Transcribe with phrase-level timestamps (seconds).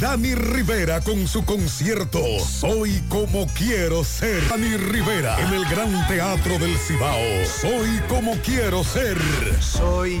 [0.00, 4.48] Dani Rivera con su concierto Soy como quiero ser.
[4.48, 7.18] Dani Rivera en el Gran Teatro del Cibao.
[7.60, 9.16] Soy como quiero ser.
[9.60, 10.20] Soy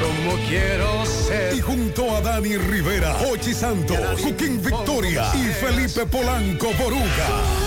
[0.00, 1.54] como quiero ser.
[1.56, 7.65] Y junto a Dani Rivera, Ochi Santos, Joaquín Victoria y Felipe Polanco Boruga.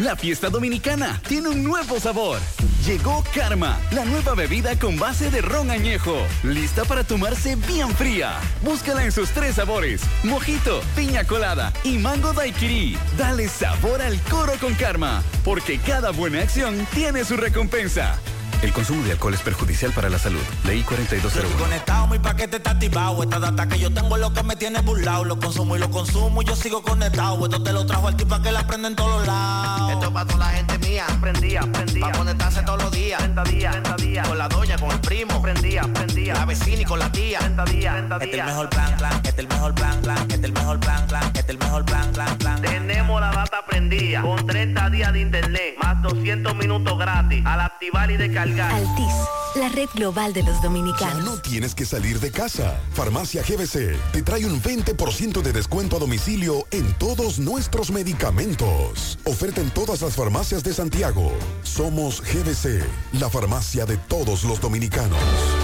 [0.00, 2.38] La fiesta dominicana tiene un nuevo sabor.
[2.86, 8.40] Llegó Karma, la nueva bebida con base de ron añejo, lista para tomarse bien fría.
[8.62, 12.96] Búscala en sus tres sabores: mojito, piña colada y mango daiquiri.
[13.18, 18.18] Dale sabor al coro con Karma, porque cada buena acción tiene su recompensa.
[18.62, 20.42] El consumo de alcohol es perjudicial para la salud.
[20.64, 21.56] Ley 4201.
[21.56, 23.22] Conectado, mi paquete está activado.
[23.22, 25.24] Esta data que yo tengo es lo que me tiene burlado.
[25.24, 27.42] Lo consumo y lo consumo y yo sigo conectado.
[27.42, 29.92] Esto te lo trajo al tipo que la prende en todos lados.
[29.92, 31.06] Esto es para toda la gente mía.
[31.22, 32.00] Prendía, prendía.
[32.02, 33.18] Para conectarse todos los días.
[33.18, 34.28] 30 días, 30 días.
[34.28, 35.40] Con la doña, con el primo.
[35.40, 36.34] Prendía, prendía.
[36.34, 37.38] La vecina y con la tía.
[37.38, 38.30] 30 días, 30 días.
[38.30, 39.12] Este es el mejor plan, plan.
[39.14, 40.18] Este es el mejor plan, plan.
[40.18, 41.24] Este es el mejor plan, plan.
[41.24, 42.60] Este es el mejor plan, plan, plan.
[42.60, 44.20] Tenemos la data prendida.
[44.20, 45.76] Con 30 días de internet.
[45.82, 47.42] Más 200 minutos gratis.
[47.46, 48.49] Al activar y descargar.
[48.58, 49.14] Altis,
[49.54, 51.24] la red global de los dominicanos.
[51.24, 52.80] Ya no tienes que salir de casa.
[52.92, 59.18] Farmacia GBC te trae un 20% de descuento a domicilio en todos nuestros medicamentos.
[59.24, 61.32] Oferta en todas las farmacias de Santiago.
[61.62, 62.82] Somos GBC,
[63.20, 65.18] la farmacia de todos los dominicanos.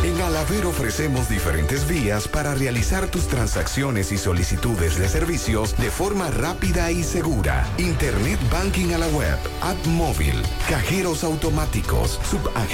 [0.05, 6.31] En Alaber ofrecemos diferentes vías para realizar tus transacciones y solicitudes de servicios de forma
[6.31, 7.67] rápida y segura.
[7.79, 12.21] Internet Banking a la web, app móvil, cajeros automáticos,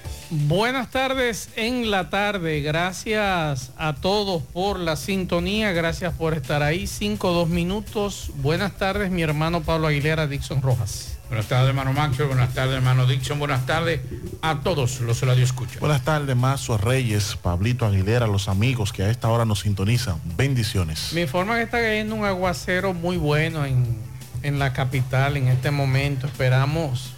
[0.31, 2.61] Buenas tardes en la tarde.
[2.61, 5.71] Gracias a todos por la sintonía.
[5.73, 6.87] Gracias por estar ahí.
[6.87, 8.31] Cinco, dos minutos.
[8.35, 11.17] Buenas tardes, mi hermano Pablo Aguilera, Dixon Rojas.
[11.27, 12.27] Buenas tardes, hermano Macho.
[12.27, 13.37] Buenas tardes, hermano Dixon.
[13.37, 14.01] Buenas tardes
[14.41, 15.79] a todos los radio escuchan.
[15.79, 20.19] Buenas tardes, Mazo Reyes, Pablito Aguilera, los amigos que a esta hora nos sintonizan.
[20.35, 21.11] Bendiciones.
[21.13, 24.11] Me informa que está cayendo un aguacero muy bueno en
[24.43, 26.27] en la capital en este momento.
[26.27, 27.13] Esperamos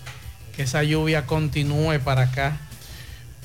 [0.56, 2.58] que esa lluvia continúe para acá.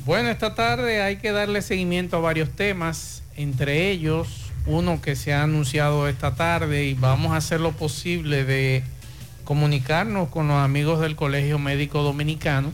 [0.09, 5.35] Bueno, esta tarde hay que darle seguimiento a varios temas, entre ellos uno que se
[5.35, 8.83] ha anunciado esta tarde y vamos a hacer lo posible de
[9.45, 12.73] comunicarnos con los amigos del Colegio Médico Dominicano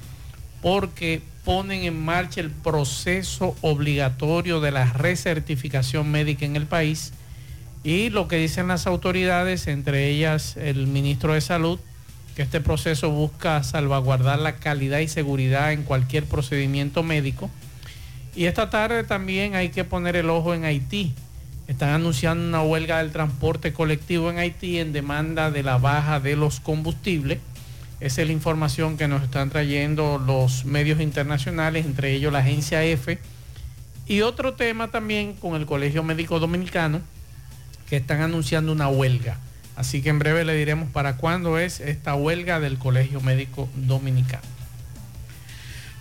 [0.62, 7.14] porque ponen en marcha el proceso obligatorio de la recertificación médica en el país
[7.82, 11.80] y lo que dicen las autoridades, entre ellas el ministro de Salud,
[12.34, 17.50] que este proceso busca salvaguardar la calidad y seguridad en cualquier procedimiento médico.
[18.34, 21.12] Y esta tarde también hay que poner el ojo en Haití.
[21.68, 26.34] Están anunciando una huelga del transporte colectivo en Haití en demanda de la baja de
[26.34, 27.38] los combustibles.
[28.00, 32.84] Esa es la información que nos están trayendo los medios internacionales, entre ellos la agencia
[32.84, 33.18] EFE.
[34.06, 37.00] Y otro tema también con el Colegio Médico Dominicano,
[37.88, 39.38] que están anunciando una huelga.
[39.76, 44.46] Así que en breve le diremos para cuándo es esta huelga del Colegio Médico Dominicano.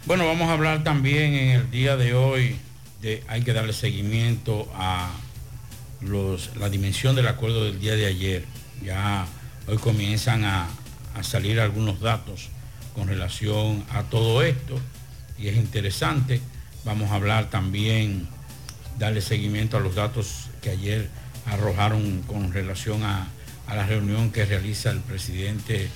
[0.06, 2.58] Bueno, vamos a hablar también en el día de hoy
[3.02, 5.12] de hay que darle seguimiento a
[6.02, 8.46] los, la dimensión del acuerdo del día de ayer.
[8.84, 9.26] Ya
[9.68, 10.68] hoy comienzan a,
[11.16, 12.50] a salir algunos datos
[12.94, 14.80] con relación a todo esto
[15.40, 16.42] y es interesante.
[16.86, 18.28] Vamos a hablar también,
[19.00, 21.10] darle seguimiento a los datos que ayer
[21.46, 23.28] arrojaron con relación a,
[23.74, 25.90] a la reunión que realiza el presidente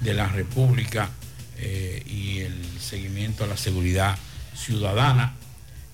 [0.00, 1.10] de la República
[1.58, 4.18] eh, y el seguimiento a la seguridad
[4.56, 5.34] ciudadana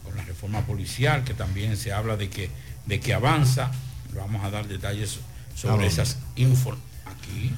[0.02, 2.50] con la reforma policial, que también se habla de que,
[2.86, 3.70] de que avanza.
[4.14, 5.18] Vamos a dar detalles
[5.54, 7.52] sobre esas info aquí.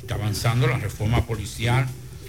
[0.00, 1.88] Está avanzando la reforma policial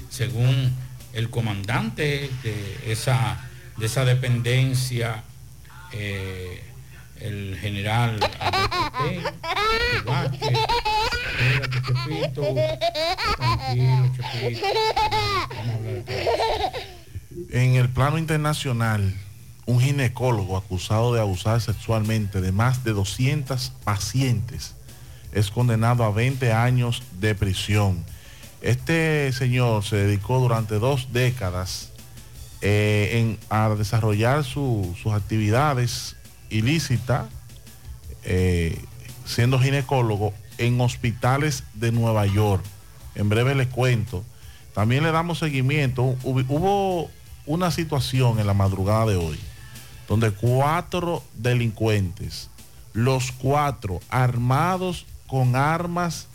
[0.09, 0.73] según
[1.13, 3.47] el comandante de esa,
[3.77, 5.23] de esa dependencia.
[5.91, 6.63] Eh,
[7.23, 8.19] el general
[17.51, 19.13] En el plano internacional,
[19.65, 24.75] un ginecólogo acusado de abusar sexualmente de más de 200 pacientes
[25.31, 28.03] es condenado a 20 años de prisión.
[28.61, 31.89] Este señor se dedicó durante dos décadas
[32.61, 36.15] eh, a desarrollar sus actividades
[36.53, 37.27] ilícita,
[38.23, 38.79] eh,
[39.25, 42.63] siendo ginecólogo en hospitales de Nueva York.
[43.15, 44.23] En breve les cuento.
[44.73, 46.15] También le damos seguimiento.
[46.23, 47.09] Hubo
[47.45, 49.39] una situación en la madrugada de hoy
[50.07, 52.49] donde cuatro delincuentes,
[52.93, 56.27] los cuatro armados con armas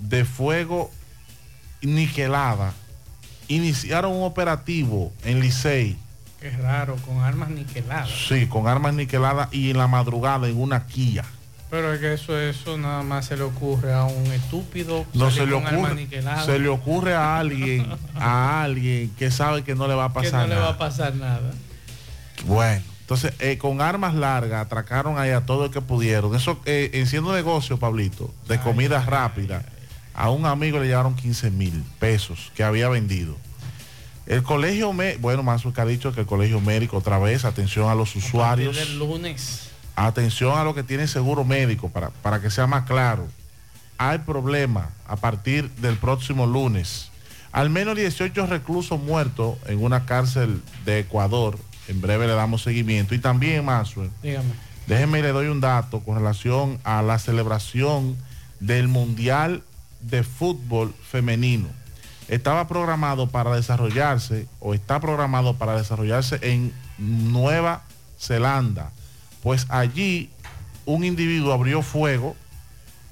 [0.00, 0.90] de fuego
[1.82, 2.74] niquelada,
[3.48, 5.98] iniciaron un operativo en Licey
[6.48, 8.10] es raro, con armas niqueladas.
[8.28, 11.24] Sí, con armas niqueladas y en la madrugada en una quilla.
[11.70, 15.04] Pero es que eso, eso nada más se le ocurre a un estúpido.
[15.12, 16.06] No se le ocurre.
[16.44, 20.32] Se le ocurre a alguien, a alguien que sabe que no le va a pasar
[20.32, 20.44] nada.
[20.44, 21.50] Que no le va a pasar nada.
[22.46, 26.34] Bueno, entonces eh, con armas largas atracaron ahí a todo el que pudieron.
[26.34, 29.64] Eso eh, en siendo negocio, Pablito, de comida rápida,
[30.14, 33.36] a un amigo le llevaron 15 mil pesos que había vendido.
[34.26, 37.94] El colegio, bueno, más que ha dicho que el colegio médico otra vez, atención a
[37.94, 38.74] los usuarios.
[38.76, 39.68] del lunes.
[39.96, 43.28] Atención a los que tienen seguro médico, para, para que sea más claro.
[43.98, 47.10] Hay problema a partir del próximo lunes.
[47.52, 51.58] Al menos 18 reclusos muertos en una cárcel de Ecuador.
[51.86, 53.14] En breve le damos seguimiento.
[53.14, 53.66] Y también,
[54.22, 54.48] Dígame.
[54.86, 58.16] déjenme y le doy un dato con relación a la celebración
[58.58, 59.62] del Mundial
[60.00, 61.68] de Fútbol Femenino
[62.28, 67.82] estaba programado para desarrollarse o está programado para desarrollarse en Nueva
[68.18, 68.92] Zelanda.
[69.42, 70.30] Pues allí
[70.86, 72.36] un individuo abrió fuego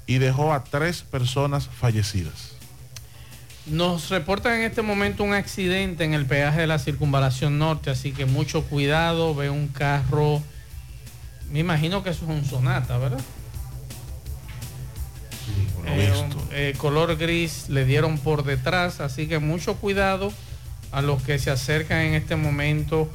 [0.07, 2.53] y dejó a tres personas fallecidas.
[3.65, 8.11] Nos reporta en este momento un accidente en el peaje de la circunvalación norte, así
[8.11, 10.41] que mucho cuidado, ve un carro,
[11.49, 13.21] me imagino que eso es un sonata, ¿verdad?
[15.85, 16.11] Eh,
[16.51, 20.31] eh, color gris le dieron por detrás, así que mucho cuidado
[20.91, 23.09] a los que se acercan en este momento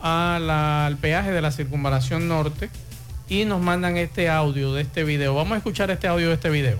[0.00, 2.70] al peaje de la circunvalación norte
[3.28, 5.34] y nos mandan este audio de este video.
[5.34, 6.78] Vamos a escuchar este audio de este video.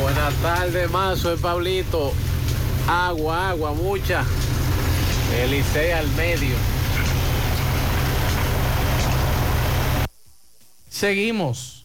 [0.00, 2.12] Buenas tardes, más soy Pablito.
[2.88, 4.24] Agua, agua, mucha.
[5.42, 6.54] Elisea al medio.
[10.90, 11.84] Seguimos.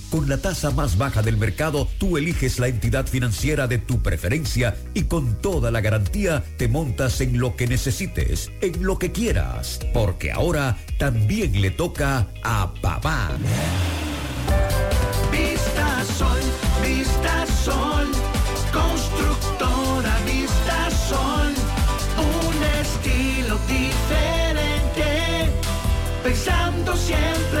[0.11, 4.75] Con la tasa más baja del mercado, tú eliges la entidad financiera de tu preferencia
[4.93, 9.79] y con toda la garantía te montas en lo que necesites, en lo que quieras,
[9.93, 13.29] porque ahora también le toca a papá.
[15.31, 16.41] Vista Sol,
[16.83, 18.07] Vista Sol,
[18.73, 21.53] constructora Vista Sol,
[22.17, 25.49] un estilo diferente,
[26.21, 27.60] pensando siempre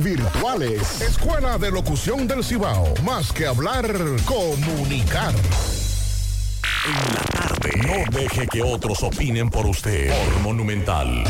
[0.00, 1.00] virtuales.
[1.00, 2.92] Escuela de Locución del Cibao.
[3.04, 3.86] Más que hablar,
[4.24, 5.32] comunicar.
[6.86, 7.70] En la tarde.
[7.86, 10.10] No deje que otros opinen por usted.
[10.10, 11.06] Por Monumental.
[11.06, 11.24] Bien,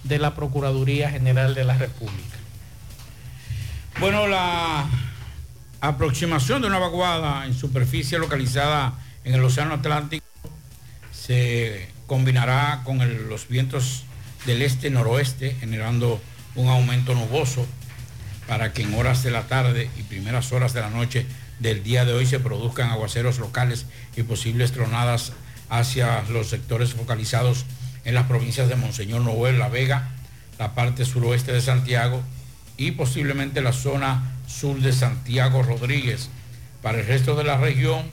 [0.04, 2.38] de la Procuraduría General de la República.
[4.00, 4.86] Bueno, la
[5.80, 8.94] aproximación de una vaguada en superficie localizada
[9.24, 10.26] en el Océano Atlántico
[11.14, 14.04] se combinará con los vientos
[14.46, 16.20] del este-noroeste, generando
[16.56, 17.66] un aumento nuboso
[18.48, 21.26] para que en horas de la tarde y primeras horas de la noche
[21.60, 23.86] del día de hoy se produzcan aguaceros locales
[24.18, 25.32] y posibles tronadas
[25.70, 27.66] hacia los sectores focalizados
[28.04, 30.10] en las provincias de Monseñor Noel, La Vega,
[30.60, 32.22] la parte suroeste de Santiago
[32.78, 36.30] y posiblemente la zona sur de Santiago Rodríguez.
[36.82, 38.04] Para el resto de la región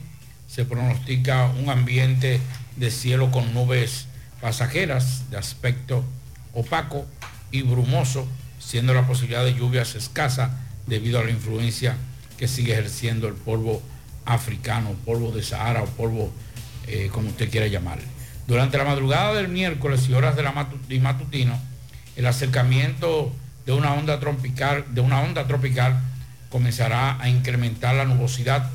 [0.47, 2.39] se pronostica un ambiente
[2.75, 4.07] de cielo con nubes
[4.41, 6.03] pasajeras de aspecto
[6.53, 7.05] opaco
[7.51, 8.27] y brumoso,
[8.59, 11.95] siendo la posibilidad de lluvias escasa debido a la influencia
[12.37, 13.81] que sigue ejerciendo el polvo
[14.25, 16.31] africano, polvo de Sahara o polvo
[16.87, 18.05] eh, como usted quiera llamarle.
[18.47, 21.59] Durante la madrugada del miércoles y horas de la matutino,
[22.15, 23.33] el acercamiento
[23.65, 25.99] de una onda tropical, de una onda tropical
[26.49, 28.69] comenzará a incrementar la nubosidad,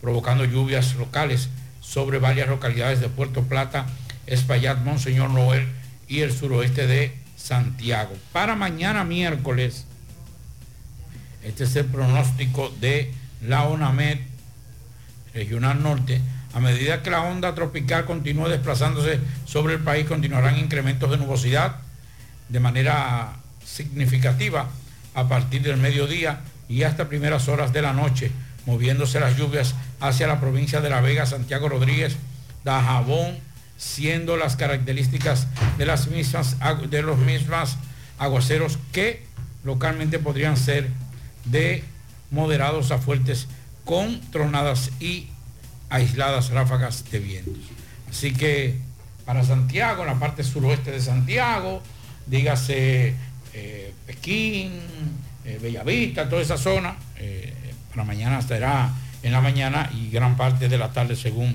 [0.00, 1.48] provocando lluvias locales
[1.80, 3.86] sobre varias localidades de Puerto Plata,
[4.26, 5.68] Espaillat, Monseñor Noel
[6.08, 8.14] y el suroeste de Santiago.
[8.32, 9.86] Para mañana miércoles,
[11.42, 14.18] este es el pronóstico de la ONAMED
[15.34, 16.20] Regional Norte.
[16.54, 21.76] A medida que la onda tropical continúe desplazándose sobre el país, continuarán incrementos de nubosidad
[22.48, 23.32] de manera
[23.64, 24.68] significativa
[25.14, 28.30] a partir del mediodía y hasta primeras horas de la noche,
[28.66, 32.16] moviéndose las lluvias hacia la provincia de La Vega, Santiago Rodríguez,
[32.64, 33.38] Dajabón,
[33.78, 36.56] siendo las características de las mismas
[36.88, 37.78] de los mismas
[38.18, 39.24] aguaceros que
[39.64, 40.88] localmente podrían ser
[41.44, 41.82] de
[42.30, 43.48] moderados a fuertes
[43.84, 45.28] con tronadas y
[45.92, 47.62] aisladas ráfagas de vientos.
[48.10, 48.78] Así que
[49.24, 51.82] para Santiago, en la parte suroeste de Santiago,
[52.26, 53.14] dígase
[53.52, 54.72] eh, Pekín,
[55.44, 57.52] eh, Bellavista, toda esa zona, eh,
[57.90, 58.90] para mañana estará
[59.22, 61.54] en la mañana y gran parte de la tarde según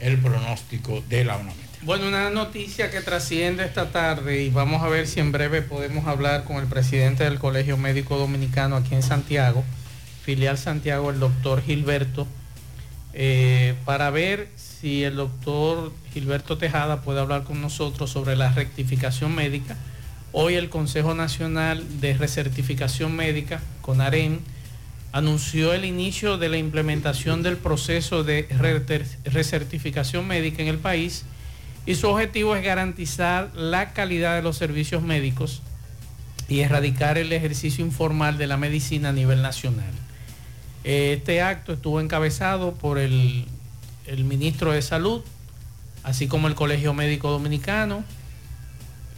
[0.00, 1.64] el pronóstico de la UNAMED.
[1.82, 6.06] Bueno, una noticia que trasciende esta tarde y vamos a ver si en breve podemos
[6.06, 9.62] hablar con el presidente del Colegio Médico Dominicano aquí en Santiago,
[10.24, 12.26] filial Santiago, el doctor Gilberto,
[13.14, 19.34] eh, para ver si el doctor Gilberto Tejada puede hablar con nosotros sobre la rectificación
[19.34, 19.76] médica.
[20.32, 24.40] Hoy el Consejo Nacional de Recertificación Médica, CONAREN,
[25.12, 28.82] anunció el inicio de la implementación del proceso de re-
[29.24, 31.24] recertificación médica en el país
[31.86, 35.62] y su objetivo es garantizar la calidad de los servicios médicos
[36.48, 39.92] y erradicar el ejercicio informal de la medicina a nivel nacional.
[40.84, 43.46] Este acto estuvo encabezado por el,
[44.06, 45.22] el ministro de Salud,
[46.02, 48.04] así como el Colegio Médico Dominicano,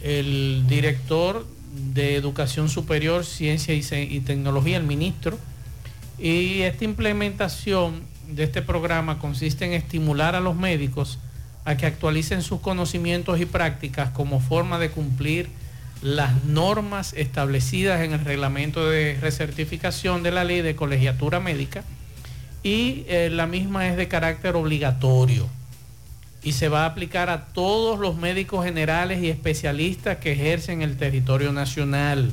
[0.01, 1.45] el director
[1.93, 5.37] de Educación Superior, Ciencia y, y Tecnología, el ministro,
[6.17, 11.19] y esta implementación de este programa consiste en estimular a los médicos
[11.65, 15.49] a que actualicen sus conocimientos y prácticas como forma de cumplir
[16.01, 21.83] las normas establecidas en el reglamento de recertificación de la ley de colegiatura médica
[22.63, 25.47] y eh, la misma es de carácter obligatorio
[26.43, 30.97] y se va a aplicar a todos los médicos generales y especialistas que ejercen el
[30.97, 32.31] territorio nacional.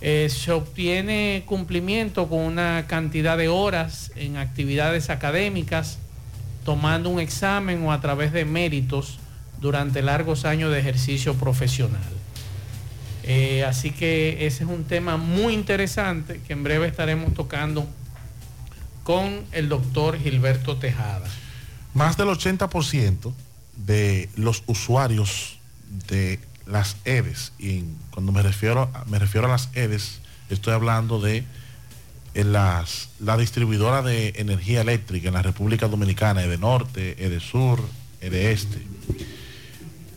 [0.00, 5.98] Eh, se obtiene cumplimiento con una cantidad de horas en actividades académicas,
[6.64, 9.18] tomando un examen o a través de méritos
[9.60, 12.17] durante largos años de ejercicio profesional.
[13.30, 17.86] Eh, así que ese es un tema muy interesante que en breve estaremos tocando
[19.04, 21.28] con el doctor Gilberto Tejada.
[21.92, 23.34] Más del 80%
[23.76, 25.58] de los usuarios
[26.08, 31.44] de las EDES, y cuando me refiero, me refiero a las EDES, estoy hablando de
[32.32, 37.82] eh, las, la distribuidora de energía eléctrica en la República Dominicana, Edenorte, Edesur,
[38.22, 38.78] Edeeste.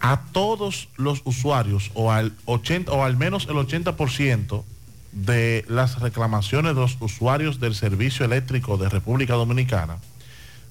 [0.01, 4.63] A todos los usuarios, o al, 80, o al menos el 80%,
[5.11, 9.97] de las reclamaciones de los usuarios del servicio eléctrico de República Dominicana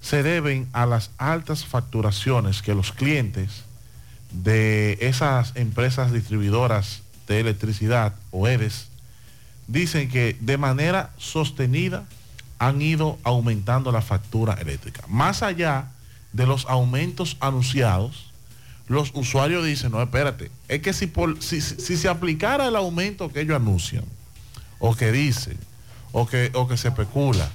[0.00, 3.64] se deben a las altas facturaciones que los clientes
[4.32, 8.88] de esas empresas distribuidoras de electricidad o EDES
[9.66, 12.06] dicen que de manera sostenida
[12.58, 15.02] han ido aumentando la factura eléctrica.
[15.06, 15.88] Más allá
[16.32, 18.29] de los aumentos anunciados,
[18.90, 23.54] los usuarios dicen, no, espérate, es que si, si se aplicara el aumento que ellos
[23.54, 24.02] anuncian,
[24.80, 25.56] o que dicen,
[26.10, 27.48] o que, o que se especula,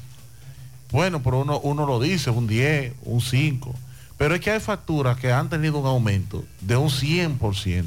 [0.93, 3.75] bueno, pero uno, uno lo dice, un 10, un 5,
[4.17, 7.83] pero es que hay facturas que han tenido un aumento de un 100%,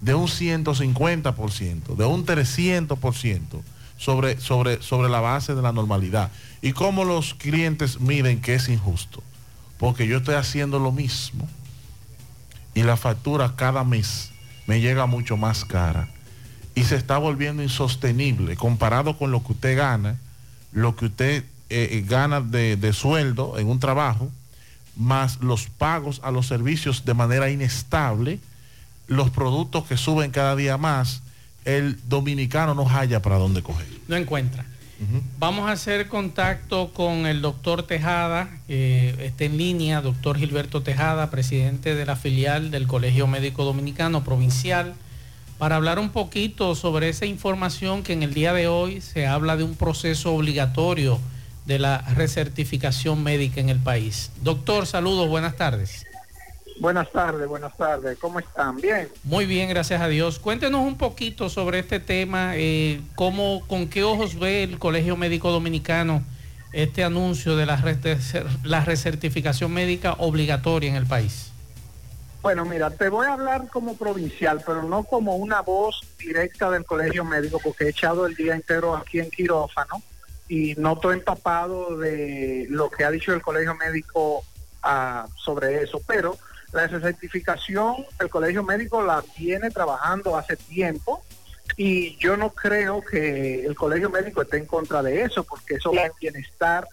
[0.00, 3.40] de un 150%, de un 300%
[3.98, 6.32] sobre, sobre, sobre la base de la normalidad.
[6.60, 9.22] ¿Y cómo los clientes miden que es injusto?
[9.78, 11.48] Porque yo estoy haciendo lo mismo
[12.74, 14.30] y la factura cada mes
[14.66, 16.08] me llega mucho más cara
[16.74, 20.16] y se está volviendo insostenible comparado con lo que usted gana,
[20.72, 24.30] lo que usted eh, eh, gana de, de sueldo en un trabajo,
[24.96, 28.40] más los pagos a los servicios de manera inestable,
[29.06, 31.22] los productos que suben cada día más,
[31.64, 33.86] el dominicano no halla para dónde coger.
[34.08, 34.64] No encuentra.
[35.38, 41.30] Vamos a hacer contacto con el doctor Tejada, que está en línea, doctor Gilberto Tejada,
[41.30, 44.94] presidente de la filial del Colegio Médico Dominicano Provincial,
[45.58, 49.56] para hablar un poquito sobre esa información que en el día de hoy se habla
[49.56, 51.20] de un proceso obligatorio
[51.66, 54.30] de la recertificación médica en el país.
[54.42, 56.04] Doctor, saludos, buenas tardes.
[56.80, 58.18] Buenas tardes, buenas tardes.
[58.18, 58.76] ¿Cómo están?
[58.76, 59.08] Bien.
[59.22, 60.38] Muy bien, gracias a Dios.
[60.38, 65.50] Cuéntenos un poquito sobre este tema, eh, cómo, con qué ojos ve el Colegio Médico
[65.50, 66.22] Dominicano
[66.72, 67.80] este anuncio de la,
[68.64, 71.52] la recertificación médica obligatoria en el país.
[72.42, 76.84] Bueno, mira, te voy a hablar como provincial, pero no como una voz directa del
[76.84, 80.02] Colegio Médico, porque he echado el día entero aquí en quirófano
[80.48, 84.44] y no estoy empapado de lo que ha dicho el Colegio Médico
[84.82, 86.36] ah, sobre eso, pero
[86.74, 91.22] la certificación el Colegio Médico la viene trabajando hace tiempo
[91.76, 95.92] y yo no creo que el Colegio Médico esté en contra de eso, porque eso
[95.92, 96.86] es el bienestar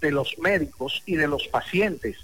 [0.00, 2.16] de los médicos y de los pacientes.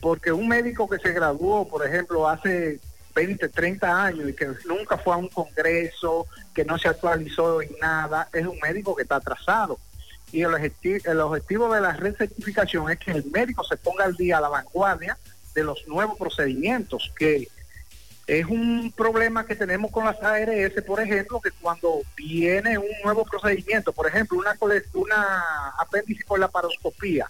[0.00, 2.80] Porque un médico que se graduó, por ejemplo, hace
[3.14, 7.70] 20, 30 años y que nunca fue a un congreso, que no se actualizó en
[7.80, 9.78] nada, es un médico que está atrasado.
[10.32, 14.16] Y el objetivo, el objetivo de la recertificación es que el médico se ponga al
[14.16, 15.16] día a la vanguardia
[15.54, 17.48] de los nuevos procedimientos, que
[18.26, 23.24] es un problema que tenemos con las ARS, por ejemplo, que cuando viene un nuevo
[23.24, 24.56] procedimiento, por ejemplo, una,
[24.94, 27.28] una apéndice por la paroscopía,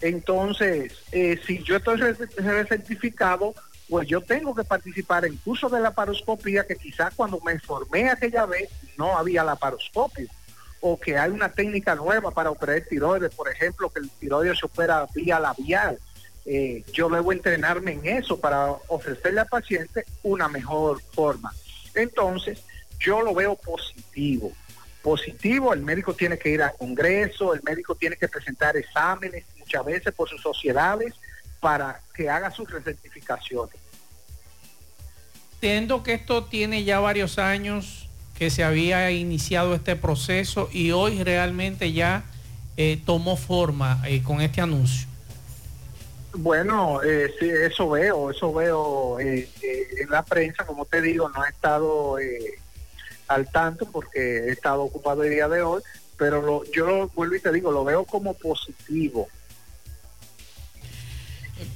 [0.00, 2.00] entonces, eh, si yo estoy
[2.68, 3.54] certificado,
[3.88, 8.08] pues yo tengo que participar en cursos de la paroscopía que quizás cuando me formé
[8.08, 10.26] aquella vez no había la paroscopia
[10.80, 14.66] o que hay una técnica nueva para operar tiroides, por ejemplo, que el tiroides se
[14.66, 15.98] opera vía labial
[16.46, 21.52] eh, yo debo entrenarme en eso para ofrecerle al paciente una mejor forma.
[21.94, 22.62] Entonces,
[22.98, 24.52] yo lo veo positivo.
[25.02, 29.84] Positivo, el médico tiene que ir a congreso, el médico tiene que presentar exámenes muchas
[29.84, 31.14] veces por sus sociedades
[31.58, 33.76] para que haga sus recertificaciones.
[35.54, 41.22] Entiendo que esto tiene ya varios años que se había iniciado este proceso y hoy
[41.22, 42.24] realmente ya
[42.78, 45.09] eh, tomó forma eh, con este anuncio.
[46.32, 51.28] Bueno, eh, sí, eso veo, eso veo eh, eh, en la prensa, como te digo,
[51.28, 52.58] no he estado eh,
[53.26, 55.82] al tanto porque he estado ocupado el día de hoy,
[56.16, 59.28] pero lo, yo lo vuelvo y te digo, lo veo como positivo.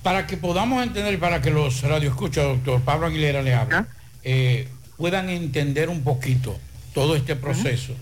[0.02, 3.84] Para que podamos entender, para que los radioescuchas, doctor Pablo Aguilera le hable,
[4.22, 6.58] eh, puedan entender un poquito
[6.94, 7.94] todo este proceso,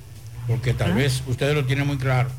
[0.47, 2.31] porque tal vez ustedes lo tienen muy claro.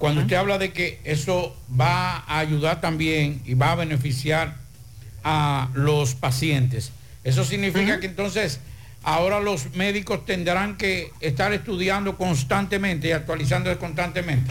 [0.00, 4.56] Cuando usted habla de que eso va a ayudar también y va a beneficiar
[5.22, 6.90] a los pacientes,
[7.22, 8.60] eso significa que entonces
[9.02, 14.50] ahora los médicos tendrán que estar estudiando constantemente y actualizándose constantemente.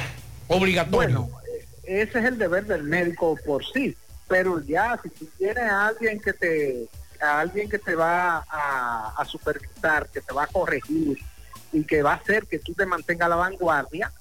[0.49, 1.23] Obligatorio.
[1.23, 1.41] Bueno,
[1.83, 6.19] ese es el deber del médico por sí, pero ya si tú tienes a alguien
[6.19, 6.87] que te
[7.19, 11.17] a alguien que te va a, a supervisar, que te va a corregir
[11.73, 14.11] y que va a hacer que tú te mantengas a la vanguardia,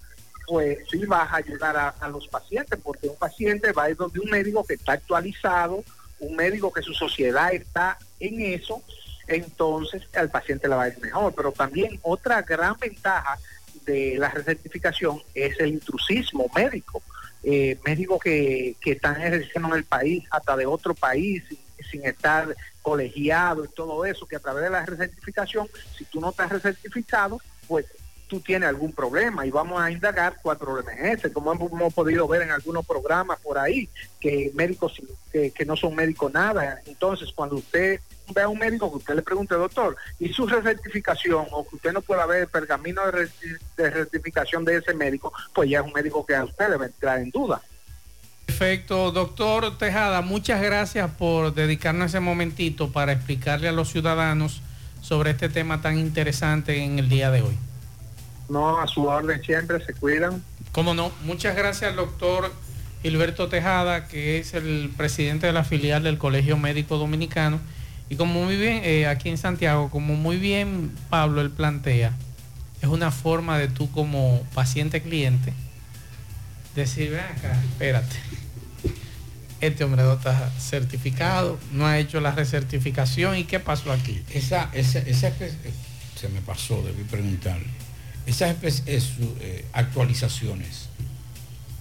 [0.48, 4.18] pues sí vas a ayudar a, los pacientes, porque un paciente va a ir donde
[4.18, 5.84] un médico que está actualizado,
[6.20, 8.82] un médico que su sociedad está en eso,
[9.26, 11.34] entonces al paciente le va a ir mejor.
[11.36, 13.38] Pero también otra gran ventaja
[13.84, 17.02] de la recertificación es el intrusismo médico.
[17.42, 21.58] Eh, médicos que, que están ejerciendo en el país, hasta de otro país, sin,
[21.90, 26.30] sin estar colegiado y todo eso, que a través de la recertificación, si tú no
[26.30, 27.84] estás recertificado, pues
[28.28, 32.42] tú tienes algún problema y vamos a indagar cuál problema es como hemos, podido ver
[32.42, 33.88] en algunos programas por ahí,
[34.20, 35.00] que médicos
[35.32, 36.80] que, no son médicos nada.
[36.86, 38.00] Entonces, cuando usted
[38.34, 41.92] ve a un médico que usted le pregunte, doctor, y su recertificación, o que usted
[41.92, 43.28] no pueda ver el pergamino de,
[43.76, 47.18] de certificación de ese médico, pues ya es un médico que a usted debe entrar
[47.18, 47.60] en duda.
[48.46, 54.62] Perfecto, doctor Tejada, muchas gracias por dedicarnos ese momentito para explicarle a los ciudadanos
[55.00, 57.67] sobre este tema tan interesante en el día de hoy.
[58.48, 60.42] No, a su orden siempre, se cuidan.
[60.72, 62.52] Cómo no, muchas gracias al doctor
[63.02, 67.60] Gilberto Tejada, que es el presidente de la filial del Colegio Médico Dominicano.
[68.08, 72.12] Y como muy bien, eh, aquí en Santiago, como muy bien Pablo él plantea,
[72.80, 75.52] es una forma de tú como paciente cliente
[76.78, 78.16] decir, ven acá, espérate.
[79.60, 84.22] Este hombre no está certificado, no ha hecho la recertificación y qué pasó aquí.
[84.30, 85.52] Esa, esa, esa eh,
[86.14, 87.66] se me pasó, debí preguntarle.
[88.28, 88.82] Esas espe-
[89.40, 90.88] eh, actualizaciones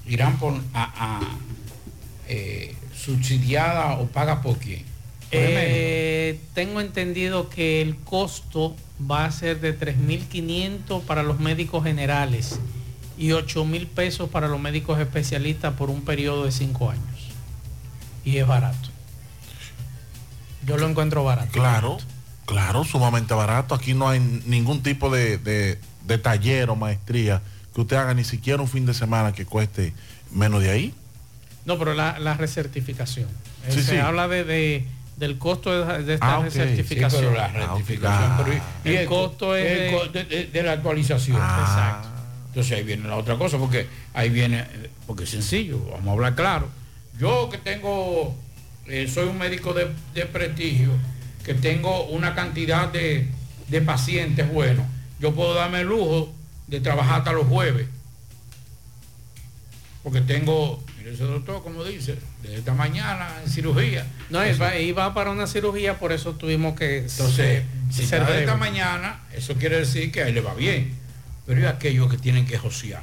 [0.07, 1.19] irán por a, a,
[2.29, 4.83] eh, subsidiada o paga por quién.
[4.83, 5.39] Por.
[5.41, 12.59] Eh, tengo entendido que el costo va a ser de 3.500 para los médicos generales
[13.17, 17.03] y 8.000 pesos para los médicos especialistas por un periodo de 5 años.
[18.23, 18.89] Y es barato.
[20.65, 21.51] Yo lo encuentro barato.
[21.51, 21.97] Claro,
[22.45, 23.75] claro, sumamente barato.
[23.75, 27.41] Aquí no hay ningún tipo de, de- de taller o maestría
[27.75, 29.93] que usted haga ni siquiera un fin de semana que cueste
[30.31, 30.93] menos de ahí.
[31.65, 33.27] No, pero la, la recertificación.
[33.67, 33.97] Eh, Sí, se sí.
[33.97, 34.85] habla de, de-
[35.17, 37.21] del costo de, de esta Ah, recertificación.
[37.21, 39.93] Sí, pero la pero y- y el, costo es
[40.29, 41.37] el de- la actualización.
[41.37, 42.07] Exacto.
[42.49, 44.65] Entonces ahí viene la otra cosa, porque ahí viene,
[45.05, 46.69] porque es sencillo, vamos a hablar claro.
[47.19, 48.35] Yo que tengo,
[48.87, 50.91] eh, soy un médico de, de prestigio,
[51.43, 53.27] que tengo una cantidad de,
[53.67, 54.85] de pacientes buenos,
[55.19, 56.33] yo puedo darme el lujo
[56.67, 57.87] de trabajar hasta los jueves.
[60.03, 64.05] Porque tengo, mire ese doctor, como dice, de esta mañana en cirugía.
[64.29, 68.39] No, Eso- iba, para una cirugía, por eso tuvimos que entonces, si ser está de
[68.41, 70.95] esta mañana, eso quiere decir que a él le va bien.
[71.45, 73.01] Pero hay aquellos que tienen que josear.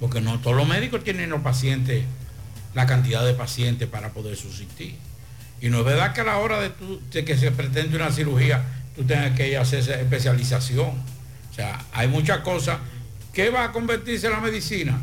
[0.00, 2.04] Porque no todos los médicos tienen los pacientes,
[2.74, 4.96] la cantidad de pacientes para poder subsistir.
[5.60, 8.62] Y no es verdad que a la hora de, que se pretende una cirugía,
[8.94, 10.92] tú tengas que ir a hacer esa especialización.
[11.56, 12.78] Sea, hay muchas cosas.
[13.32, 15.00] ¿Qué va a convertirse en la medicina?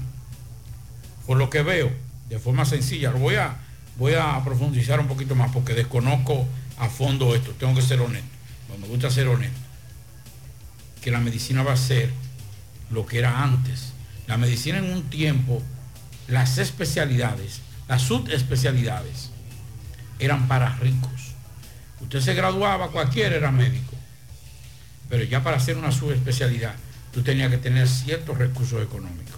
[1.25, 1.91] Por lo que veo,
[2.29, 3.57] de forma sencilla, lo voy a,
[3.97, 7.51] voy a profundizar un poquito más porque desconozco a fondo esto.
[7.57, 8.29] Tengo que ser honesto.
[8.79, 9.57] Me gusta ser honesto.
[11.01, 12.11] Que la medicina va a ser
[12.91, 13.93] lo que era antes.
[14.27, 15.59] La medicina en un tiempo,
[16.27, 19.31] las especialidades, las subespecialidades,
[20.19, 21.33] eran para ricos.
[21.99, 23.92] Usted se graduaba, cualquiera era médico.
[25.09, 26.73] Pero ya para hacer una subespecialidad,
[27.11, 29.35] tú tenías que tener ciertos recursos económicos.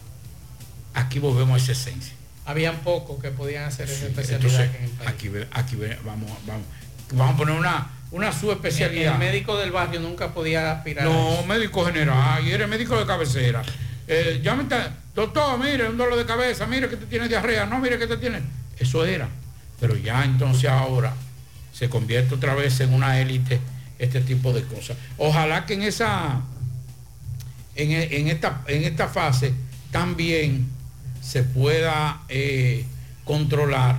[0.93, 2.13] Aquí volvemos a esa esencia.
[2.45, 5.47] Habían pocos que podían hacer esa Sí, especialidad entonces, en el país.
[5.51, 6.65] aquí, vamos, vamos,
[7.12, 9.13] vamos a poner una, una subespecialidad.
[9.13, 11.06] el médico del barrio nunca podía aspirar.
[11.06, 13.63] No, médico general, y eres médico de cabecera.
[14.08, 17.65] Eh, ya me está, doctor, mire, un dolor de cabeza, mire que te tiene diarrea,
[17.65, 18.41] no, mire que te tiene.
[18.78, 19.28] Eso era.
[19.80, 21.13] Pero ya entonces ahora
[21.73, 23.60] se convierte otra vez en una élite
[23.99, 24.97] este tipo de cosas.
[25.17, 26.41] Ojalá que en esa,
[27.75, 29.53] en, en esta, en esta fase
[29.91, 30.67] también
[31.21, 32.86] se pueda eh,
[33.23, 33.97] controlar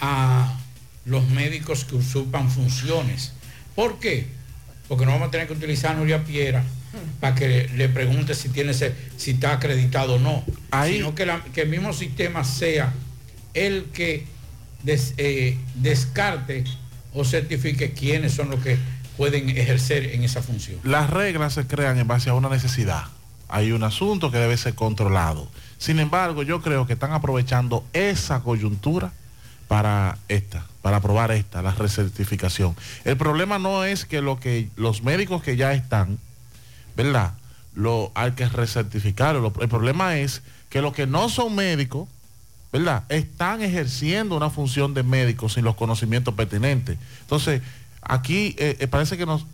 [0.00, 0.58] a
[1.04, 3.32] los médicos que usurpan funciones.
[3.74, 4.26] ¿Por qué?
[4.88, 6.64] Porque no vamos a tener que utilizar a Nuria Piera
[7.20, 10.44] para que le, pregunte si tiene si está acreditado o no.
[10.96, 12.92] Sino que, la- que el mismo sistema sea
[13.54, 14.26] el que
[14.82, 16.64] des- eh, descarte
[17.14, 18.76] o certifique quiénes son los que
[19.22, 20.80] pueden ejercer en esa función.
[20.82, 23.04] Las reglas se crean en base a una necesidad.
[23.48, 25.46] Hay un asunto que debe ser controlado.
[25.78, 29.12] Sin embargo, yo creo que están aprovechando esa coyuntura
[29.68, 32.74] para esta, para aprobar esta, la recertificación.
[33.04, 36.18] El problema no es que lo que los médicos que ya están,
[36.96, 37.34] ¿verdad?
[37.76, 39.40] Lo hay que recertificarlo.
[39.40, 42.08] Lo- El problema es que los que no son médicos,
[42.72, 43.04] ¿verdad?
[43.08, 46.98] Están ejerciendo una función de médico sin los conocimientos pertinentes.
[47.20, 47.62] Entonces,
[48.02, 49.46] aquí eh, eh, parece que nos,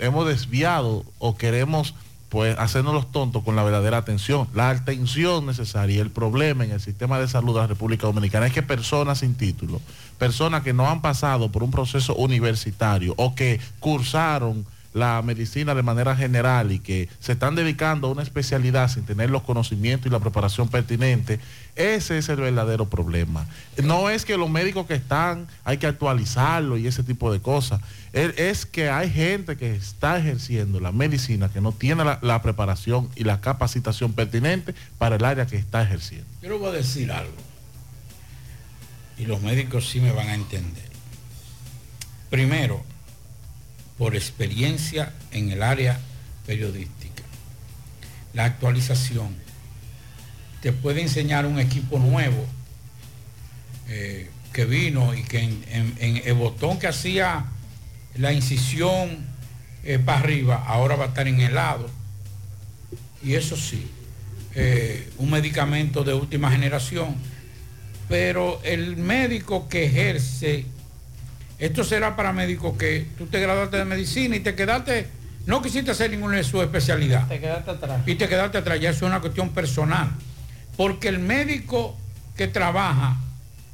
[0.00, 1.94] hemos desviado o queremos
[2.28, 4.46] pues hacernos los tontos con la verdadera atención.
[4.54, 8.52] La atención necesaria el problema en el sistema de salud de la República Dominicana es
[8.52, 9.80] que personas sin título,
[10.16, 15.82] personas que no han pasado por un proceso universitario o que cursaron la medicina de
[15.82, 20.10] manera general y que se están dedicando a una especialidad sin tener los conocimientos y
[20.10, 21.38] la preparación pertinente,
[21.76, 23.46] ese es el verdadero problema.
[23.84, 27.80] No es que los médicos que están hay que actualizarlo y ese tipo de cosas.
[28.12, 33.08] Es, que hay gente que está ejerciendo la medicina que no tiene la, la preparación
[33.14, 36.26] y la capacitación pertinente para el área que está ejerciendo.
[36.42, 37.32] Yo le voy a decir algo.
[39.16, 40.90] Y los médicos sí me van a entender.
[42.30, 42.82] Primero,
[44.00, 46.00] por experiencia en el área
[46.46, 47.22] periodística,
[48.32, 49.36] la actualización
[50.62, 52.46] te puede enseñar un equipo nuevo
[53.90, 57.44] eh, que vino y que en, el botón que hacía
[58.16, 59.18] la incisión
[59.84, 61.86] eh, para arriba, ahora va a estar en el lado.
[63.22, 63.86] Y eso sí,
[64.54, 67.16] eh, un medicamento de última generación.
[68.08, 70.64] Pero el médico que ejerce,
[71.60, 75.08] esto será para médicos que tú te graduaste de medicina y te quedaste,
[75.46, 77.28] no quisiste hacer ninguna de su especialidad.
[77.28, 78.00] Te quedaste atrás.
[78.06, 80.08] Y te quedaste atrás, ya es una cuestión personal.
[80.76, 81.98] Porque el médico
[82.34, 83.16] que trabaja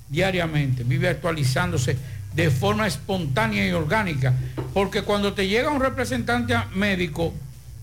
[0.09, 1.96] diariamente vive actualizándose
[2.35, 4.35] de forma espontánea y orgánica.
[4.75, 7.33] Porque cuando te llega un representante médico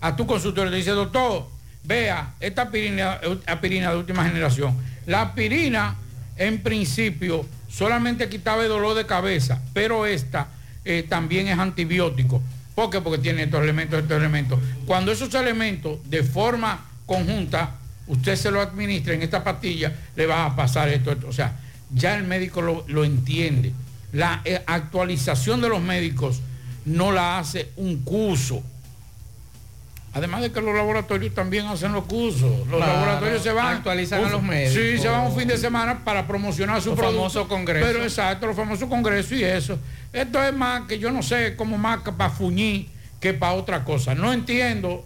[0.02, 1.48] a tu consultorio y te dice, doctor,
[1.82, 4.76] vea, esta aspirina, aspirina de última generación.
[5.06, 5.96] La aspirina,
[6.36, 10.48] en principio, solamente quitaba el dolor de cabeza, pero esta
[10.84, 12.40] eh, también es antibiótico.
[12.74, 13.00] ¿Por qué?
[13.00, 14.60] Porque tiene estos elementos, estos elementos.
[14.86, 20.46] Cuando esos elementos de forma conjunta, usted se lo administra en esta pastilla, le va
[20.46, 21.28] a pasar esto, esto.
[21.28, 21.56] O sea,
[21.92, 23.72] ya el médico lo, lo entiende.
[24.12, 26.40] La eh, actualización de los médicos
[26.84, 28.62] no la hace un curso.
[30.14, 32.50] Además de que los laboratorios también hacen los cursos.
[32.68, 33.76] Los Claro, laboratorios se van.
[33.78, 34.74] actualizan a un- los médicos.
[34.74, 37.18] Sí, se van un fin de semana para promocionar su Los producto.
[37.18, 37.88] famosos congresos.
[37.90, 39.76] Pero exacto, los famosos congresos y eso.
[40.12, 44.14] Esto es más que yo no sé, como más para fuñir que para otra cosa.
[44.14, 45.04] No entiendo,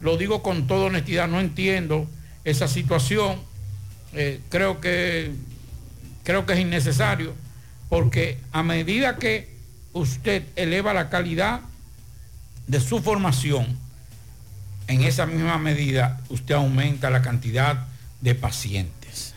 [0.00, 2.06] lo digo con toda honestidad, no entiendo
[2.44, 3.38] esa situación.
[4.12, 5.32] Eh, creo que
[6.22, 7.32] creo que es innecesario
[7.88, 9.48] porque a medida que
[9.94, 11.60] usted eleva la calidad
[12.66, 13.78] de su formación,
[14.90, 17.86] en esa misma medida usted aumenta la cantidad
[18.20, 19.34] de pacientes.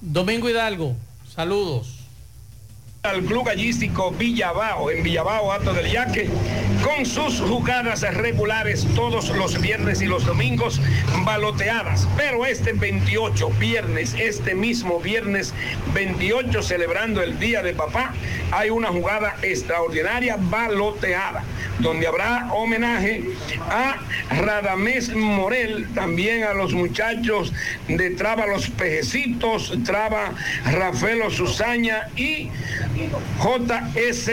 [0.00, 0.96] Domingo Hidalgo,
[1.28, 1.92] saludos.
[3.02, 6.28] al Club Gallístico Villabao, en Villabao, Alto del Yaque,
[6.82, 10.80] con sus jugadas regulares todos los viernes y los domingos,
[11.24, 12.08] baloteadas.
[12.16, 15.54] Pero este 28, viernes, este mismo viernes
[15.94, 18.12] 28, celebrando el Día de Papá,
[18.50, 21.44] hay una jugada extraordinaria baloteada,
[21.78, 23.22] donde habrá homenaje
[23.70, 23.96] a
[24.30, 27.52] Radamés Morel, también a los muchachos
[27.88, 30.32] de Traba Los Pejecitos, Traba
[30.64, 32.48] Rafaelo Susaña y
[33.40, 34.30] JS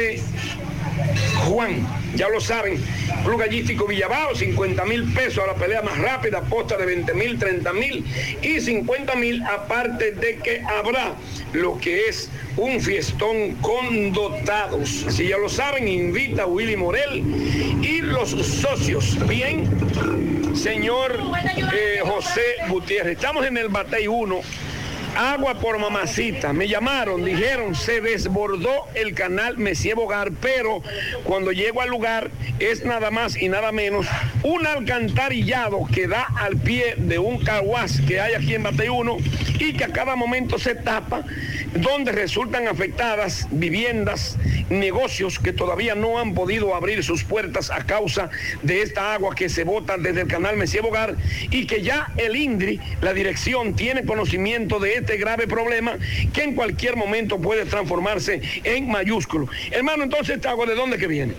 [1.46, 2.82] Juan, ya lo saben,
[3.24, 7.40] Club Gallístico Villabao, 50 mil pesos a la pelea más rápida, posta de 20 mil,
[7.40, 8.06] 30 mil
[8.42, 11.16] y 50 mil, aparte de que habrá
[11.54, 15.06] lo que es un fiestón con dotados.
[15.10, 17.24] Si ya lo saben, invita a Willy Morel
[17.82, 19.18] y los socios.
[19.28, 19.70] Bien,
[20.56, 21.20] señor
[21.74, 24.42] eh, José Gutiérrez, estamos en el Batey 1.
[25.16, 26.54] Agua por mamacita.
[26.54, 30.82] Me llamaron, dijeron, se desbordó el canal Messier Bogar, pero
[31.24, 34.08] cuando llego al lugar es nada más y nada menos
[34.42, 39.18] un alcantarillado que da al pie de un carguas que hay aquí en Batey 1
[39.60, 41.24] y que a cada momento se tapa,
[41.76, 44.38] donde resultan afectadas viviendas,
[44.70, 48.30] negocios que todavía no han podido abrir sus puertas a causa
[48.64, 51.16] de esta agua que se bota desde el canal Messier Bogar
[51.52, 55.98] y que ya el INDRI, la dirección, tiene conocimiento de este grave problema
[56.34, 59.48] que en cualquier momento puede transformarse en mayúsculo.
[59.72, 61.34] Hermano, entonces esta agua de dónde que viene?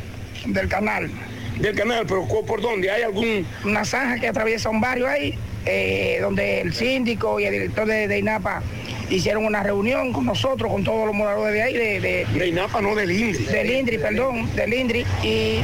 [0.46, 1.10] del canal.
[1.58, 2.90] Del canal, pero ¿cu- ¿por dónde?
[2.90, 3.46] ¿Hay algún...?
[3.64, 8.06] Una zanja que atraviesa un barrio ahí, eh, donde el síndico y el director de,
[8.08, 8.62] de INAPA
[9.08, 12.82] hicieron una reunión con nosotros, con todos los moradores de ahí, de, de, de INAPA,
[12.82, 13.44] no del INDRI.
[13.44, 15.60] Del INDRI, perdón, del INDRI, y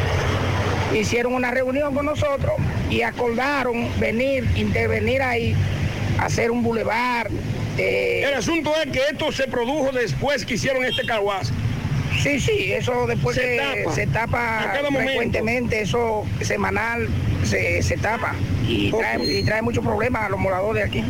[0.97, 2.55] hicieron una reunión con nosotros
[2.89, 5.55] y acordaron venir, intervenir ahí,
[6.19, 7.29] hacer un bulevar.
[7.81, 11.53] Eh, El asunto es que esto se produjo después que hicieron este carguas.
[12.23, 13.95] Sí, sí, eso después Se que tapa.
[13.95, 15.07] se tapa A cada momento.
[15.09, 17.09] frecuentemente, eso semanal
[17.45, 18.35] se, se tapa
[18.69, 21.03] y trae, y trae muchos problemas a los moradores aquí.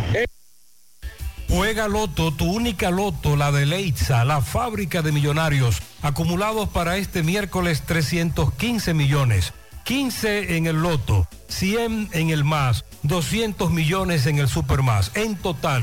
[1.48, 7.24] Juega Loto, tu única Loto, la de Leitza, la fábrica de millonarios, acumulados para este
[7.24, 9.52] miércoles 315 millones,
[9.84, 15.34] 15 en el Loto, 100 en el más, 200 millones en el Super más, en
[15.34, 15.82] total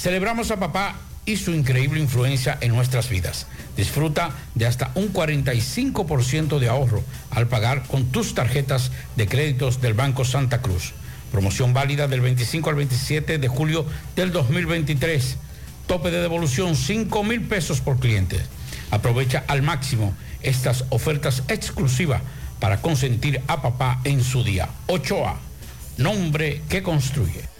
[0.00, 0.96] Celebramos a papá
[1.26, 3.46] y su increíble influencia en nuestras vidas.
[3.76, 9.92] Disfruta de hasta un 45% de ahorro al pagar con tus tarjetas de créditos del
[9.92, 10.94] Banco Santa Cruz.
[11.30, 13.84] Promoción válida del 25 al 27 de julio
[14.16, 15.36] del 2023.
[15.86, 18.40] Tope de devolución 5 mil pesos por cliente.
[18.90, 22.22] Aprovecha al máximo estas ofertas exclusivas
[22.58, 24.66] para consentir a papá en su día.
[24.86, 25.34] 8A,
[25.98, 27.59] nombre que construye.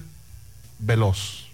[0.78, 1.48] Veloz,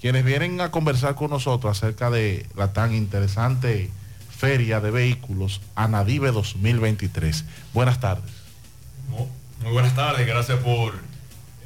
[0.00, 3.90] quienes vienen a conversar con nosotros acerca de la tan interesante
[4.36, 7.44] feria de vehículos Anadive 2023.
[7.72, 8.47] Buenas tardes.
[9.62, 10.94] Muy buenas tardes, gracias por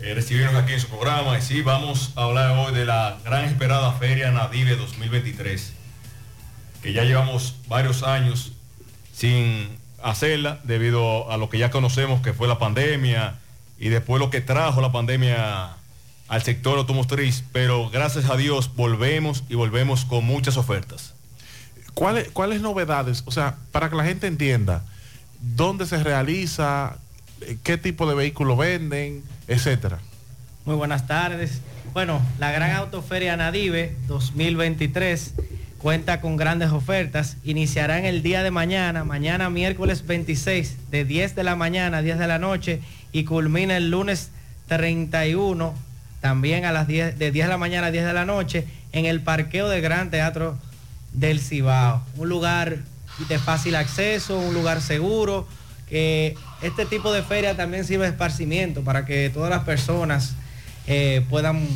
[0.00, 1.38] eh, recibirnos aquí en su programa.
[1.38, 5.74] Y sí, vamos a hablar hoy de la gran esperada Feria Nadive 2023,
[6.82, 8.52] que ya llevamos varios años
[9.12, 9.68] sin
[10.02, 13.34] hacerla debido a lo que ya conocemos que fue la pandemia
[13.78, 15.76] y después lo que trajo la pandemia
[16.28, 21.12] al sector automotriz, pero gracias a Dios volvemos y volvemos con muchas ofertas.
[21.92, 23.22] ¿Cuáles, ¿Cuáles novedades?
[23.26, 24.82] O sea, para que la gente entienda,
[25.40, 26.96] ¿dónde se realiza?
[27.62, 29.22] ¿Qué tipo de vehículos venden?
[29.48, 29.98] Etcétera.
[30.64, 31.60] Muy buenas tardes.
[31.92, 35.34] Bueno, la Gran Autoferia Nadive 2023
[35.78, 37.36] cuenta con grandes ofertas.
[37.44, 42.18] Iniciarán el día de mañana, mañana miércoles 26, de 10 de la mañana a 10
[42.18, 42.80] de la noche
[43.10, 44.30] y culmina el lunes
[44.68, 45.74] 31,
[46.20, 49.06] también a las 10, de 10 de la mañana a 10 de la noche, en
[49.06, 50.56] el parqueo del Gran Teatro
[51.12, 52.02] del Cibao.
[52.16, 52.78] Un lugar
[53.28, 55.46] de fácil acceso, un lugar seguro,
[55.92, 60.32] que este tipo de feria también sirve de esparcimiento para que todas las personas
[60.86, 61.68] eh, puedan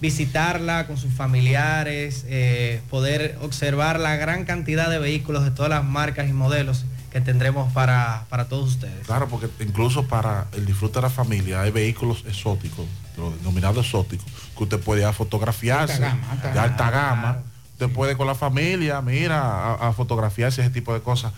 [0.00, 5.84] visitarla con sus familiares, eh, poder observar la gran cantidad de vehículos de todas las
[5.84, 9.06] marcas y modelos que tendremos para, para todos ustedes.
[9.06, 14.26] Claro, porque incluso para el disfrute de la familia hay vehículos exóticos, los denominados exóticos,
[14.58, 17.22] que usted puede ir a fotografiarse Alta gama, alta de alta gama.
[17.22, 17.42] claro.
[17.74, 21.32] Usted puede con la familia, mira, a, a fotografiarse ese tipo de cosas.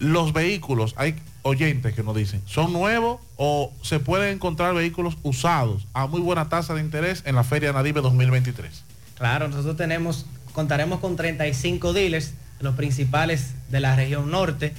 [0.00, 5.86] Los vehículos, hay oyentes que nos dicen, ¿son nuevos o se pueden encontrar vehículos usados
[5.92, 8.84] a muy buena tasa de interés en la Feria Nadive 2023?
[9.16, 14.72] Claro, nosotros tenemos, contaremos con 35 dealers, los principales de la región norte.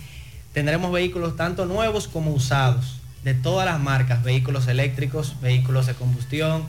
[0.53, 6.65] Tendremos vehículos tanto nuevos como usados, de todas las marcas, vehículos eléctricos, vehículos de combustión,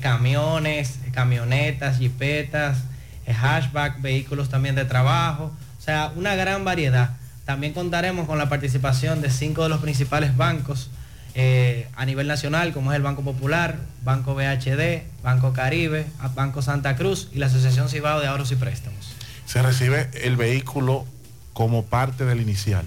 [0.00, 2.78] camiones, camionetas, jipetas,
[3.26, 7.10] eh, hatchback, vehículos también de trabajo, o sea, una gran variedad.
[7.48, 10.90] También contaremos con la participación de cinco de los principales bancos
[11.34, 16.94] eh, a nivel nacional, como es el Banco Popular, Banco BHD, Banco Caribe, Banco Santa
[16.94, 19.14] Cruz y la Asociación Cibao de Ahorros y Préstamos.
[19.46, 21.06] Se recibe el vehículo
[21.54, 22.84] como parte del inicial.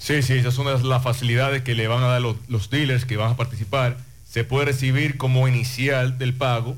[0.00, 3.16] Sí, sí, esas son las, facilidades que le van a dar los, los dealers que
[3.16, 3.96] van a participar.
[4.28, 6.76] Se puede recibir como inicial del pago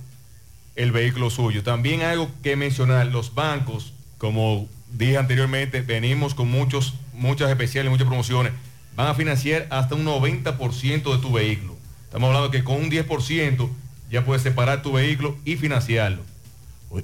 [0.76, 1.62] el vehículo suyo.
[1.62, 8.06] También algo que mencionar, los bancos, como dije anteriormente, venimos con muchos, muchas especiales, muchas
[8.06, 8.52] promociones.
[8.96, 11.76] Van a financiar hasta un 90% de tu vehículo.
[12.04, 13.68] Estamos hablando que con un 10%
[14.10, 16.22] ya puedes separar tu vehículo y financiarlo.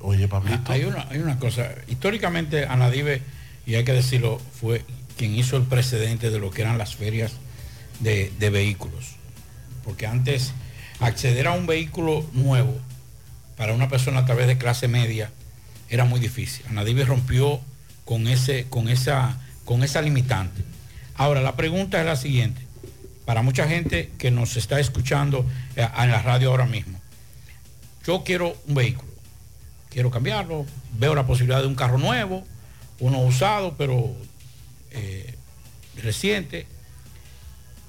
[0.02, 0.70] Oye, Pablito.
[0.70, 3.22] Hay una, hay una cosa, históricamente Anadive,
[3.66, 4.84] y hay que decirlo, fue
[5.16, 7.32] quien hizo el precedente de lo que eran las ferias
[7.98, 9.16] de, de vehículos.
[9.84, 10.52] Porque antes
[11.00, 12.78] acceder a un vehículo nuevo
[13.56, 15.30] para una persona a través de clase media
[15.88, 16.64] era muy difícil.
[16.68, 17.60] Anadive rompió
[18.04, 19.38] con, ese, con, esa,
[19.70, 20.64] con esa limitante.
[21.14, 22.60] Ahora, la pregunta es la siguiente.
[23.24, 25.46] Para mucha gente que nos está escuchando
[25.76, 27.00] eh, en la radio ahora mismo,
[28.04, 29.10] yo quiero un vehículo
[29.88, 30.66] quiero cambiarlo,
[30.98, 32.44] veo la posibilidad de un carro nuevo,
[32.98, 34.12] uno usado, pero
[34.92, 35.34] eh,
[36.02, 36.66] reciente.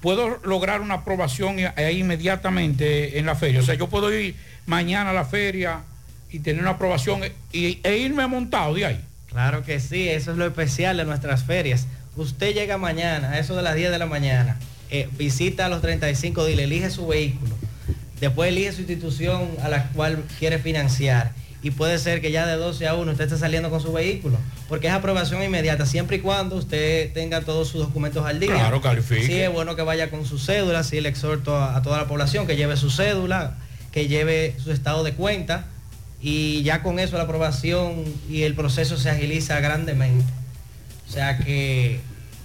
[0.00, 3.58] Puedo lograr una aprobación ahí inmediatamente en la feria.
[3.58, 5.82] O sea, yo puedo ir mañana a la feria
[6.30, 7.22] y tener una aprobación
[7.52, 9.00] y, e irme montado de ahí.
[9.32, 11.86] Claro que sí, eso es lo especial de nuestras ferias.
[12.16, 14.58] Usted llega mañana, a eso de las 10 de la mañana,
[14.90, 17.54] eh, visita a los 35 dealers, elige su vehículo,
[18.20, 22.56] después elige su institución a la cual quiere financiar y puede ser que ya de
[22.56, 24.36] 12 a 1 usted esté saliendo con su vehículo,
[24.68, 28.54] porque es aprobación inmediata, siempre y cuando usted tenga todos sus documentos al día.
[28.54, 29.24] Claro, califique.
[29.24, 32.08] Sí, es bueno que vaya con su cédula, sí le exhorto a, a toda la
[32.08, 33.54] población que lleve su cédula,
[33.92, 35.66] que lleve su estado de cuenta
[36.22, 40.24] y ya con eso la aprobación y el proceso se agiliza grandemente.
[41.08, 42.00] O sea que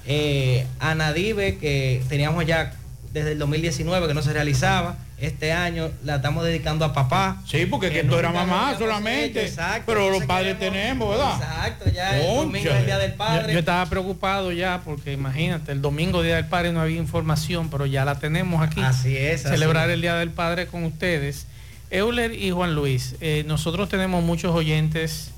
[0.07, 2.73] eh, Anadive, que teníamos ya
[3.13, 7.41] desde el 2019 que no se realizaba, este año la estamos dedicando a papá.
[7.45, 9.51] Sí, porque que esto era mamá solamente,
[9.86, 11.36] pero los padres tenemos, ¿verdad?
[11.36, 13.47] Exacto, ya el domingo es el Día del Padre.
[13.47, 17.69] Yo, yo estaba preocupado ya porque imagínate, el domingo Día del Padre no había información,
[17.69, 18.82] pero ya la tenemos aquí.
[18.82, 21.45] Así es, Celebrar el Día del Padre con ustedes.
[21.89, 25.31] Euler y Juan Luis, eh, nosotros tenemos muchos oyentes,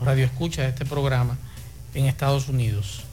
[0.00, 1.38] radio escucha de este programa
[1.94, 3.04] en Estados Unidos.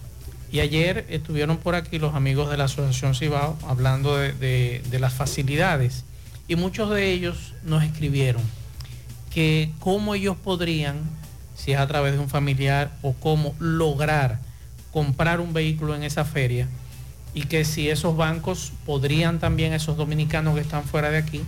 [0.52, 5.00] Y ayer estuvieron por aquí los amigos de la Asociación Cibao hablando de, de- de
[5.00, 6.04] las facilidades
[6.50, 8.42] y muchos de ellos nos escribieron
[9.34, 10.98] que cómo ellos podrían,
[11.56, 14.40] si es a través de un familiar o cómo lograr
[14.92, 16.68] comprar un vehículo en esa feria
[17.34, 21.42] y que si esos bancos podrían también, esos dominicanos que están fuera de aquí,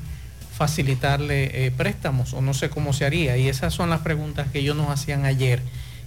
[0.64, 3.36] facilitarle eh, préstamos o no sé cómo se haría.
[3.36, 5.62] Y esas son las preguntas que ellos nos hacían ayer,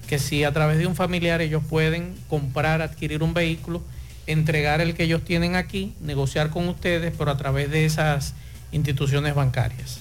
[0.09, 3.83] que si a través de un familiar ellos pueden comprar, adquirir un vehículo,
[4.27, 8.33] entregar el que ellos tienen aquí, negociar con ustedes, pero a través de esas
[8.73, 9.99] instituciones bancarias.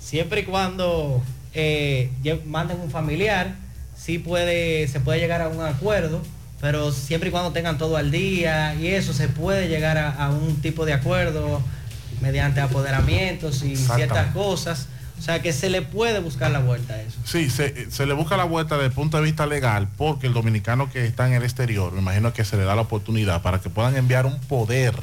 [0.00, 1.22] Siempre y cuando
[1.54, 2.10] eh,
[2.44, 3.54] manden un familiar,
[3.96, 6.20] sí puede, se puede llegar a un acuerdo,
[6.60, 10.60] pero siempre y cuando tengan todo al día y eso, se puede llegar a un
[10.60, 11.62] tipo de acuerdo
[12.22, 14.88] mediante apoderamientos y ciertas cosas.
[15.18, 17.16] O sea que se le puede buscar la vuelta a eso.
[17.24, 20.32] Sí, se, se le busca la vuelta desde el punto de vista legal porque el
[20.32, 23.60] dominicano que está en el exterior, me imagino que se le da la oportunidad para
[23.60, 24.94] que puedan enviar un poder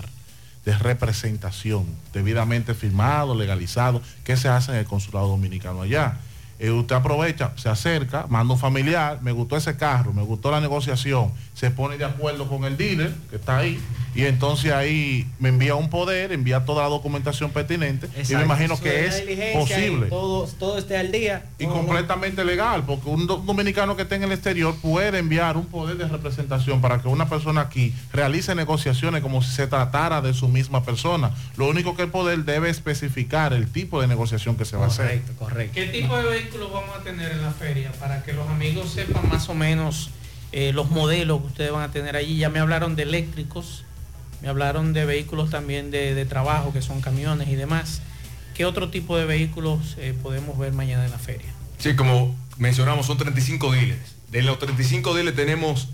[0.65, 6.17] de representación debidamente firmado, legalizado, que se hace en el consulado dominicano allá.
[6.60, 10.60] Eh, usted aprovecha, se acerca, manda un familiar, me gustó ese carro, me gustó la
[10.60, 13.80] negociación, se pone de acuerdo con el dealer que está ahí
[14.14, 18.74] y entonces ahí me envía un poder, envía toda la documentación pertinente y me imagino
[18.74, 19.24] Eso que es
[19.55, 21.45] posible Todo, todo esté al día.
[21.60, 21.76] y No, no.
[21.78, 25.95] completamente legal, porque un do- dominicano que esté en el exterior puede enviar un poder
[25.95, 30.49] de representación para que una persona aquí realice negociaciones como si se tratara de su
[30.49, 31.32] misma persona.
[31.55, 34.88] Lo único que el poder debe especificar el tipo de negociación que se va a
[34.88, 35.22] hacer.
[35.38, 35.74] correcto.
[35.76, 37.91] ¿Qué tipo de vehículos vamos a tener en la feria?
[38.00, 40.10] Para que los amigos sepan más o menos
[40.52, 42.38] eh, los modelos que ustedes van a tener allí.
[42.38, 43.84] Ya me hablaron de eléctricos,
[44.41, 48.02] me hablaron de vehículos también de, de trabajo, que son camiones y demás.
[48.56, 51.50] ¿Qué otro tipo de vehículos eh, podemos ver mañana en la feria?
[51.78, 54.16] Sí, como mencionamos, son 35 dealers.
[54.32, 55.89] De los 35 dealers tenemos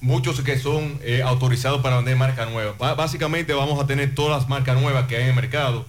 [0.00, 2.72] muchos que son eh, autorizados para vender marca nueva.
[2.94, 5.84] Básicamente vamos a tener todas las marcas nuevas que hay en el mercado.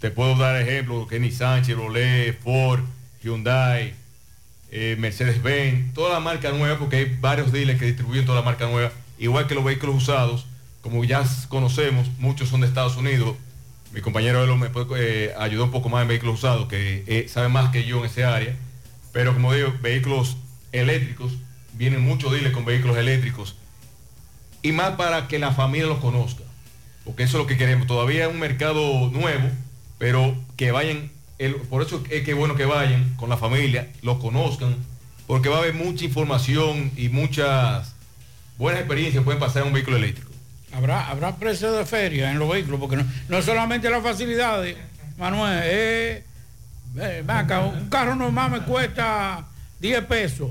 [0.00, 2.80] Te puedo dar ejemplos, que Nissan, Chevrolet, Ford,
[3.22, 3.94] Hyundai,
[4.70, 8.66] eh, Mercedes-Benz, toda la marca nueva, porque hay varios dealers que distribuyen toda la marca
[8.66, 10.46] nueva, igual que los vehículos usados,
[10.82, 13.36] como ya conocemos, muchos son de Estados Unidos.
[13.92, 17.48] Mi compañero Elo me eh, ayudó un poco más en vehículos usados, que eh, sabe
[17.48, 18.54] más que yo en ese área.
[19.12, 20.36] Pero como digo, vehículos
[20.72, 21.32] eléctricos,
[21.72, 23.56] vienen muchos dealers con vehículos eléctricos.
[24.62, 26.44] Y más para que la familia los conozca.
[27.04, 27.86] Porque eso es lo que queremos.
[27.86, 29.48] Todavía es un mercado nuevo,
[29.98, 33.88] pero que vayan, el- por eso es que es bueno que vayan con la familia,
[34.02, 34.76] los conozcan,
[35.26, 37.94] porque va a haber mucha información y muchas
[38.56, 40.30] buenas experiencias pueden pasar en un vehículo eléctrico.
[40.72, 44.76] Habrá, habrá precio de feria en los vehículos, porque no, no solamente las facilidades,
[45.18, 46.24] Manuel, eh,
[46.98, 47.24] eh,
[47.80, 49.44] un carro normal me cuesta
[49.80, 50.50] 10 pesos,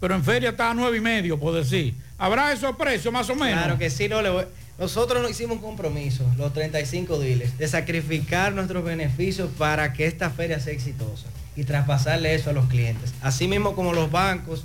[0.00, 1.94] pero en feria está a 9 y medio, por decir.
[2.18, 3.62] ¿Habrá esos precios más o menos?
[3.62, 4.44] Claro que sí, no, le voy-
[4.78, 10.30] nosotros nos hicimos un compromiso, los 35 dealers, de sacrificar nuestros beneficios para que esta
[10.30, 11.26] feria sea exitosa
[11.56, 13.12] y traspasarle eso a los clientes.
[13.20, 14.64] Así mismo como los bancos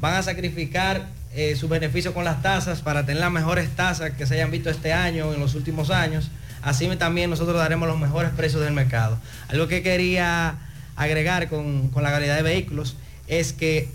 [0.00, 4.26] van a sacrificar eh, sus beneficios con las tasas para tener las mejores tasas que
[4.26, 8.32] se hayan visto este año, en los últimos años, así también nosotros daremos los mejores
[8.32, 9.16] precios del mercado.
[9.46, 10.56] Algo que quería
[10.96, 12.96] agregar con, con la calidad de vehículos
[13.28, 13.88] es que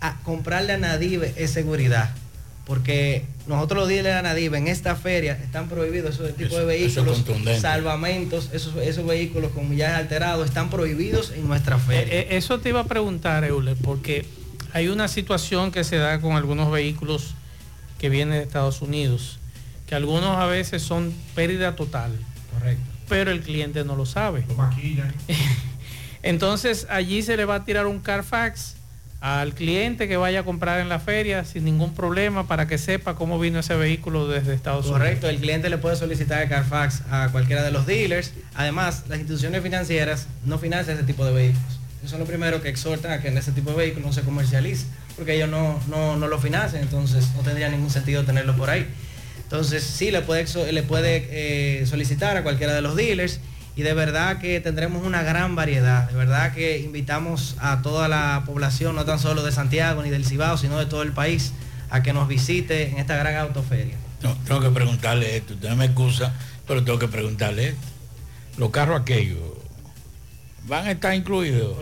[0.00, 2.10] a comprarle a Nadive es seguridad.
[2.66, 6.76] Porque nosotros los dealers de Nadive en esta feria están prohibidos esos tipos Eso- de
[6.84, 7.60] eso es vehículos, contundente.
[7.60, 12.12] salvamentos, esos, esos vehículos con millajes alterados están prohibidos en nuestra feria.
[12.12, 14.26] Eh, eh, eso te iba a preguntar, Euler, porque
[14.72, 17.34] hay una situación que se da con algunos vehículos
[18.00, 19.38] que vienen de Estados Unidos,
[19.86, 22.10] que algunos a veces son pérdida total.
[22.52, 22.82] Correcto.
[23.08, 24.44] Pero el cliente no lo sabe.
[26.22, 28.75] Entonces allí se le va a tirar un Carfax
[29.20, 33.14] al cliente que vaya a comprar en la feria sin ningún problema para que sepa
[33.14, 37.30] cómo vino ese vehículo desde Estados Correcto, el cliente le puede solicitar el Carfax a
[37.32, 38.32] cualquiera de los dealers.
[38.54, 41.80] Además, las instituciones financieras no financian ese tipo de vehículos.
[42.00, 44.20] Eso son lo primero que exhortan a que en ese tipo de vehículos no se
[44.22, 44.86] comercialice,
[45.16, 48.86] porque ellos no, no, no lo financian, entonces no tendría ningún sentido tenerlo por ahí.
[49.42, 53.40] Entonces sí le puede, le puede eh, solicitar a cualquiera de los dealers
[53.76, 56.08] y de verdad que tendremos una gran variedad.
[56.10, 60.24] De verdad que invitamos a toda la población, no tan solo de Santiago ni del
[60.24, 61.52] Cibao, sino de todo el país,
[61.90, 63.94] a que nos visite en esta gran autoferia.
[64.22, 66.32] No, tengo que preguntarle esto, usted me excusa,
[66.66, 67.86] pero tengo que preguntarle esto.
[68.56, 69.38] Los carros aquellos
[70.66, 71.76] van a estar incluidos.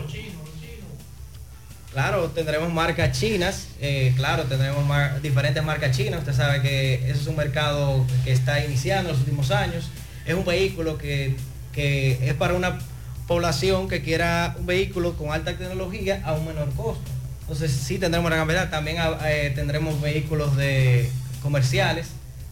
[1.93, 6.19] Claro, tendremos marcas chinas, eh, claro, tendremos mar- diferentes marcas chinas.
[6.19, 9.89] Usted sabe que ese es un mercado que está iniciando en los últimos años.
[10.25, 11.37] Es un vehículo que,
[11.75, 12.79] que es para una
[13.27, 17.03] población que quiera un vehículo con alta tecnología a un menor costo.
[17.41, 18.69] Entonces sí tendremos una gran variedad.
[18.71, 21.09] También ah, eh, tendremos vehículos de
[21.43, 22.07] comerciales,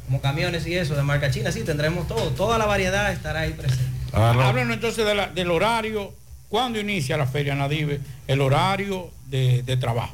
[0.05, 3.51] como camiones y eso de marca china, sí, tendremos todo, toda la variedad estará ahí
[3.53, 3.83] presente.
[4.11, 6.13] Háblanos entonces de la- del horario,
[6.49, 10.13] cuándo inicia la Feria Nadive, el horario de, de trabajo.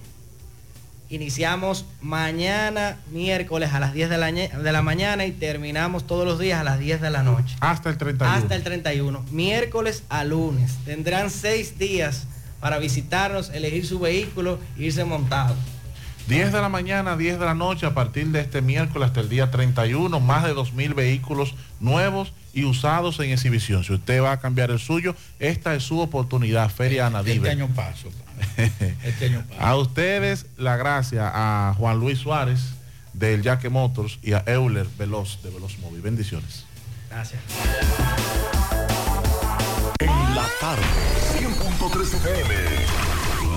[1.12, 6.38] Iniciamos mañana, miércoles a las 10 de la, de la mañana y terminamos todos los
[6.38, 7.56] días a las 10 de la noche.
[7.62, 8.36] Hasta el 31.
[8.36, 9.26] Hasta el 31.
[9.32, 10.78] Miércoles a lunes.
[10.86, 12.28] Tendrán seis días
[12.60, 15.56] para visitarnos, elegir su vehículo e irse montado.
[16.28, 19.30] 10 de la mañana, 10 de la noche, a partir de este miércoles hasta el
[19.30, 23.84] día 31, más de 2.000 vehículos nuevos y usados en exhibición.
[23.84, 27.38] Si usted va a cambiar el suyo, esta es su oportunidad, Feria Anadive.
[27.38, 28.10] Este año paso.
[29.04, 29.44] Este año.
[29.60, 32.60] A ustedes la gracia, a Juan Luis Suárez
[33.14, 36.02] del Yaque Motors y a Euler Veloz de Veloz Móvil.
[36.02, 36.66] Bendiciones.
[37.10, 37.42] Gracias.
[40.00, 40.84] En la tarde,
[41.38, 42.54] 100.3 FM,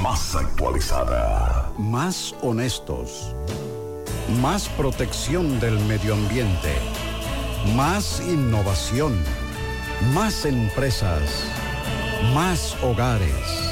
[0.02, 1.70] más actualizada.
[1.78, 3.34] Más honestos.
[4.40, 6.74] Más protección del medio ambiente.
[7.76, 9.14] Más innovación.
[10.14, 11.22] Más empresas.
[12.34, 13.71] Más hogares.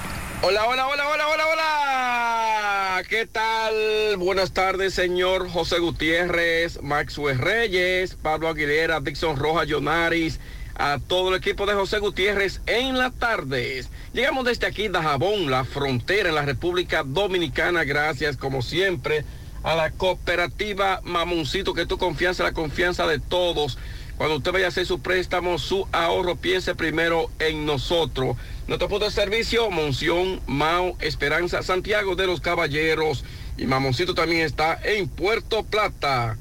[0.43, 3.03] Hola, hola, hola, hola, hola, hola.
[3.07, 4.17] ¿Qué tal?
[4.17, 10.39] Buenas tardes, señor José Gutiérrez, Maxwell Reyes, Pablo Aguilera, Dixon Rojas, Yonaris,
[10.73, 13.91] a todo el equipo de José Gutiérrez en las tardes.
[14.13, 17.83] Llegamos desde aquí, Dajabón, la frontera en la República Dominicana.
[17.83, 19.23] Gracias, como siempre,
[19.61, 23.77] a la cooperativa Mamoncito, que tu confianza, la confianza de todos.
[24.21, 28.37] Cuando usted vaya a hacer su préstamo, su ahorro, piense primero en nosotros.
[28.67, 33.25] Nuestro punto de servicio, Monción, Mao, Esperanza, Santiago de los Caballeros.
[33.57, 36.37] Y Mamoncito también está en Puerto Plata.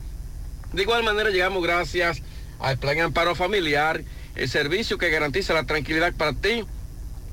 [0.75, 2.21] De igual manera, llegamos gracias
[2.59, 4.05] al Plan Amparo Familiar,
[4.35, 6.67] el servicio que garantiza la tranquilidad para ti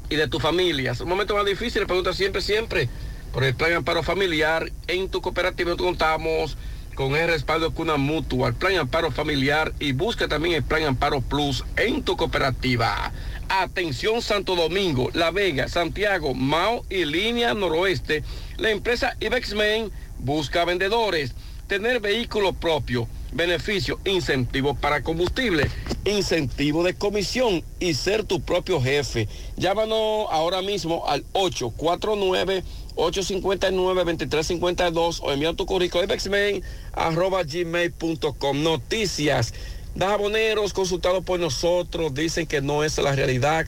[0.10, 0.94] y de tu familia.
[0.94, 2.88] Es un momento más difícil, pregunta siempre, siempre
[3.34, 4.72] por el Plan Amparo Familiar.
[4.88, 6.56] En tu cooperativa contamos
[6.98, 10.82] con el respaldo de Cuna Mutua, el Plan Amparo Familiar y busca también el Plan
[10.82, 13.14] Amparo Plus en tu cooperativa.
[13.50, 18.24] Atención Santo Domingo, La Vega, Santiago, Mao y Línea Noroeste.
[18.58, 21.36] La empresa Ibexmen busca vendedores.
[21.68, 25.70] Tener vehículo propio, beneficio, incentivo para combustible,
[26.04, 29.28] incentivo de comisión y ser tu propio jefe.
[29.56, 32.64] Llámanos ahora mismo al 849
[32.98, 38.64] 859-2352 o envía tu currículum ibexmen arroba gmail.com.
[38.64, 39.54] Noticias.
[39.96, 43.66] Dajaboneros consultados por nosotros dicen que no es la realidad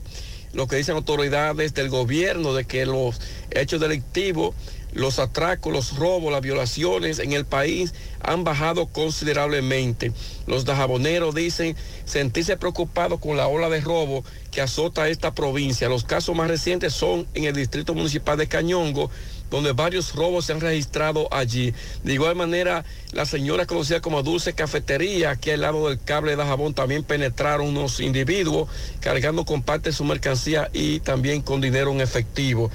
[0.53, 3.19] lo que dicen autoridades del gobierno de que los
[3.51, 4.55] hechos delictivos,
[4.93, 10.11] los atracos, los robos, las violaciones en el país han bajado considerablemente.
[10.47, 11.75] Los dajaboneros dicen
[12.05, 15.89] sentirse preocupados con la ola de robo que azota esta provincia.
[15.89, 19.09] Los casos más recientes son en el distrito municipal de Cañongo,
[19.49, 21.73] donde varios robos se han registrado allí.
[22.03, 26.37] De igual manera, la señora conocida como Dulce Cafetería, aquí al lado del cable de
[26.37, 28.69] Dajabón, también penetraron unos individuos
[28.99, 32.69] cargando con parte de su mercancía y también con dinero en efectivo.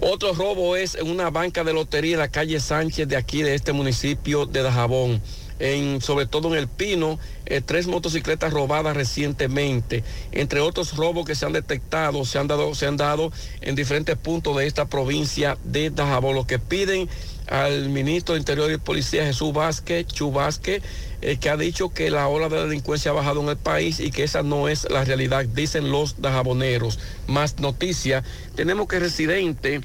[0.00, 3.54] Otro robo es en una banca de lotería en la calle Sánchez de aquí, de
[3.54, 5.22] este municipio de Dajabón.
[5.58, 10.02] En, sobre todo en El Pino, eh, tres motocicletas robadas recientemente.
[10.32, 14.16] Entre otros robos que se han detectado, se han dado, se han dado en diferentes
[14.16, 16.34] puntos de esta provincia de Dajabón.
[16.34, 17.08] Lo que piden
[17.48, 20.32] al ministro de Interior y Policía Jesús Vázquez, Chu
[21.20, 24.00] eh, que ha dicho que la ola de la delincuencia ha bajado en el país
[24.00, 26.98] y que esa no es la realidad, dicen los dajaboneros.
[27.26, 28.24] Más noticias,
[28.54, 29.80] tenemos que residente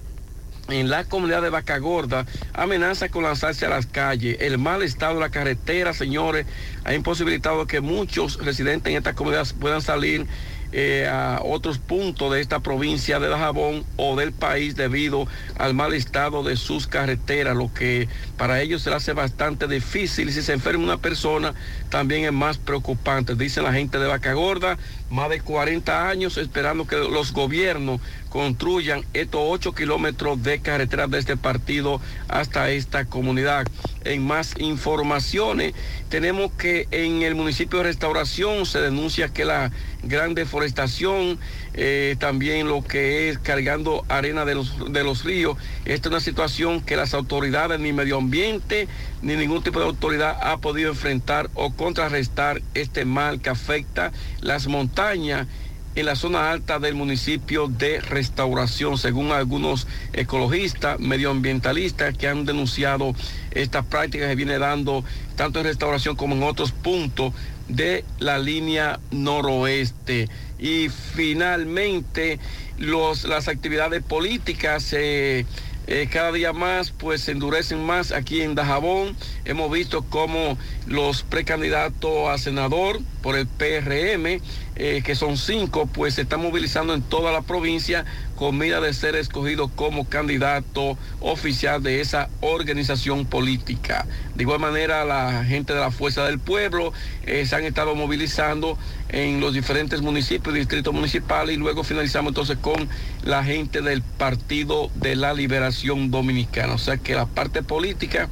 [0.72, 4.38] en la comunidad de Vaca Gorda amenaza con lanzarse a las calles.
[4.39, 6.45] El mal estado de la carretera, señores,
[6.84, 10.28] ha imposibilitado que muchos residentes en esta comunidad puedan salir
[10.72, 15.95] eh, a otros puntos de esta provincia de Dajabón o del país debido al mal
[15.95, 18.07] estado de sus carreteras, lo que
[18.38, 20.32] para ellos se hace bastante difícil.
[20.32, 21.55] Si se enferma una persona,
[21.89, 23.35] también es más preocupante.
[23.35, 24.77] Dice la gente de Vaca Gorda,
[25.09, 31.19] más de 40 años esperando que los gobiernos construyan estos 8 kilómetros de carretera de
[31.19, 33.67] este partido hasta esta comunidad.
[34.05, 35.73] En más informaciones,
[36.09, 39.71] tenemos que en el municipio de Restauración se denuncia que la
[40.03, 41.39] gran deforestación,
[41.82, 46.19] eh, también lo que es cargando arena de los, de los ríos, esta es una
[46.19, 48.89] situación que las autoridades, ni medio ambiente,
[49.21, 54.11] ni ningún tipo de autoridad ha podido enfrentar o contrarrestar este mal que afecta
[54.41, 55.47] las montañas
[55.95, 63.15] en la zona alta del municipio de Restauración, según algunos ecologistas, medioambientalistas que han denunciado
[63.51, 65.05] esta práctica que viene dando
[65.38, 67.34] tanto en Restauración como en otros puntos
[67.69, 70.27] de la línea noroeste.
[70.60, 72.39] Y finalmente,
[72.78, 75.45] los, las actividades políticas eh,
[75.91, 79.16] eh, cada día más pues se endurecen más aquí en Dajabón.
[79.43, 80.55] Hemos visto cómo
[80.86, 84.39] los precandidatos a senador por el PRM,
[84.82, 88.05] eh, que son cinco, pues se están movilizando en toda la provincia
[88.38, 94.07] con mira de ser escogido como candidato oficial de esa organización política.
[94.36, 96.93] De igual manera, la gente de la Fuerza del Pueblo
[97.25, 98.77] eh, se han estado movilizando
[99.09, 102.88] en los diferentes municipios, distritos municipales, y luego finalizamos entonces con
[103.25, 106.73] la gente del Partido de la Liberación Dominicana.
[106.73, 108.30] O sea que la parte política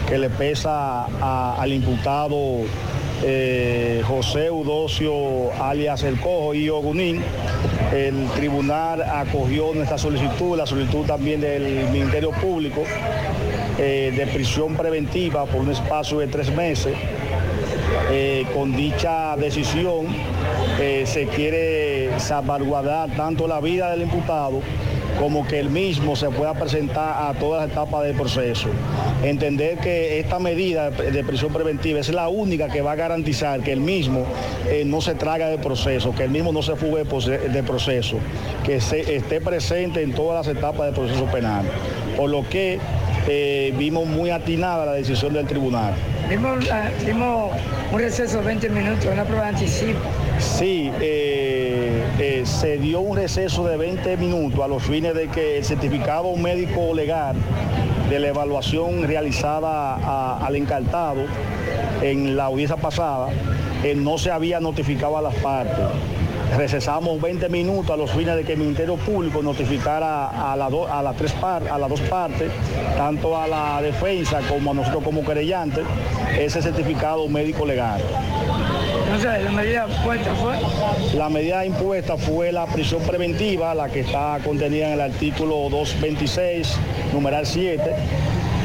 [0.09, 2.57] que le pesa a- al imputado
[3.23, 7.21] eh, José Eudocio alias El Cojo y Ogunín.
[7.93, 12.83] El tribunal acogió nuestra solicitud, la solicitud también del Ministerio Público
[13.77, 16.95] eh, de prisión preventiva por un espacio de tres meses.
[18.11, 20.07] Eh, con dicha decisión
[21.05, 24.61] se quiere salvaguardar tanto la vida del imputado
[25.21, 28.69] como que el mismo se pueda presentar a todas las etapas del proceso.
[29.21, 33.71] Entender que esta medida de prisión preventiva es la única que va a garantizar que
[33.71, 34.25] el mismo
[34.67, 38.17] eh, no se traga del proceso, que el mismo no se fugue del proceso,
[38.65, 41.65] que se, esté presente en todas las etapas del proceso penal.
[42.17, 42.79] Por lo que
[43.27, 45.93] eh, vimos muy atinada la decisión del tribunal.
[46.29, 47.51] Vimos, ah, vimos
[47.91, 49.99] un receso de 20 minutos, una prueba de anticipo.
[50.39, 51.80] Sí, eh,
[52.19, 56.35] eh, se dio un receso de 20 minutos a los fines de que el certificado
[56.35, 57.35] médico legal
[58.09, 61.23] de la evaluación realizada al encartado
[62.01, 63.29] en la audiencia pasada
[63.83, 65.77] eh, no se había notificado a las partes.
[66.57, 71.63] Recesamos 20 minutos a los fines de que el Ministerio Público notificara a, tres par-
[71.71, 72.51] a las dos partes,
[72.97, 75.85] tanto a la defensa como a nosotros como querellantes,
[76.37, 78.01] ese certificado médico legal.
[79.13, 81.17] Entonces, la medida puesta fue.
[81.17, 86.77] La medida impuesta fue la prisión preventiva, la que está contenida en el artículo 226,
[87.11, 87.93] numeral 7,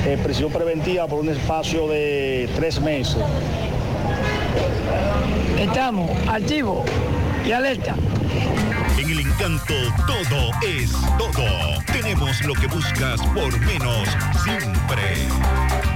[0.06, 3.16] eh, prisión preventiva por un espacio de tres meses.
[5.58, 6.88] Estamos activos
[7.44, 7.96] y alerta.
[9.00, 9.74] En el encanto
[10.06, 11.82] todo es todo.
[11.92, 14.08] Tenemos lo que buscas por menos
[14.44, 15.95] siempre.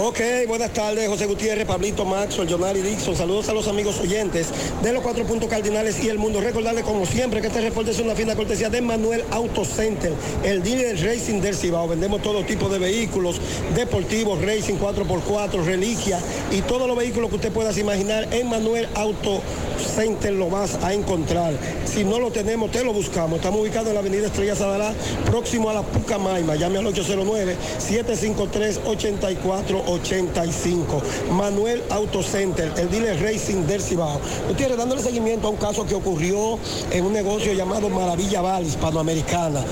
[0.00, 3.16] Ok, buenas tardes, José Gutiérrez, Pablito Maxwell, Jonari Dixon.
[3.16, 4.48] Saludos a los amigos oyentes
[4.80, 6.40] de los cuatro puntos cardinales y el mundo.
[6.40, 10.12] Recordarles, como siempre, que este reporte es una fina cortesía de Manuel Auto Center,
[10.44, 11.88] el dealer racing del Cibao.
[11.88, 13.40] Vendemos todo tipo de vehículos,
[13.74, 16.20] deportivos, racing 4x4, reliquia
[16.52, 19.42] y todos los vehículos que usted pueda imaginar en Manuel Auto
[19.96, 21.54] Center lo vas a encontrar.
[21.84, 23.38] Si no lo tenemos, te lo buscamos.
[23.38, 24.94] Estamos ubicados en la avenida Estrella Sadalá,
[25.26, 26.54] próximo a la Pucamaima.
[26.56, 26.84] Llame al
[28.50, 31.30] 809-753-8485.
[31.32, 34.20] Manuel Auto Center, el dealer racing del Cibao.
[34.50, 36.58] Ustedes dándole seguimiento a un caso que ocurrió
[36.90, 39.64] en un negocio llamado Maravilla Valley, hispanoamericana.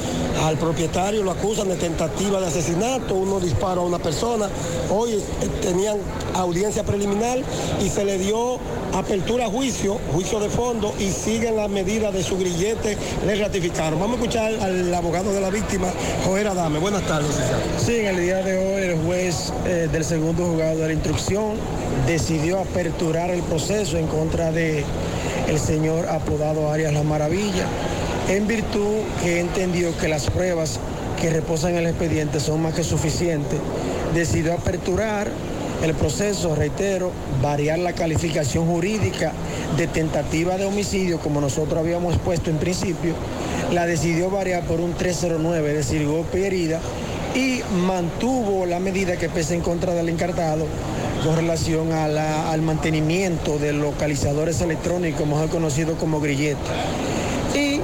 [0.45, 4.49] Al propietario lo acusan de tentativa de asesinato, uno dispara a una persona.
[4.91, 5.23] Hoy eh,
[5.61, 5.99] tenían
[6.35, 7.39] audiencia preliminar
[7.85, 8.59] y se le dio
[8.95, 13.99] apertura a juicio, juicio de fondo y siguen las medidas de su grillete, le ratificaron.
[13.99, 15.89] Vamos a escuchar al abogado de la víctima,
[16.25, 16.79] Joel Adame.
[16.79, 17.37] Buenas tardes.
[17.79, 21.55] Sí, en el día de hoy el juez eh, del segundo juzgado de la instrucción
[22.07, 24.85] decidió aperturar el proceso en contra de
[25.49, 27.67] el señor apodado Arias La Maravilla,
[28.29, 30.79] en virtud que entendió que las pruebas
[31.21, 33.59] que reposan en el expediente son más que suficientes.
[34.15, 35.29] Decidió aperturar
[35.83, 37.11] el proceso, reitero,
[37.43, 39.33] variar la calificación jurídica
[39.77, 43.15] de tentativa de homicidio, como nosotros habíamos puesto en principio,
[43.73, 46.81] la decidió variar por un 309, es decir, golpe y herida,
[47.35, 50.67] y mantuvo la medida que pesa en contra del encartado
[51.25, 56.59] con relación al mantenimiento de localizadores electrónicos, mejor conocido como grillete.
[57.55, 57.81] Y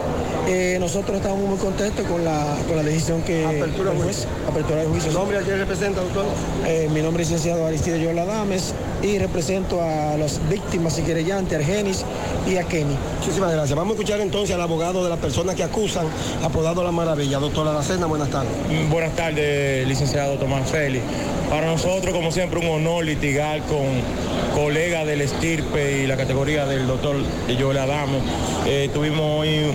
[0.46, 3.44] eh, nosotros estamos muy contentos con la, con la decisión que...
[3.44, 5.12] Apertura el juez- Apertura de juicio.
[5.12, 6.24] ¿Su nombre a quién representa, doctor?
[6.66, 8.72] Eh, mi nombre es licenciado Aristides Yola Dames
[9.02, 12.04] y represento a las víctimas y querellantes, Argenis
[12.46, 12.96] y a Kenny.
[13.20, 13.76] Muchísimas gracias.
[13.76, 16.06] Vamos a escuchar entonces al abogado de la persona que acusan,
[16.42, 17.38] apodado La Maravilla.
[17.38, 18.52] Doctor Aracena, buenas tardes.
[18.68, 21.04] Mm, Buenas tardes, licenciado Tomás Félix.
[21.48, 23.86] Para nosotros, como siempre, un honor litigar con
[24.54, 27.16] colegas del estirpe y la categoría del doctor
[27.58, 28.18] Yoel Adamo.
[28.66, 29.72] Eh, estuvimos hoy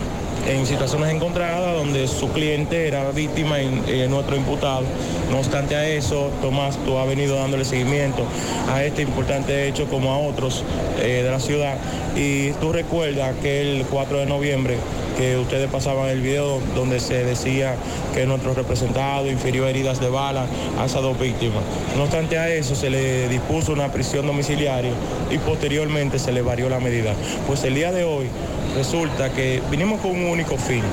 [0.47, 4.83] en situaciones encontradas donde su cliente era víctima y eh, nuestro imputado.
[5.31, 8.23] No obstante a eso, Tomás, tú has venido dándole seguimiento
[8.71, 10.63] a este importante hecho como a otros
[10.99, 11.77] eh, de la ciudad.
[12.15, 14.77] Y tú recuerdas que el 4 de noviembre
[15.17, 17.75] que ustedes pasaban el video donde se decía
[18.13, 20.47] que nuestro representado infirió heridas de bala
[20.79, 21.63] a esas dos víctimas.
[21.95, 24.91] No obstante a eso, se le dispuso una prisión domiciliaria
[25.29, 27.13] y posteriormente se le varió la medida.
[27.47, 28.27] Pues el día de hoy
[28.75, 30.83] resulta que vinimos con un único fin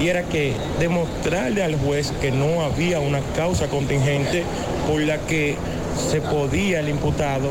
[0.00, 4.42] y era que demostrarle al juez que no había una causa contingente
[4.88, 5.56] por la que
[6.10, 7.50] se podía el imputado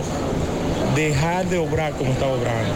[0.96, 2.74] dejar de obrar como estaba obrando.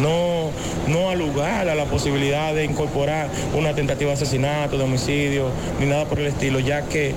[0.00, 0.50] No,
[0.88, 5.48] no a la posibilidad de incorporar una tentativa de asesinato, de homicidio,
[5.78, 7.14] ni nada por el estilo, ya que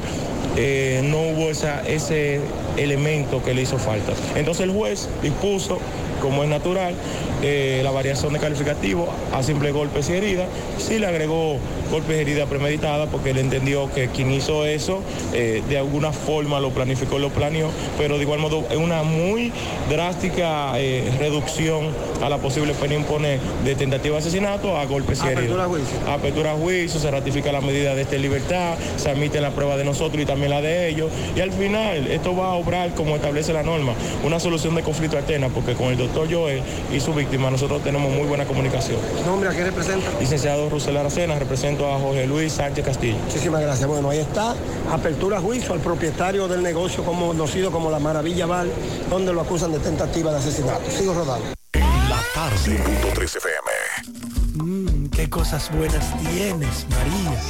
[0.55, 2.39] eh, no hubo ese
[2.77, 4.13] elemento que le hizo falta.
[4.35, 5.79] Entonces el juez dispuso,
[6.22, 6.95] como es natural,
[7.43, 10.47] eh, la variación de calificativo a simple golpes y heridas.
[10.78, 11.57] Sí le agregó
[11.91, 15.01] golpes y heridas premeditadas porque él entendió que quien hizo eso
[15.34, 19.51] eh, de alguna forma lo planificó, lo planeó, pero de igual modo es una muy
[19.89, 21.88] drástica eh, reducción
[22.22, 25.43] a la posible pena imponer de tentativa de asesinato a golpes y heridas.
[25.43, 25.97] Apertura a juicio.
[26.11, 29.84] Apertura a juicio, se ratifica la medida de esta libertad, se admite la prueba de
[29.84, 31.11] nosotros y también la de ellos.
[31.36, 33.93] Y al final, esto va a obrar como establece la norma,
[34.24, 38.12] una solución de conflicto alterna, porque con el doctor Joel y su víctima nosotros tenemos
[38.12, 38.99] muy buena comunicación.
[39.26, 40.08] ¿Nombre a quién representa?
[40.20, 43.18] Licenciado Rusel Aracena representa junto a Jorge Luis Sánchez Castillo.
[43.26, 43.88] Muchísimas gracias.
[43.89, 44.55] Bueno, ahí está.
[44.91, 48.72] Apertura a juicio al propietario del negocio como- conocido como la Maravilla Val,
[49.10, 50.82] donde lo acusan de tentativa de asesinato.
[50.89, 51.45] Sigo rodando.
[51.74, 52.58] La tarde.
[52.58, 54.64] 5.3 FM.
[54.64, 57.41] Mmm, qué cosas buenas tienes, María.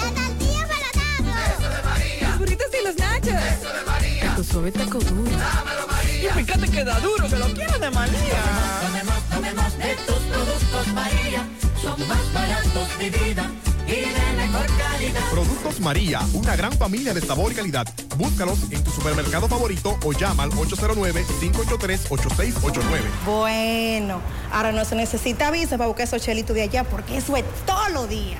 [2.22, 3.28] Los burritos y los nachos.
[3.28, 4.36] Eso de María.
[4.36, 5.22] Tu suave taco duro.
[5.32, 5.87] Dámelo, María.
[6.18, 8.42] Y fíjate que da duro, que lo quiero de María.
[8.82, 11.48] Tomemos, tomemos de tus productos María.
[11.82, 13.52] Son más baratos de vida
[13.86, 15.22] y de mejor calidad.
[15.30, 17.86] Productos María, una gran familia de sabor y calidad.
[18.18, 22.82] Búscalos en tu supermercado favorito o llama al 809-583-8689.
[23.26, 24.20] Bueno,
[24.52, 27.90] ahora no se necesita visa para buscar esos chelitos de allá porque eso es todo
[27.90, 28.38] lo día.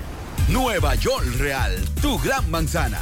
[0.50, 3.02] Nueva York Real, tu gran manzana.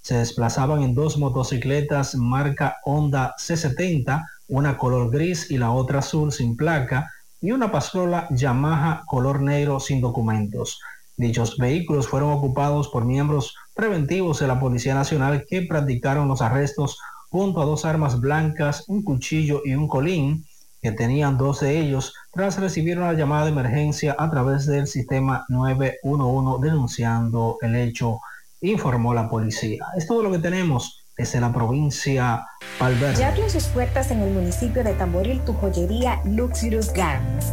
[0.02, 6.30] se desplazaban en dos motocicletas marca Honda C70, una color gris y la otra azul
[6.30, 7.10] sin placa,
[7.40, 10.78] y una pasola Yamaha color negro sin documentos.
[11.16, 16.98] Dichos vehículos fueron ocupados por miembros preventivos de la Policía Nacional que practicaron los arrestos
[17.30, 20.44] junto a dos armas blancas, un cuchillo y un colín,
[20.82, 25.44] que tenían dos de ellos, tras recibir una llamada de emergencia a través del sistema
[25.48, 28.18] 911 denunciando el hecho,
[28.60, 29.84] informó la policía.
[29.96, 32.44] Es todo lo que tenemos desde la provincia
[32.80, 33.16] Valverde.
[33.16, 37.52] Ya abrió sus puertas en el municipio de Tamboril tu joyería Luxurious Garments,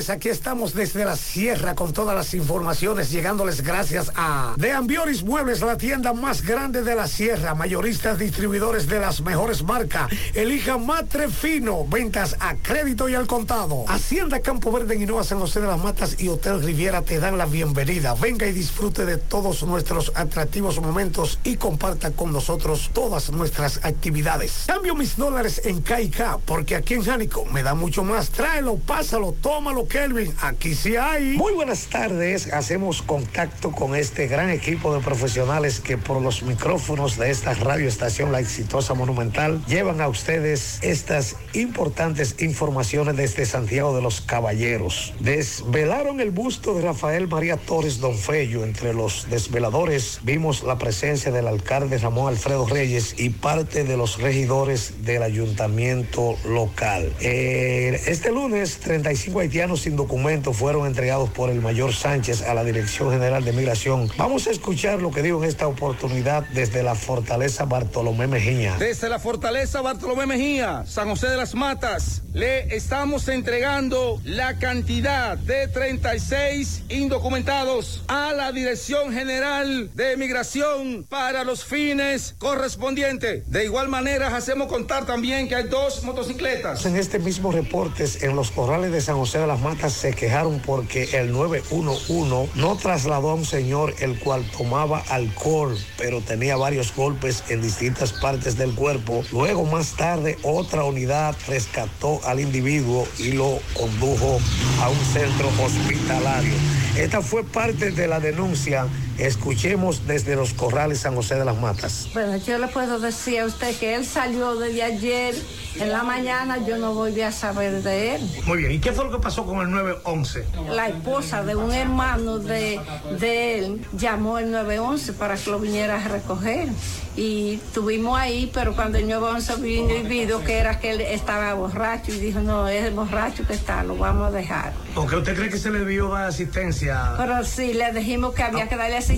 [0.07, 5.59] Aquí estamos desde la sierra con todas las informaciones llegándoles gracias a De Ambioris Muebles,
[5.59, 10.09] la tienda más grande de la sierra, mayoristas distribuidores de las mejores marcas.
[10.33, 13.83] Elija Matre Fino, ventas a crédito y al contado.
[13.89, 17.37] Hacienda Campo Verde en Hinoa, San José de las Matas y Hotel Riviera te dan
[17.37, 18.13] la bienvenida.
[18.13, 24.63] Venga y disfrute de todos nuestros atractivos momentos y comparta con nosotros todas nuestras actividades.
[24.67, 28.29] Cambio mis dólares en KK porque aquí en Jánico me da mucho más.
[28.29, 30.31] Tráelo, pásalo, tómalo, Kelvin.
[30.41, 31.35] Aquí sí hay.
[31.35, 32.53] Muy buenas tardes.
[32.53, 38.31] Hacemos contacto con este gran equipo de profesionales que por los micrófonos de esta radioestación
[38.31, 45.13] La Exitosa Monumental llevan a ustedes estas importantes informaciones desde Santiago de los Caballeros.
[45.19, 48.63] Desvelaron el busto de Rafael María Torres Don Fello.
[48.63, 54.19] Entre los desveladores vimos la presencia del alcalde Ramón Alfredo Reyes y parte de los
[54.21, 57.11] regidores del ayuntamiento local.
[57.21, 62.53] Eh, este lunes, 35 haitianos haitianos sin documentos fueron entregados por el mayor Sánchez a
[62.53, 64.09] la Dirección General de Migración.
[64.17, 68.75] Vamos a escuchar lo que dijo en esta oportunidad desde la fortaleza Bartolomé Mejía.
[68.77, 75.37] Desde la fortaleza Bartolomé Mejía, San José de las Matas, le estamos entregando la cantidad
[75.37, 83.49] de 36 indocumentados a la Dirección General de Migración para los fines correspondientes.
[83.49, 86.85] De igual manera, hacemos contar también que hay dos motocicletas.
[86.85, 90.59] En este mismo reporte, en los corrales de San José de las Matas se quejaron
[90.65, 96.95] porque el 911 no trasladó a un señor el cual tomaba alcohol, pero tenía varios
[96.95, 99.23] golpes en distintas partes del cuerpo.
[99.31, 104.39] Luego, más tarde, otra unidad rescató al individuo y lo condujo
[104.81, 106.53] a un centro hospitalario.
[106.97, 108.87] Esta fue parte de la denuncia.
[109.19, 112.07] Escuchemos desde los corrales San José de las Matas.
[112.13, 115.35] Bueno, yo le puedo decir a usted que él salió desde ayer
[115.77, 118.21] en la mañana, yo no voy a saber de él.
[118.45, 120.45] Muy bien, ¿y qué fue lo que pasó con el 911?
[120.69, 122.79] La esposa de un hermano de,
[123.19, 126.69] de él llamó el 911 para que lo viniera a recoger.
[127.17, 131.53] Y estuvimos ahí, pero cuando el 911 vino y vio que era que él estaba
[131.55, 134.71] borracho y dijo, no, es el borracho que está, lo vamos a dejar.
[134.95, 137.15] ¿Por qué usted cree que se le dio asistencia?
[137.17, 139.08] Pero sí, le dijimos que había que darle asistencia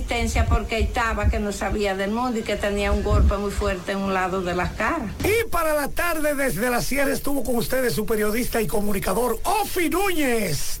[0.48, 3.98] porque estaba, que no sabía del mundo y que tenía un golpe muy fuerte en
[3.98, 5.06] un lado de la cara.
[5.22, 9.90] Y para la tarde desde la sierra estuvo con ustedes su periodista y comunicador Ofi
[9.90, 10.80] Núñez.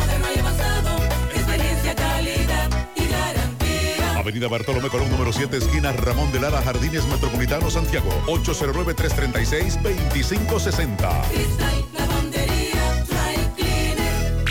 [4.21, 8.07] Avenida Bartolomé Colón, número 7, esquina Ramón de Lara, Jardines Metropolitano, Santiago.
[8.27, 11.21] 809-336-2560.
[11.31, 14.45] Cristal Lavandería Dry Cleaner.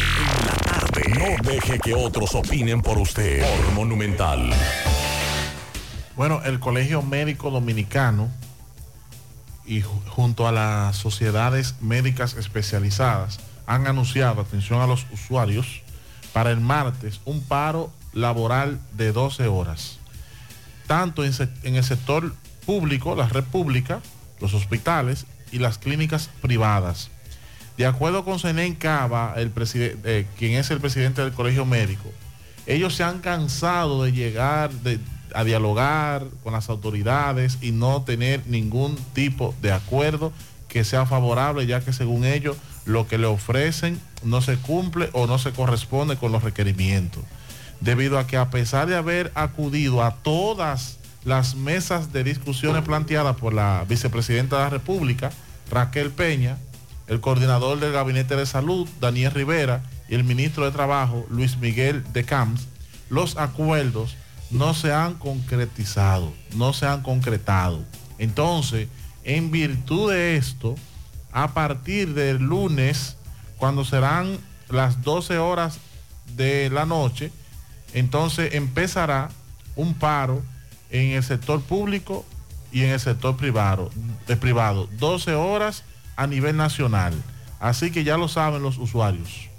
[1.17, 3.43] No deje que otros opinen por usted.
[3.43, 4.51] Por Monumental.
[6.17, 8.29] Bueno, el Colegio Médico Dominicano
[9.65, 13.39] y ju- junto a las sociedades médicas especializadas
[13.69, 15.83] han anunciado, atención a los usuarios,
[16.33, 19.99] para el martes un paro laboral de 12 horas,
[20.87, 21.33] tanto en,
[21.63, 22.35] el sector
[22.67, 24.01] público, la red pública,
[24.41, 27.11] los hospitales y las clínicas privadas.
[27.77, 32.11] De acuerdo con Zenén Cava, el eh, quien es el presidente del Colegio Médico,
[32.67, 34.99] ellos se han cansado de llegar de-
[35.35, 40.33] a dialogar con las autoridades y no tener ningún tipo de acuerdo
[40.69, 45.27] que sea favorable, ya que según ellos lo que le ofrecen no se cumple o
[45.27, 47.23] no se corresponde con los requerimientos.
[47.81, 53.37] Debido a que a pesar de haber acudido a todas las mesas de discusiones planteadas
[53.37, 55.31] por la vicepresidenta de la República,
[55.71, 56.59] Raquel Peña,
[57.07, 62.05] el coordinador del Gabinete de Salud, Daniel Rivera, y el ministro de Trabajo, Luis Miguel
[62.13, 62.67] de Camps,
[63.09, 64.17] los acuerdos
[64.51, 67.85] no se han concretizado, no se han concretado.
[68.19, 68.89] Entonces,
[69.25, 70.75] en virtud de esto,
[71.33, 73.17] a partir del lunes,
[73.57, 74.39] cuando serán
[74.69, 75.79] las 12 horas
[76.37, 77.31] de la noche,
[77.95, 79.31] entonces empezará
[79.77, 80.43] un paro
[80.91, 82.25] en el sector público
[82.73, 83.91] y en el sector privado,
[84.29, 85.85] eh, privado 12 horas
[86.17, 87.15] a nivel nacional.
[87.59, 89.51] Así que ya lo saben los usuarios.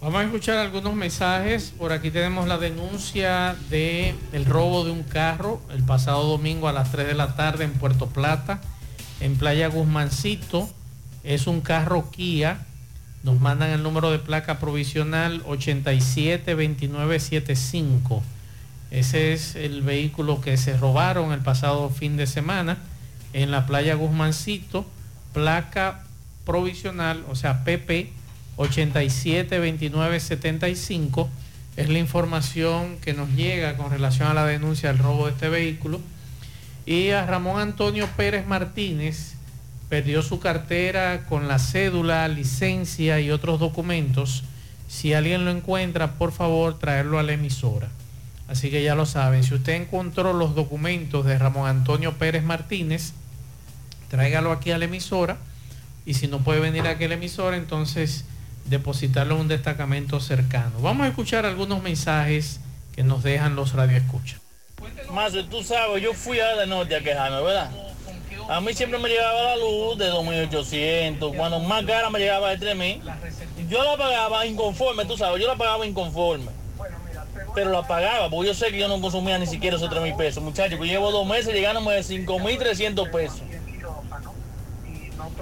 [0.00, 1.74] Vamos a escuchar algunos mensajes.
[1.76, 6.72] Por aquí tenemos la denuncia de el robo de un carro el pasado domingo a
[6.72, 8.62] las 3 de la tarde en Puerto Plata,
[9.20, 10.70] en Playa Guzmancito.
[11.22, 12.66] Es un carro Kia.
[13.22, 18.22] Nos mandan el número de placa provisional 872975.
[18.90, 22.78] Ese es el vehículo que se robaron el pasado fin de semana
[23.32, 24.86] en la playa Guzmancito.
[25.34, 26.04] Placa
[26.44, 28.10] provisional, o sea, PP
[28.56, 31.28] 872975
[31.76, 35.48] es la información que nos llega con relación a la denuncia del robo de este
[35.48, 36.00] vehículo.
[36.86, 39.34] Y a Ramón Antonio Pérez Martínez
[39.90, 44.44] perdió su cartera con la cédula, licencia y otros documentos.
[44.88, 47.88] Si alguien lo encuentra, por favor, traerlo a la emisora.
[48.48, 53.12] Así que ya lo saben, si usted encontró los documentos de Ramón Antonio Pérez Martínez,
[54.08, 55.38] tráigalo aquí a la emisora
[56.06, 58.24] y si no puede venir aquí a la emisora, entonces
[58.66, 60.80] depositarlo en un destacamento cercano.
[60.80, 62.60] Vamos a escuchar algunos mensajes
[62.94, 64.40] que nos dejan los radioescuchas.
[65.12, 67.70] Más, tú sabes, yo fui a de norte a quejarme, ¿verdad?
[68.48, 72.74] A mí siempre me llegaba la luz de 2.800, cuando más cara me llegaba de
[72.74, 73.00] 3.000.
[73.68, 76.50] Yo la pagaba inconforme, tú sabes, yo la pagaba inconforme.
[77.54, 80.42] Pero la pagaba, porque yo sé que yo no consumía ni siquiera esos 3.000 pesos.
[80.42, 83.42] Muchachos, yo llevo dos meses llegándome de 5.300 pesos.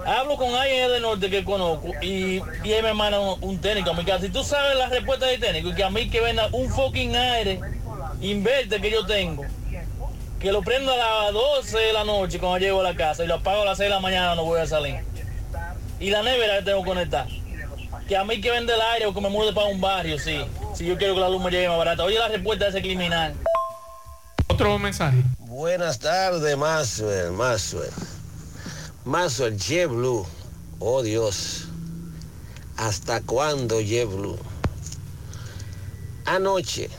[0.04, 3.94] Hablo con alguien del norte que conozco y, y él me manda un, técnico a
[3.94, 4.20] mi casa.
[4.20, 7.60] Si tú sabes la respuesta del técnico, que a mí que venda un fucking aire
[8.20, 9.44] inverte que yo tengo,
[10.40, 13.26] que lo prendo a las 12 de la noche cuando llego a la casa y
[13.26, 15.00] lo apago a las 6 de la mañana no voy a salir.
[15.98, 17.26] Y la nevera que tengo conectada.
[18.06, 20.44] Que a mí que vende el aire o que me mude para un barrio, sí.
[20.74, 22.04] Si yo quiero que la luz me llegue más barata.
[22.04, 23.34] Oye la respuesta de ese criminal.
[24.46, 25.18] Otro mensaje.
[25.38, 27.90] Buenas tardes, Maxwell, Maxwell.
[29.04, 30.24] Maxwell, JetBlue.
[30.78, 31.68] Oh Dios.
[32.76, 34.38] ¿Hasta cuándo JetBlue?
[36.26, 36.90] Anoche,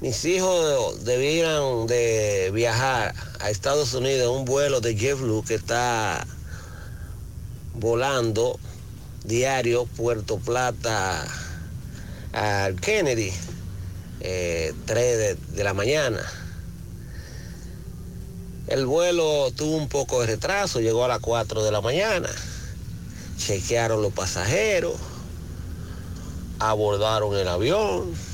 [0.00, 6.26] mis hijos debieran de viajar a Estados Unidos en un vuelo de JetBlue que está
[7.74, 8.58] volando
[9.24, 11.26] diario Puerto Plata
[12.32, 13.30] al Kennedy,
[14.20, 16.20] eh, 3 de, de la mañana.
[18.68, 22.30] El vuelo tuvo un poco de retraso, llegó a las 4 de la mañana.
[23.36, 24.94] Chequearon los pasajeros,
[26.58, 28.29] abordaron el avión.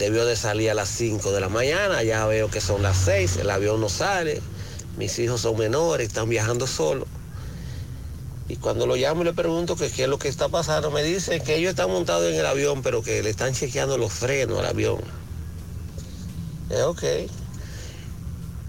[0.00, 3.36] Debió de salir a las 5 de la mañana, ya veo que son las 6,
[3.36, 4.40] el avión no sale.
[4.96, 7.06] Mis hijos son menores, están viajando solos.
[8.48, 11.44] Y cuando lo llamo y le pregunto qué es lo que está pasando, me dicen
[11.44, 14.64] que ellos están montados en el avión, pero que le están chequeando los frenos al
[14.64, 15.00] avión.
[16.70, 17.02] Eh, ok.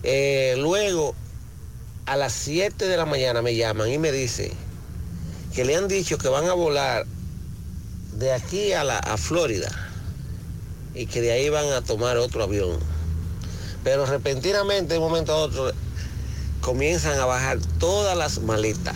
[0.03, 1.15] Eh, luego,
[2.07, 4.51] a las 7 de la mañana me llaman y me dicen
[5.55, 7.05] que le han dicho que van a volar
[8.17, 9.90] de aquí a Florida
[10.93, 12.79] y que de ahí van a tomar otro avión.
[13.83, 15.71] Pero repentinamente, de un momento a otro,
[16.61, 18.95] comienzan a bajar todas las maletas.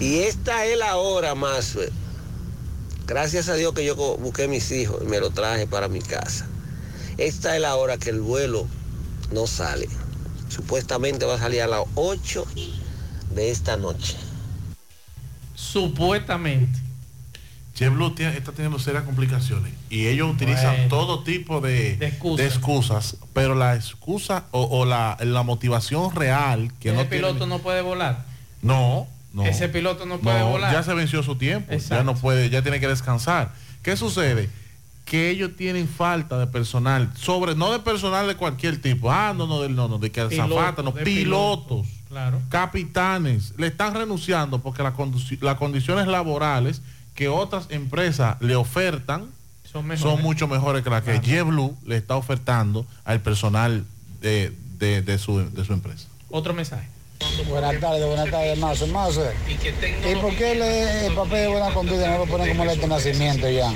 [0.00, 1.76] Y esta es la hora más.
[3.06, 6.46] Gracias a Dios que yo busqué mis hijos y me lo traje para mi casa.
[7.18, 8.66] Esta es la hora que el vuelo
[9.32, 9.88] no sale.
[10.48, 12.46] Supuestamente va a salir a las 8
[13.34, 14.16] de esta noche.
[15.54, 16.85] Supuestamente.
[17.76, 20.88] Tiene- está teniendo serias complicaciones y ellos utilizan Bueno.
[20.88, 22.36] todo tipo de, De excusas.
[22.38, 27.16] de excusas, pero la excusa o, o la, la motivación real que Ese no tiene-
[27.26, 28.24] piloto no puede volar.
[28.62, 29.44] No, no.
[29.44, 30.72] Ese piloto no puede No, volar.
[30.72, 33.52] Ya se venció su tiempo, ya no puede, ya tiene que descansar.
[33.82, 34.48] ¿Qué sucede?
[35.04, 39.12] Que ellos tienen falta de personal, sobre no de personal de cualquier tipo.
[39.12, 42.40] Ah, no, no, no, no, de que Piloto, no, de pilotos, Claro.
[42.48, 46.80] capitanes, le están renunciando porque las condiciones laborales
[47.16, 49.26] que otras empresas le ofertan
[49.72, 53.84] Son mucho mejores que las que JetBlue le está ofertando al personal
[54.20, 56.06] de, de- de su, de su empresa.
[56.30, 56.86] Otro mensaje.
[57.48, 58.86] Buenas tardes, buenas tardes, Mazo.
[58.88, 59.24] Mazo,
[60.10, 62.86] ¿y por qué le- el papel de buena conducta no lo ponen como el de
[62.86, 63.72] nacimiento ya?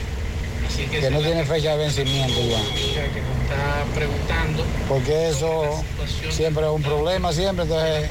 [0.90, 2.60] Que no tiene fecha de vencimiento ya.
[4.88, 5.82] Porque eso
[6.30, 7.64] siempre es un problema, siempre.
[7.64, 8.10] Entonces,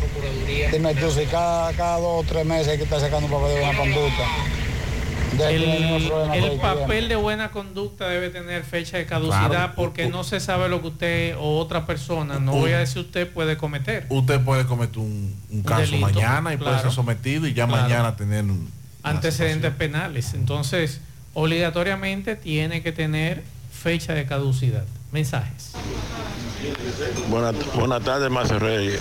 [0.71, 3.55] dime tú, si cada, cada dos o tres meses hay que estar sacando un papel
[3.55, 4.23] de buena conducta.
[5.47, 9.73] El, papel de buena conducta debe tener fecha de caducidad Claro.
[9.75, 13.01] porque no se sabe lo que usted o otra persona, no Un- voy a decir
[13.01, 14.05] usted, puede cometer.
[14.09, 17.83] Usted puede cometer un, un caso delito, mañana y puede ser sometido y ya Claro.
[17.83, 18.69] mañana tener un,
[19.03, 20.33] Antecedentes penales.
[20.33, 20.99] Entonces,
[21.33, 24.83] obligatoriamente tiene que tener fecha de caducidad.
[25.11, 25.71] Mensajes.
[27.29, 28.99] Buenas buenas tardes, Mazo Reyes.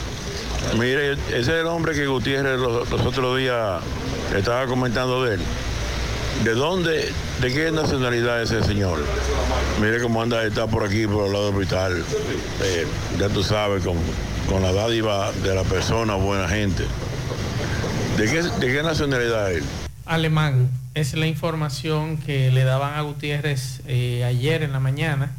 [0.79, 3.83] Mire, ese es el hombre que Gutiérrez los, los otros días
[4.37, 5.41] estaba comentando de él.
[6.45, 9.01] ¿De dónde, de qué nacionalidad es ese señor?
[9.81, 12.05] Mire cómo anda, está por aquí, por el lado del hospital.
[12.63, 12.87] Eh,
[13.19, 13.97] ya tú sabes, con,
[14.49, 16.85] con la dádiva de la persona, buena gente.
[18.17, 19.65] ¿De qué, de qué nacionalidad es?
[20.07, 20.71] Alemán.
[20.95, 25.33] Es la información que le daban a Gutiérrez eh, ayer en la mañana.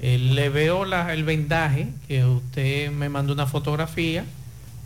[0.00, 4.24] Eh, le veo el vendaje, que usted me mandó una fotografía.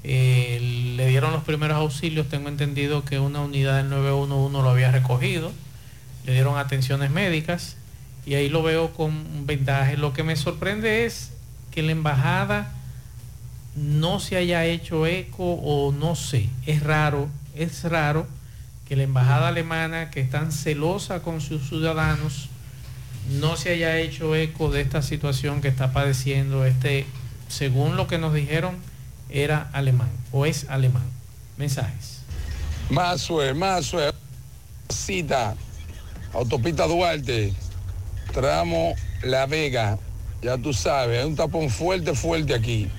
[0.02, 2.28] Eh, le dieron los primeros auxilios.
[2.28, 5.52] Tengo entendido que una unidad del 911 lo había recogido.
[6.24, 7.76] Le dieron atenciones médicas.
[8.26, 9.96] Y ahí lo veo con vendaje.
[9.96, 11.32] Lo que me sorprende es
[11.70, 12.72] que la embajada
[13.76, 16.48] no se haya hecho eco o no sé.
[16.66, 18.26] Es raro, es raro
[18.88, 22.48] que la embajada alemana, que es tan celosa con sus ciudadanos,
[23.30, 27.06] no se haya hecho eco de esta situación que está padeciendo este
[27.48, 28.76] según lo que nos dijeron,
[29.32, 31.04] era alemán o es alemán.
[31.56, 32.20] Mensajes.
[32.88, 34.12] Mazue, Mazue,
[34.88, 35.54] cita,
[36.32, 37.54] autopista Duarte,
[38.32, 39.98] tramo La Vega,
[40.42, 42.90] ya tú sabes, hay un tapón fuerte, fuerte aquí.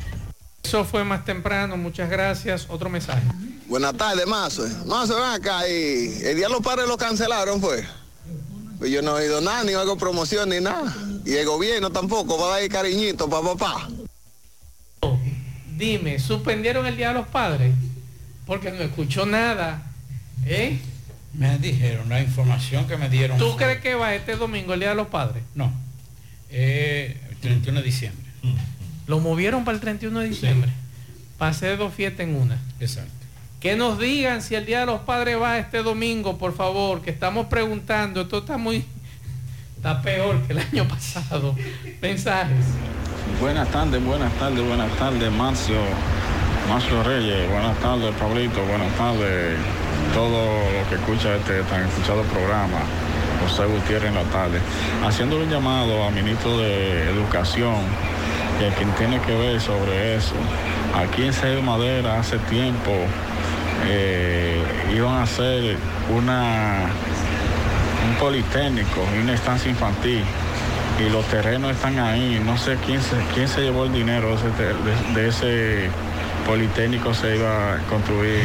[0.63, 2.67] Eso fue más temprano, muchas gracias.
[2.69, 3.23] Otro mensaje.
[3.67, 4.63] Buenas tardes, Mazo.
[4.85, 7.85] Mazo, ven acá y el día los padres lo cancelaron, pues.
[8.77, 10.95] Pues yo no he oído nada, ni hago promoción ni nada.
[11.25, 13.89] Y el gobierno tampoco va a dar cariñito para papá.
[15.81, 17.73] Dime, ¿suspendieron el Día de los Padres?
[18.45, 19.81] Porque no escuchó nada.
[20.45, 20.77] ¿Eh?
[21.33, 23.39] Me dijeron la información que me dieron.
[23.39, 25.41] ¿Tú crees que va este domingo el Día de los Padres?
[25.55, 25.73] No.
[26.51, 28.31] Eh, el 31 de diciembre.
[29.07, 30.71] Lo movieron para el 31 de diciembre.
[31.39, 32.59] Para hacer dos fiestas en una.
[32.79, 33.09] Exacto.
[33.59, 37.09] Que nos digan si el Día de los Padres va este domingo, por favor, que
[37.09, 38.21] estamos preguntando.
[38.21, 38.85] Esto está muy...
[39.77, 41.55] Está peor que el año pasado.
[42.03, 42.65] Mensajes.
[43.39, 45.75] Buenas tardes, buenas tardes, buenas tardes, Marcio,
[46.67, 49.57] Marcio Reyes, buenas tardes, Pablito, buenas tardes,
[50.13, 52.79] todo lo que escucha este tan escuchado programa,
[53.41, 54.59] José Gutiérrez en la tarde,
[55.05, 57.75] haciéndole un llamado al ministro de Educación,
[58.59, 60.33] que quien tiene que ver sobre eso.
[60.95, 62.91] Aquí en Seis Madera hace tiempo
[63.87, 64.63] eh,
[64.95, 65.77] iban a hacer
[66.09, 66.87] una
[68.09, 70.23] un politécnico y una estancia infantil
[71.05, 72.41] y los terrenos están ahí.
[72.43, 74.73] No sé quién se, quién se llevó el dinero de
[75.15, 75.89] de- de ese
[76.45, 78.41] politécnico se iba a construir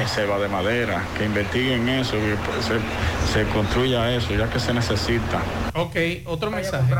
[0.00, 1.04] en selva de madera.
[1.16, 5.40] Que investiguen eso, que pues, se, se construya eso, ya que se necesita.
[5.74, 5.96] Ok,
[6.26, 6.92] otro mensaje.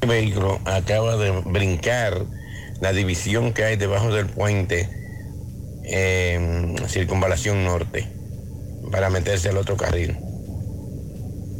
[0.00, 2.24] El vehículo acaba de brincar
[2.80, 4.88] la división que hay debajo del puente
[5.84, 8.08] en circunvalación norte
[8.92, 10.16] para meterse al otro carril,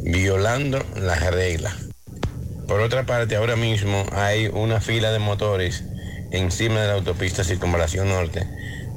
[0.03, 1.75] violando las reglas.
[2.67, 5.83] Por otra parte, ahora mismo hay una fila de motores
[6.31, 8.47] encima de la autopista circunvalación norte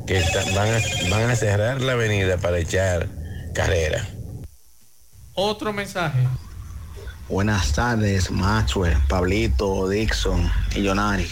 [0.07, 0.81] que está- van, a,
[1.11, 3.09] van a cerrar la avenida para echar
[3.55, 4.07] carrera.
[5.35, 6.27] Otro mensaje.
[7.29, 11.27] Buenas tardes, Maxwell, Pablito, Dixon y Jonari.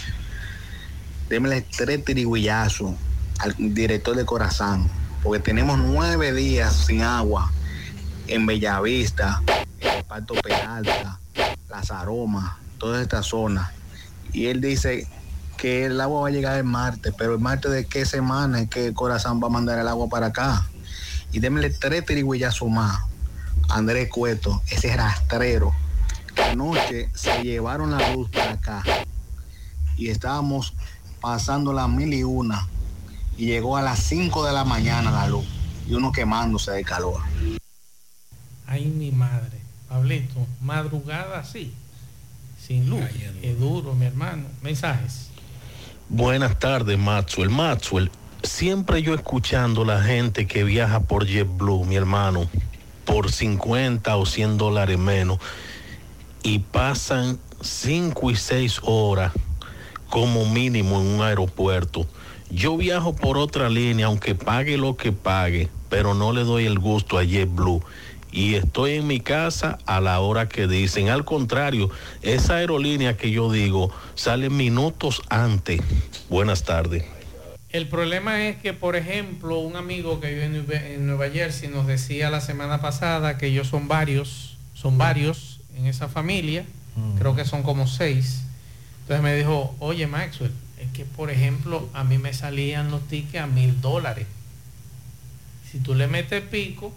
[1.29, 2.95] Démele tres tiriguillazos
[3.39, 4.89] al director de Corazán,
[5.21, 7.51] porque tenemos nueve días sin agua
[8.31, 9.41] en Bellavista,
[9.81, 11.19] en el Parto Peralta,
[11.69, 13.73] Las Aromas, toda esta zona.
[14.31, 15.05] Y él dice
[15.57, 18.69] que el agua va a llegar el martes, pero el martes de qué semana es
[18.69, 20.65] que Corazán va a mandar el agua para acá.
[21.33, 23.01] Y démele tres tiriguillazos más.
[23.69, 25.73] Andrés Cueto, ese rastrero,
[26.33, 28.83] que anoche se llevaron la luz para acá
[29.97, 30.73] y estábamos
[31.19, 32.67] pasando las mil y una
[33.37, 35.45] y llegó a las 5 de la mañana la luz
[35.85, 37.21] y uno quemándose de calor.
[38.71, 39.59] Ay, mi madre.
[39.89, 41.73] Pablito, madrugada así,
[42.57, 43.01] sin luz.
[43.41, 44.45] Es duro, mi hermano.
[44.61, 45.29] Mensajes.
[46.07, 47.49] Buenas tardes, Maxwell.
[47.49, 48.09] Maxwell,
[48.43, 52.47] siempre yo escuchando la gente que viaja por JetBlue, mi hermano,
[53.03, 55.39] por 50 o 100 dólares menos,
[56.41, 59.33] y pasan 5 y 6 horas
[60.09, 62.07] como mínimo en un aeropuerto.
[62.49, 66.79] Yo viajo por otra línea, aunque pague lo que pague, pero no le doy el
[66.79, 67.83] gusto a JetBlue.
[68.31, 71.09] Y estoy en mi casa a la hora que dicen.
[71.09, 71.89] Al contrario,
[72.21, 75.81] esa aerolínea que yo digo sale minutos antes.
[76.29, 77.03] Buenas tardes.
[77.69, 82.29] El problema es que, por ejemplo, un amigo que vive en Nueva- Jersey nos decía
[82.29, 86.65] la semana pasada que ellos son varios, son varios en esa familia,
[87.17, 88.41] creo que son como seis.
[89.01, 93.43] Entonces me dijo, oye Maxwell, es que por ejemplo a mí me salían los tickets
[93.43, 94.27] a mil dólares.
[95.71, 96.93] Si tú le metes pico,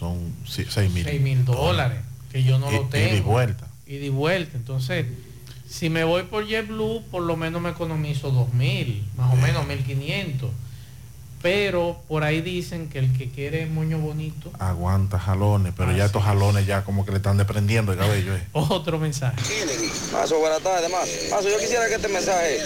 [0.00, 1.04] Son 6 mil.
[1.04, 1.98] seis mil dólares,
[2.32, 3.14] que yo no Y- lo tengo.
[3.16, 3.68] y vuelta.
[3.86, 4.56] Y de vuelta.
[4.56, 5.04] Entonces,
[5.68, 9.66] si me voy por JetBlue, por lo menos me economizo dos mil, más o menos
[9.66, 10.50] 1500.
[11.42, 16.02] Pero por ahí dicen que el que quiere moño bonito, Aguanta jalones, pero Ah, ya
[16.02, 16.06] sí.
[16.06, 18.36] estos jalones ya como que le están desprendiendo el cabello.
[18.36, 18.42] eh.
[18.52, 19.36] otro mensaje.
[20.12, 21.10] Mazo, buenas tardes, Mazo.
[21.30, 22.58] Mazo, yo quisiera que este mensaje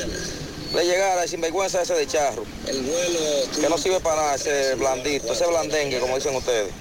[0.75, 2.45] le llegara al sinvergüenza ese de charro.
[2.67, 6.73] Que no sirve para nada ese blandito, ese blandengue, como dicen ustedes.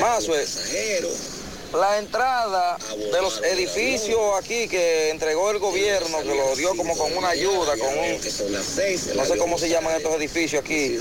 [0.00, 0.32] Mazo,
[1.74, 2.78] la entrada
[3.12, 7.76] de los edificios aquí que entregó el gobierno, que lo dio como con una ayuda,
[7.76, 8.18] con un,
[9.16, 10.98] no sé cómo se llaman estos edificios aquí,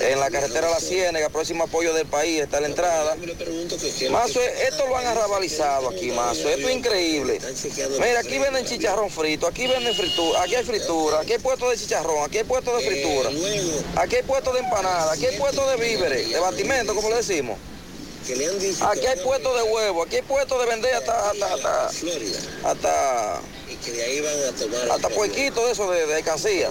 [0.00, 3.14] en la carretera La Ciénega, próximo apoyo del país, está la entrada.
[4.10, 7.38] Mazo, esto lo han arrabalizado aquí, Mazo, esto es increíble.
[8.00, 11.76] Mira, aquí venden chicharrón frito, aquí venden fritura, aquí hay fritura, aquí hay puesto de
[11.76, 13.30] chicharrón, aquí hay puesto de fritura,
[13.96, 17.58] aquí hay puesto de empanada, aquí hay puesto de víveres, de batimento, como le decimos.
[18.22, 21.88] Aquí hay puestos de huevo, aquí hay puestos de vender hasta hasta hasta
[22.70, 23.40] hasta,
[24.94, 26.68] hasta puerquitos de eso de, de alcancía.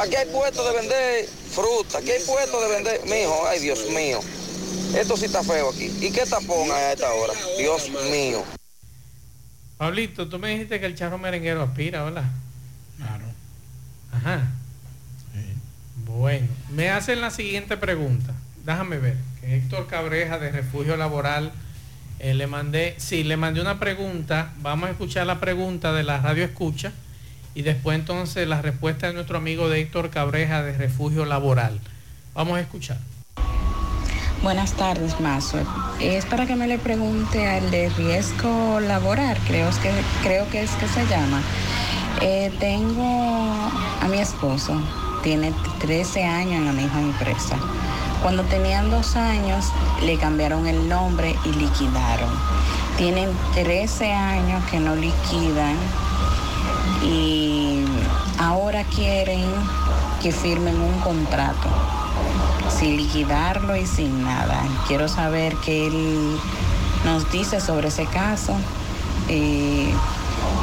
[0.00, 4.20] Aquí hay puestos de vender fruta, aquí hay puestos de vender, mijo, ay Dios mío.
[4.94, 5.92] Esto sí está feo aquí.
[6.00, 7.32] ¿Y qué tapón hay a esta hora?
[7.58, 8.44] Dios mío.
[9.78, 12.24] Pablito, tú me dijiste que el charro merenguero aspira, ¿verdad?
[12.96, 13.24] Claro.
[14.12, 14.52] Ajá.
[16.06, 18.32] Bueno, me hacen la siguiente pregunta.
[18.64, 19.16] Déjame ver.
[19.48, 21.52] Héctor Cabreja de Refugio Laboral
[22.18, 24.52] eh, le mandé, sí, le mandé una pregunta.
[24.58, 26.92] Vamos a escuchar la pregunta de la radio escucha
[27.54, 31.80] y después entonces la respuesta de nuestro amigo de Héctor Cabreja de Refugio Laboral.
[32.34, 32.98] Vamos a escuchar.
[34.42, 35.58] Buenas tardes, Mazo.
[36.00, 39.90] Es para que me le pregunte al de riesgo laboral, creo que,
[40.22, 41.42] creo que es que se llama.
[42.20, 43.70] Eh, tengo
[44.00, 44.80] a mi esposo,
[45.22, 47.58] tiene 13 años en la misma empresa.
[48.26, 49.66] Cuando tenían dos años,
[50.02, 52.28] le cambiaron el nombre y liquidaron.
[52.96, 55.76] Tienen 13 años que no liquidan
[57.04, 57.84] y
[58.36, 59.44] ahora quieren
[60.20, 61.68] que firmen un contrato
[62.68, 64.60] sin liquidarlo y sin nada.
[64.88, 66.36] Quiero saber qué él
[67.04, 68.56] nos dice sobre ese caso.
[69.28, 69.94] Eh,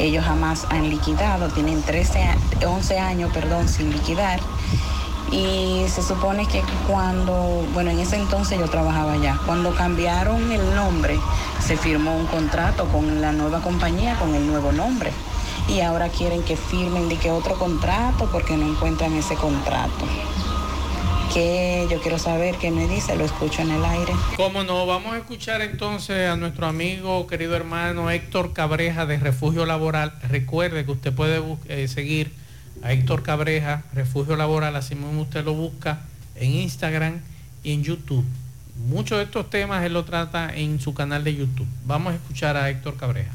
[0.02, 4.42] ellos jamás han liquidado, tienen 13, a- 11 años perdón, sin liquidar.
[5.32, 10.76] Y se supone que cuando, bueno, en ese entonces yo trabajaba allá, cuando cambiaron el
[10.76, 11.20] nombre,
[11.66, 15.12] se firmó un contrato con la nueva compañía, con el nuevo nombre.
[15.68, 20.06] Y ahora quieren que firmen de otro contrato porque no encuentran ese contrato.
[21.34, 24.14] Que yo quiero saber qué me dice, lo escucho en el aire.
[24.36, 29.66] Como no, vamos a escuchar entonces a nuestro amigo, querido hermano Héctor Cabreja de Refugio
[29.66, 30.14] Laboral.
[30.30, 32.34] Recuerde que usted puede eh, seguir
[32.84, 36.02] a Héctor Cabreja, Refugio Laboral, así mismo usted lo busca
[36.36, 37.22] en Instagram
[37.64, 38.26] y en YouTube.
[38.88, 41.68] Muchos de estos temas él lo trata en su canal de YouTube.
[41.86, 43.32] Vamos a escuchar a Héctor Cabreja.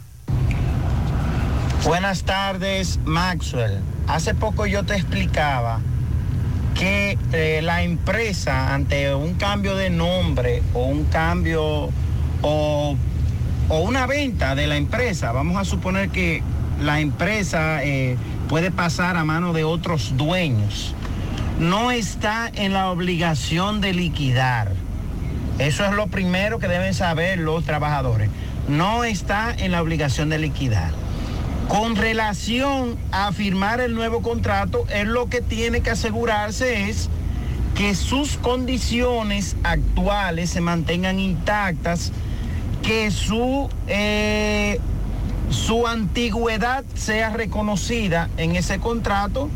[1.84, 3.78] Buenas tardes, Maxwell.
[4.06, 5.80] Hace poco yo te explicaba
[6.74, 11.88] que eh, la empresa ante un cambio de nombre o un cambio
[12.42, 12.96] o,
[13.68, 16.42] una venta de la empresa, vamos a suponer que
[16.80, 18.16] la empresa eh,
[18.48, 20.94] puede pasar a mano de otros dueños,
[21.58, 24.72] no está en la obligación de liquidar.
[25.58, 28.30] Eso es lo primero que deben saber los trabajadores.
[28.68, 30.92] No está en la obligación de liquidar.
[31.68, 37.10] Con relación a firmar el nuevo contrato, él lo que tiene que asegurarse es
[37.74, 42.12] que sus condiciones actuales se mantengan intactas,
[42.82, 44.80] que su, eh,
[45.50, 49.48] su antigüedad sea reconocida en ese contrato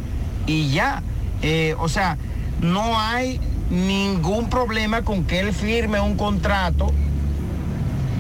[0.46, 1.02] y ya.
[1.42, 2.18] Eh, o sea,
[2.60, 3.40] no hay
[3.70, 6.92] ningún problema con que él firme un contrato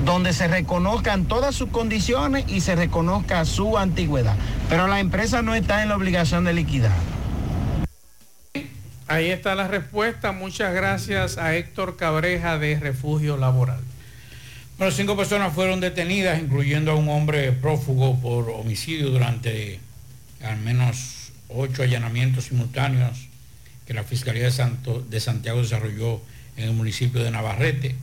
[0.04, 4.34] donde se reconozcan todas sus condiciones y se reconozca su antigüedad.
[4.68, 6.92] Pero la empresa no está en la obligación de liquidar.
[9.06, 10.32] Ahí está la respuesta.
[10.32, 13.80] Muchas gracias a Héctor Cabreja de Refugio Laboral.
[14.82, 19.78] Bueno, cinco personas fueron detenidas, incluyendo a un hombre prófugo por homicidio durante
[20.42, 23.28] al menos ocho allanamientos simultáneos
[23.86, 26.20] que la Fiscalía de, Santo- de Santiago desarrolló
[26.56, 27.94] en el municipio de Navarrete,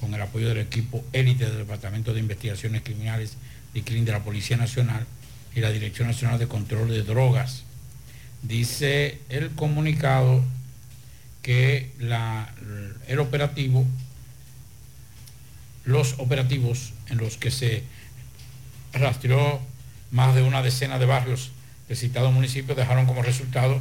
[0.00, 3.34] con el apoyo del equipo élite del Departamento de Investigaciones Criminales
[3.74, 5.04] y de la Policía Nacional
[5.54, 7.64] y la Dirección Nacional de Control de Drogas.
[8.42, 10.42] Dice el comunicado
[11.42, 12.50] que la-
[13.08, 13.84] el operativo
[15.84, 17.84] los operativos en los que se
[18.92, 19.60] rastreó
[20.10, 21.50] más de una decena de barrios
[21.88, 23.80] del citado municipio dejaron como resultado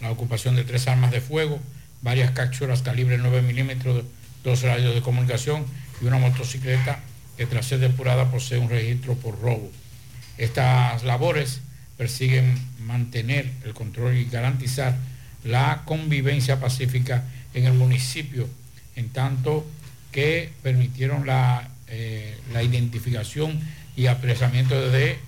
[0.00, 1.60] la ocupación de tres armas de fuego,
[2.02, 4.04] varias cápsulas calibre 9 milímetros,
[4.42, 5.64] dos radios de comunicación
[6.00, 7.00] y una motocicleta
[7.36, 9.70] que tras ser depurada posee un registro por robo.
[10.38, 11.60] Estas labores
[11.96, 14.96] persiguen mantener el control y garantizar
[15.44, 18.48] la convivencia pacífica en el municipio,
[18.96, 19.66] en tanto
[20.12, 23.60] que permitieron la, eh, la identificación
[23.96, 25.18] y apresamiento de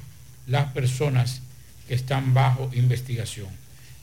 [0.46, 1.40] las personas
[1.88, 3.48] que están bajo investigación.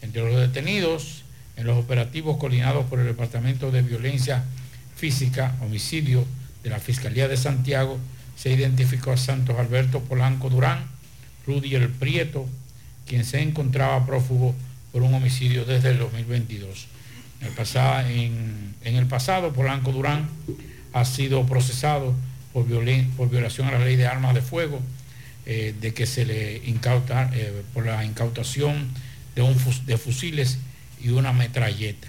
[0.02, 1.24] Entre los detenidos,
[1.58, 4.44] en los operativos coordinados por el Departamento de Violencia
[4.96, 6.26] Física, Homicidio
[6.64, 8.00] de la Fiscalía de Santiago,
[8.38, 10.86] se identificó a Santos Alberto Polanco Durán,
[11.46, 12.48] Rudy El Prieto,
[13.06, 14.56] quien se encontraba prófugo
[14.92, 16.88] por un homicidio desde el 2022.
[17.42, 20.30] En el pasado, en, en el pasado Polanco Durán
[20.94, 22.14] ha sido procesado
[22.54, 22.66] por,
[23.18, 24.82] por violación a la ley de armas de fuego,
[25.46, 28.90] eh, de que se le incauta, eh, por la incautación
[29.36, 29.56] de, un
[29.86, 30.60] de fusiles
[31.02, 32.08] y una metralleta.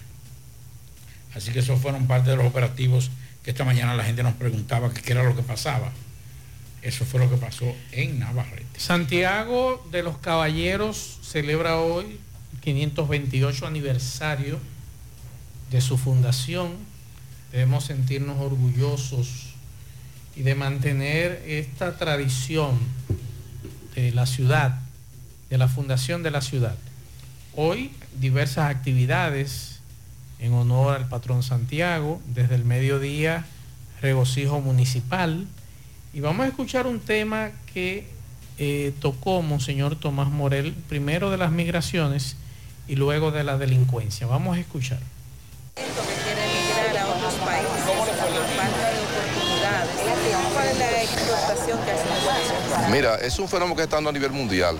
[1.35, 3.11] Así que esos fueron parte de los operativos
[3.45, 5.93] que esta mañana la gente nos preguntaba qué era lo que pasaba.
[6.83, 8.81] Eso fue lo que pasó en Navarrete.
[8.81, 12.19] Santiago de los Caballeros celebra hoy
[12.55, 14.59] el 528 aniversario
[15.71, 16.73] de su fundación.
[17.53, 19.55] Debemos sentirnos orgullosos
[20.37, 22.79] y de mantener esta tradición
[23.95, 24.79] de la ciudad,
[25.51, 26.77] de la fundación de la ciudad.
[27.57, 27.91] Hoy
[28.21, 29.81] diversas actividades
[30.39, 33.45] en honor al patrón Santiago, desde el mediodía
[34.01, 35.47] regocijo municipal.
[36.13, 38.07] Y vamos a escuchar un tema que
[38.59, 42.37] eh, tocó Monseñor Tomás Morel, primero de las migraciones
[42.89, 44.27] y luego de la delincuencia.
[44.27, 45.01] Vamos a escuchar.
[52.91, 54.77] Mira, es un fenómeno que está dando a nivel mundial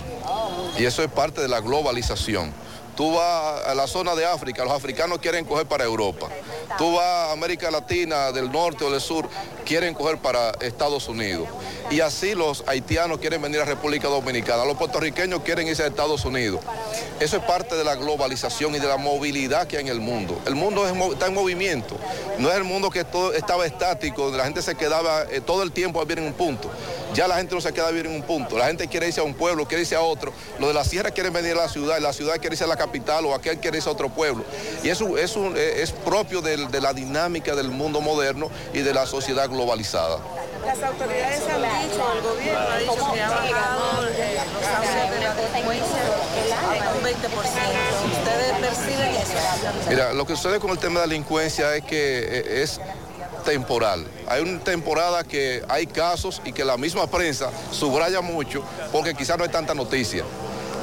[0.77, 2.51] y eso es parte de la globalización.
[2.95, 6.27] Tú vas a la zona de África, los africanos quieren coger para Europa.
[6.77, 9.29] Tú vas a América Latina, del norte o del sur,
[9.65, 11.47] quieren coger para Estados Unidos.
[11.89, 16.25] Y así los haitianos quieren venir a República Dominicana, los puertorriqueños quieren irse a Estados
[16.25, 16.59] Unidos.
[17.21, 20.41] Eso es parte de la globalización y de la movilidad que hay en el mundo.
[20.45, 21.95] El mundo está en movimiento.
[22.39, 23.05] No es el mundo que
[23.35, 26.33] estaba estático, donde la gente se quedaba eh, todo el tiempo a vivir en un
[26.33, 26.69] punto.
[27.13, 28.57] Ya la gente no se queda a vivir en un punto.
[28.57, 30.31] La gente quiere irse a un pueblo, quiere irse a otro.
[30.59, 32.67] Los de la sierra quieren venir a la ciudad, y la ciudad quiere irse a
[32.67, 34.43] la capital o aquel quiere irse a otro pueblo.
[34.83, 39.49] Y eso eh, es propio de la dinámica del mundo moderno y de la sociedad
[39.49, 40.19] globalizada.
[40.65, 45.19] Las autoridades han dicho, el gobierno ha dicho que ha bajado eh, los aumentos de
[45.19, 46.01] la delincuencia
[46.75, 47.11] en un 20%.
[48.11, 49.89] ¿Ustedes perciben eso?
[49.89, 52.79] Mira, lo que sucede con el tema de la delincuencia es que eh, es
[53.43, 54.05] temporal.
[54.27, 59.37] Hay una temporada que hay casos y que la misma prensa subraya mucho porque quizás
[59.37, 60.23] no hay tanta noticia.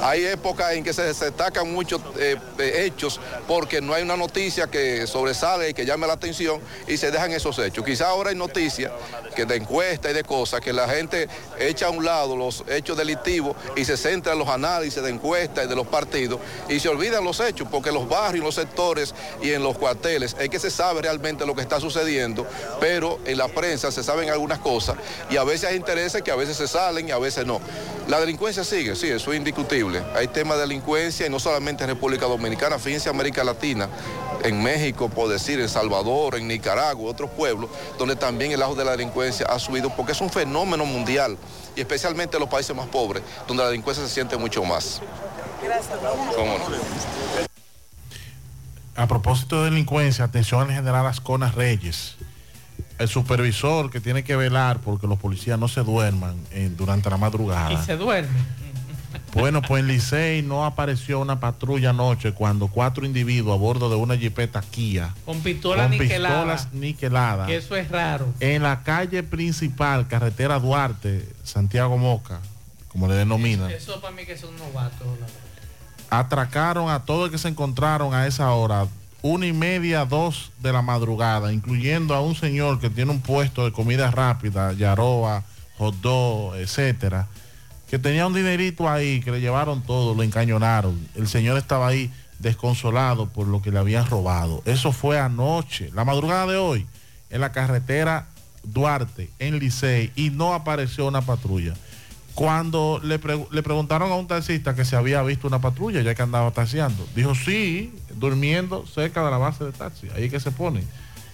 [0.01, 4.67] Hay épocas en que se destacan muchos eh, eh, hechos porque no hay una noticia
[4.67, 7.83] que sobresale y que llame la atención y se dejan esos hechos.
[7.83, 8.91] Quizás ahora hay noticias
[9.35, 11.27] que de encuestas y de cosas que la gente
[11.59, 15.65] echa a un lado los hechos delictivos y se centra en los análisis de encuestas
[15.65, 16.39] y de los partidos
[16.69, 20.35] y se olvidan los hechos porque en los barrios, los sectores y en los cuarteles
[20.39, 22.47] es que se sabe realmente lo que está sucediendo,
[22.79, 24.95] pero en la prensa se saben algunas cosas
[25.29, 27.59] y a veces hay intereses que a veces se salen y a veces no.
[28.07, 29.88] La delincuencia sigue, sí, eso es indiscutible.
[30.15, 33.89] Hay temas de delincuencia y no solamente en República Dominicana, fíjense América Latina,
[34.43, 38.85] en México, por decir, en Salvador, en Nicaragua, otros pueblos, donde también el ajo de
[38.85, 41.37] la delincuencia ha subido porque es un fenómeno mundial
[41.75, 45.01] y especialmente en los países más pobres, donde la delincuencia se siente mucho más.
[45.63, 45.97] Gracias.
[46.35, 46.65] ¿Cómo no?
[48.95, 52.17] A propósito de delincuencia, atención al general Ascona Reyes,
[52.97, 57.15] el supervisor que tiene que velar porque los policías no se duerman eh, durante la
[57.15, 57.71] madrugada.
[57.71, 58.29] Y se duerme.
[59.33, 63.95] Bueno, pues en Licey no apareció una patrulla anoche cuando cuatro individuos a bordo de
[63.95, 66.35] una jipeta Kia Con pistola con niquelada.
[66.35, 68.27] pistolas niqueladas Que eso es raro.
[68.39, 72.39] en la calle principal, carretera Duarte, Santiago Moca,
[72.87, 75.05] como le denominan, Eso para mí que es un novato.
[75.05, 75.29] la verdad.
[76.09, 78.87] atracaron a todos los que se encontraron a esa hora,
[79.21, 83.65] una y media, dos de la madrugada, incluyendo a un señor que tiene un puesto
[83.65, 85.43] de comida rápida, yaroa,
[85.77, 87.27] hot dog, etcétera,
[87.89, 91.07] que tenía un dinerito ahí, que le llevaron todo, lo encañonaron.
[91.15, 94.61] El señor estaba ahí desconsolado por lo que le habían robado.
[94.65, 96.85] Eso fue anoche, la madrugada de hoy,
[97.29, 98.27] en la carretera
[98.63, 101.73] Duarte, en Licey, y no apareció una patrulla.
[102.35, 106.15] Cuando le, pregu- le preguntaron a un taxista que se había visto una patrulla ya
[106.15, 110.51] que andaba taxiando, dijo sí, durmiendo cerca de la base de taxi, ahí que se
[110.51, 110.83] pone,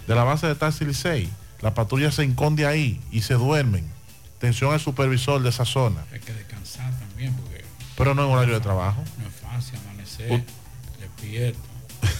[0.08, 1.30] de la base de taxi Licey.
[1.62, 3.86] La patrulla se esconde ahí y se duermen.
[4.38, 6.04] Atención al supervisor de esa zona,
[7.98, 9.04] pero no en horario de trabajo.
[9.20, 10.46] no es fácil amanecer, Un-
[11.00, 11.60] despierto.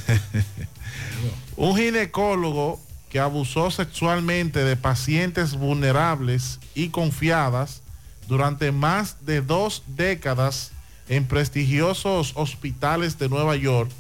[1.58, 2.80] Un ginecólogo
[3.10, 7.82] que abusó sexualmente de pacientes vulnerables y confiadas
[8.28, 10.72] durante más de dos décadas
[11.08, 13.92] en prestigiosos hospitales de Nueva York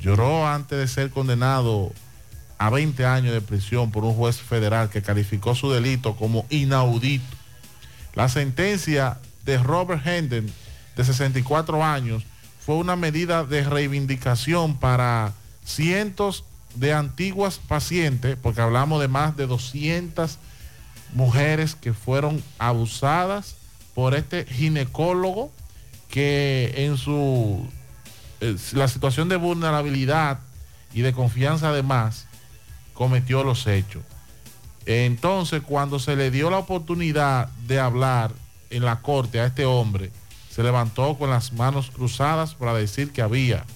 [0.00, 1.92] lloró antes de ser condenado
[2.58, 7.24] a 20 años de prisión por un juez federal que calificó su delito como inaudito.
[8.14, 10.50] La sentencia de Robert Hendon,
[10.96, 12.24] de 64 años,
[12.64, 15.32] fue una medida de reivindicación para
[15.64, 16.44] cientos
[16.74, 20.38] de antiguas pacientes, porque hablamos de más de 200
[21.14, 23.56] mujeres que fueron abusadas
[23.94, 25.52] por este ginecólogo
[26.08, 27.66] que en su
[28.40, 30.40] eh, la situación de vulnerabilidad
[30.92, 32.26] y de confianza además
[32.94, 34.02] cometió los hechos.
[34.86, 38.32] Entonces, cuando se le dio la oportunidad de hablar
[38.70, 40.10] en la corte a este hombre,
[40.56, 43.66] se levantó con las manos cruzadas para decir que había,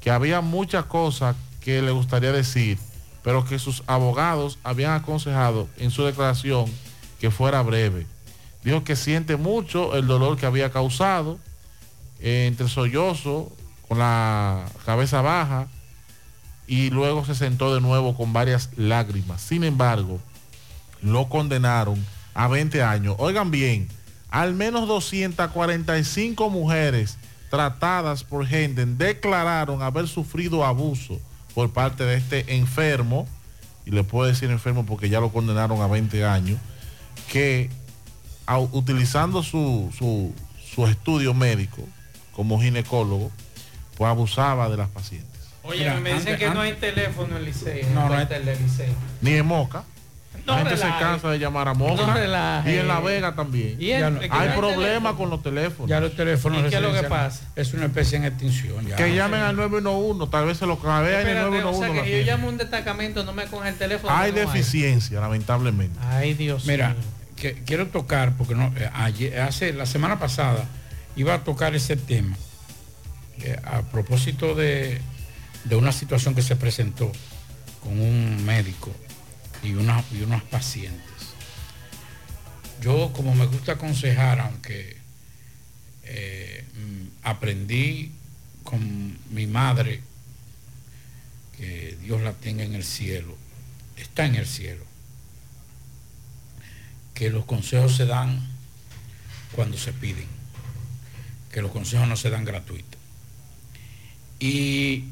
[0.00, 2.78] que había muchas cosas que le gustaría decir,
[3.24, 6.66] pero que sus abogados habían aconsejado en su declaración
[7.18, 8.06] que fuera breve.
[8.62, 11.40] Dijo que siente mucho el dolor que había causado
[12.20, 13.50] eh, entre sollozo,
[13.88, 15.66] con la cabeza baja,
[16.68, 19.42] y luego se sentó de nuevo con varias lágrimas.
[19.42, 20.20] Sin embargo,
[21.02, 23.16] lo condenaron a 20 años.
[23.18, 23.88] Oigan bien,
[24.30, 27.18] al menos 245 mujeres
[27.50, 31.18] tratadas por Henden declararon haber sufrido abuso
[31.54, 33.26] por parte de este enfermo,
[33.84, 36.58] y le puedo decir enfermo porque ya lo condenaron a 20 años,
[37.30, 37.70] que
[38.72, 40.32] utilizando su, su,
[40.74, 41.82] su estudio médico
[42.32, 43.30] como ginecólogo,
[43.96, 45.28] pues abusaba de las pacientes.
[45.62, 47.82] Oye, Mira, me dicen antes- que no hay teléfono en Licey.
[47.94, 48.88] No, no hay- el de Licey.
[49.20, 49.84] Ni en Moca.
[50.46, 51.00] No la gente se relaje.
[51.04, 52.06] cansa de llamar a Moca.
[52.06, 52.18] No
[52.70, 53.76] y en La Vega también.
[53.78, 55.88] Y Ya no- hay hay problemas con los teléfonos.
[55.88, 57.42] Ya los teléfonos ¿Y qué es lo que pasa?
[57.56, 58.86] Es una especie en extinción.
[58.86, 58.96] Ya.
[58.96, 61.92] que llamen al 911, tal vez se lo vean en el Espérate, o 911.
[61.94, 64.12] sea que yo llamo a un destacamento, no me coge el teléfono.
[64.16, 65.98] Hay no deficiencia, lamentablemente.
[66.02, 66.96] Ay, Dios Mira, mío.
[67.36, 70.64] que, quiero tocar, porque no, eh, ayer- hace la semana pasada
[71.16, 72.36] iba a tocar ese tema
[73.42, 75.00] eh, a propósito de,
[75.64, 77.10] de una situación que se presentó
[77.82, 78.90] con un médico
[79.62, 81.00] y, una, y unos pacientes.
[82.80, 84.96] Yo, como me gusta aconsejar, aunque
[86.04, 88.12] eh, mm, aprendí
[88.64, 90.02] con mi madre,
[91.56, 93.36] que Dios la tenga en el cielo,
[93.96, 94.90] está en el cielo
[97.20, 98.40] que los consejos se dan
[99.52, 100.24] cuando se piden,
[101.52, 102.98] que los consejos no se dan gratuitos.
[104.38, 105.04] Y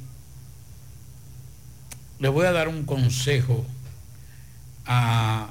[2.18, 3.66] le voy a dar un consejo
[4.88, 5.50] a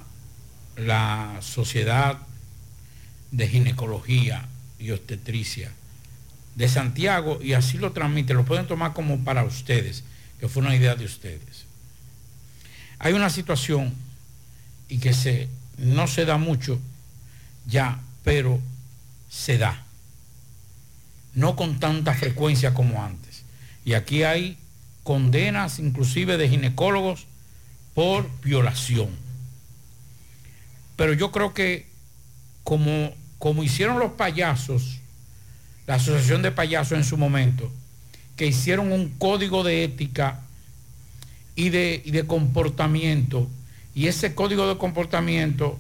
[0.76, 2.18] la sociedad
[3.32, 4.48] de ginecología
[4.80, 5.72] y obstetricia
[6.56, 10.04] de Santiago y así lo transmite, lo pueden tomar como para ustedes,
[10.40, 11.66] que fue una idea de ustedes.
[12.98, 13.94] Hay una situación
[14.90, 15.48] y que se,
[15.78, 16.80] no se da mucho
[17.68, 18.60] ya, pero
[19.30, 19.84] se da.
[21.36, 23.44] No con tanta frecuencia como antes.
[23.86, 24.58] Y aquí hay
[25.04, 27.28] condenas inclusive de ginecólogos
[27.94, 29.27] por violación.
[30.98, 31.88] Pero yo creo que
[32.66, 35.00] como, como hicieron los payasos,
[35.86, 37.72] la Asociación de Payasos en su momento,
[38.36, 40.42] que hicieron un código de ética
[41.56, 43.48] y de, y de comportamiento,
[43.96, 45.80] y ese código de comportamiento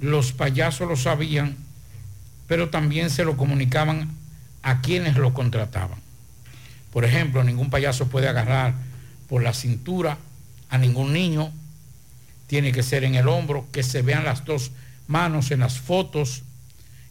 [0.00, 1.56] los payasos lo sabían,
[2.46, 4.08] pero también se lo comunicaban
[4.62, 5.98] a quienes lo contrataban.
[6.92, 8.74] Por ejemplo, ningún payaso puede agarrar
[9.28, 10.18] por la cintura
[10.70, 11.52] a ningún niño,
[12.48, 14.72] tiene que ser en el hombro, que se vean las dos
[15.06, 16.42] manos en las fotos,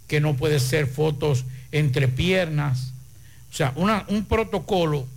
[0.08, 2.92] que no puede ser fotos entre piernas.
[3.50, 5.08] O sea, un protocolo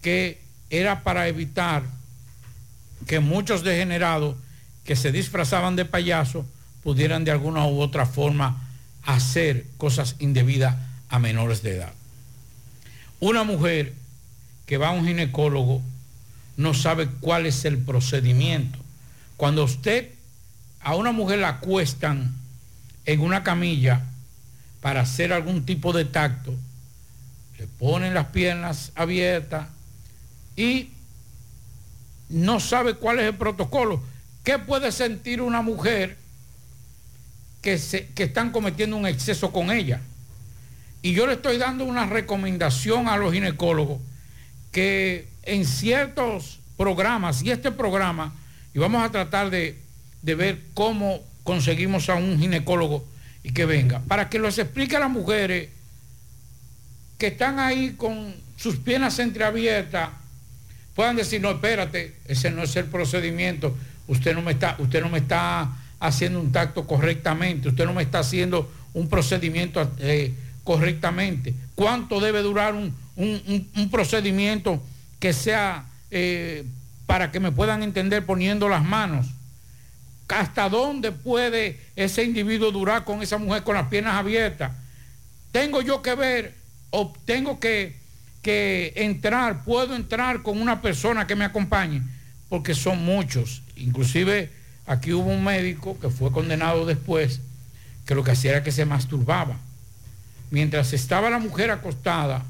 [0.00, 0.40] que
[0.70, 1.82] era para evitar
[3.06, 4.36] que muchos degenerados
[4.84, 6.46] que se disfrazaban de payaso
[6.82, 8.62] pudieran de alguna u otra forma
[9.04, 10.76] hacer cosas indebidas
[11.08, 11.92] a menores de edad.
[13.18, 13.94] Una mujer
[14.66, 15.82] que va a un ginecólogo
[16.56, 18.78] no sabe cuál es el procedimiento.
[19.36, 20.10] Cuando usted
[20.80, 22.34] a una mujer la acuestan
[23.04, 24.02] en una camilla
[24.80, 26.54] para hacer algún tipo de tacto,
[27.58, 29.68] le ponen las piernas abiertas
[30.56, 30.90] y
[32.28, 34.02] no sabe cuál es el protocolo.
[34.44, 36.16] ¿Qué puede sentir una mujer
[37.62, 40.00] que, se, que están cometiendo un exceso con ella?
[41.02, 44.00] Y yo le estoy dando una recomendación a los ginecólogos
[44.72, 48.34] que en ciertos programas, y este programa,
[48.76, 49.74] y vamos a tratar de,
[50.20, 53.02] de ver cómo conseguimos a un ginecólogo
[53.42, 55.70] y que venga, para que les explique a las mujeres
[57.16, 60.10] que están ahí con sus piernas entreabiertas,
[60.94, 63.74] puedan decir, no, espérate, ese no es el procedimiento,
[64.08, 68.02] usted no me está, usted no me está haciendo un tacto correctamente, usted no me
[68.02, 70.34] está haciendo un procedimiento eh,
[70.64, 71.54] correctamente.
[71.74, 74.82] ¿Cuánto debe durar un- un procedimiento
[75.18, 76.64] que sea eh,
[77.06, 79.26] para que me puedan entender poniendo las manos?
[80.28, 84.72] ¿Hasta dónde puede ese individuo durar con esa mujer con las piernas abiertas?
[85.52, 86.54] Tengo yo que ver
[86.90, 87.96] o tengo que,
[88.42, 92.02] que entrar, puedo entrar con una persona que me acompañe,
[92.48, 93.62] porque son muchos.
[93.76, 94.50] Inclusive
[94.86, 97.40] aquí hubo un médico que fue condenado después,
[98.04, 99.56] que lo que hacía era que se masturbaba.
[100.50, 102.44] Mientras estaba la mujer acostada,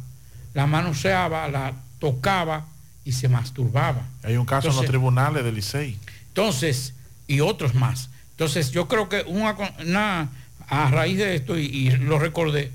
[0.54, 2.66] la manoseaba, la tocaba
[3.06, 4.02] y se masturbaba.
[4.22, 5.96] Hay un caso en los tribunales del Licey.
[6.28, 6.92] entonces,
[7.26, 8.10] y otros más.
[8.32, 10.28] Entonces, yo creo que una, una-
[10.68, 12.72] a raíz de esto, y, y lo recordé,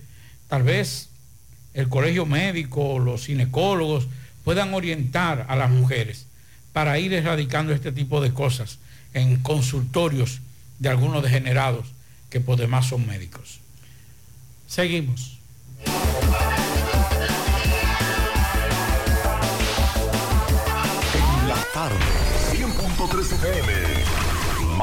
[0.47, 1.09] tal vez
[1.73, 4.07] el colegio médico, los ginecólogos
[4.45, 6.25] puedan orientar a las mujeres
[6.73, 8.79] para ir erradicando este tipo de cosas
[9.13, 10.39] en consultorios
[10.79, 11.85] de algunos degenerados
[12.29, 13.59] que por demás son médicos.
[14.67, 15.37] Seguimos.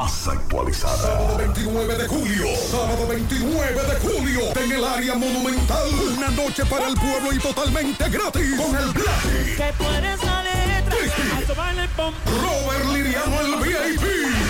[0.08, 0.96] Más actualizada.
[0.96, 2.46] Sábado 29 de julio.
[2.70, 4.40] Sábado 29 de julio.
[4.56, 5.86] En el área monumental.
[6.16, 8.56] Una noche para el pueblo y totalmente gratis.
[8.56, 9.54] Con el Blacky.
[9.54, 10.96] Que puedes la letra.
[11.36, 12.14] A tomarle el pom.
[12.24, 14.02] Robert Liriano, el VIP.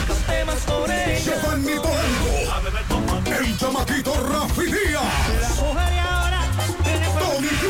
[0.06, 1.20] Los temas sobre.
[1.22, 3.26] Giovanni Polanco.
[3.26, 5.02] El chamaquito Rafi Díaz.
[5.40, 6.40] La mujer y ahora
[6.84, 7.64] tiene Tony G.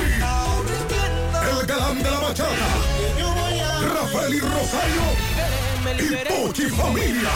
[1.59, 2.69] El galán de la bachata.
[3.81, 5.68] Rafael y Rosario.
[5.97, 7.31] Y Pochi Familia.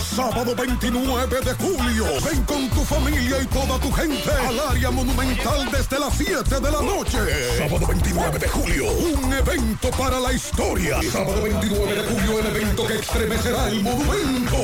[0.00, 2.06] Sábado 29 de julio.
[2.24, 6.70] Ven con tu familia y toda tu gente al área monumental desde las 7 de
[6.70, 7.18] la noche.
[7.58, 8.90] Sábado 29 de julio.
[8.90, 11.00] Un evento para la historia.
[11.12, 14.56] Sábado 29 de julio, el evento que estremecerá el monumento.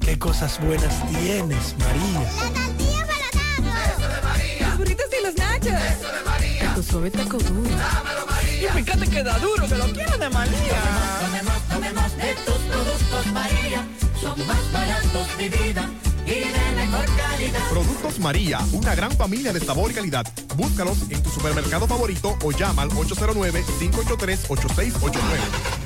[0.00, 2.30] Qué cosas buenas tienes, María.
[4.60, 5.72] Los burritos y los nachos.
[5.72, 6.74] Eso de María.
[6.74, 7.70] Tu suave taco duro.
[8.58, 10.80] Y fíjate que da duro, que lo quiero de María.
[11.20, 13.86] Tomemos, tomemos de tus productos María.
[14.20, 15.90] Son más baratos de vida
[16.24, 17.68] y de mejor calidad.
[17.68, 20.24] Productos María, una gran familia de sabor y calidad.
[20.56, 25.85] Búscalos en tu supermercado favorito o llama al 809-583-8689.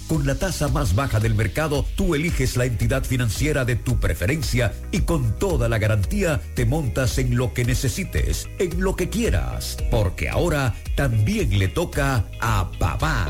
[0.11, 4.73] Con la tasa más baja del mercado, tú eliges la entidad financiera de tu preferencia
[4.91, 9.77] y con toda la garantía te montas en lo que necesites, en lo que quieras,
[9.89, 13.29] porque ahora también le toca a papá.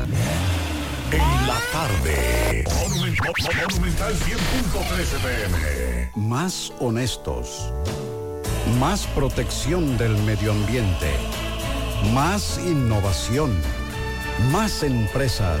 [1.12, 2.64] En la tarde.
[2.74, 6.10] Monumental 100.13 PM.
[6.16, 7.72] Más honestos.
[8.80, 11.12] Más protección del medio ambiente.
[12.12, 13.56] Más innovación.
[14.50, 15.60] Más empresas.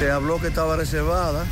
[0.00, 1.44] Se habló que estaba reservada.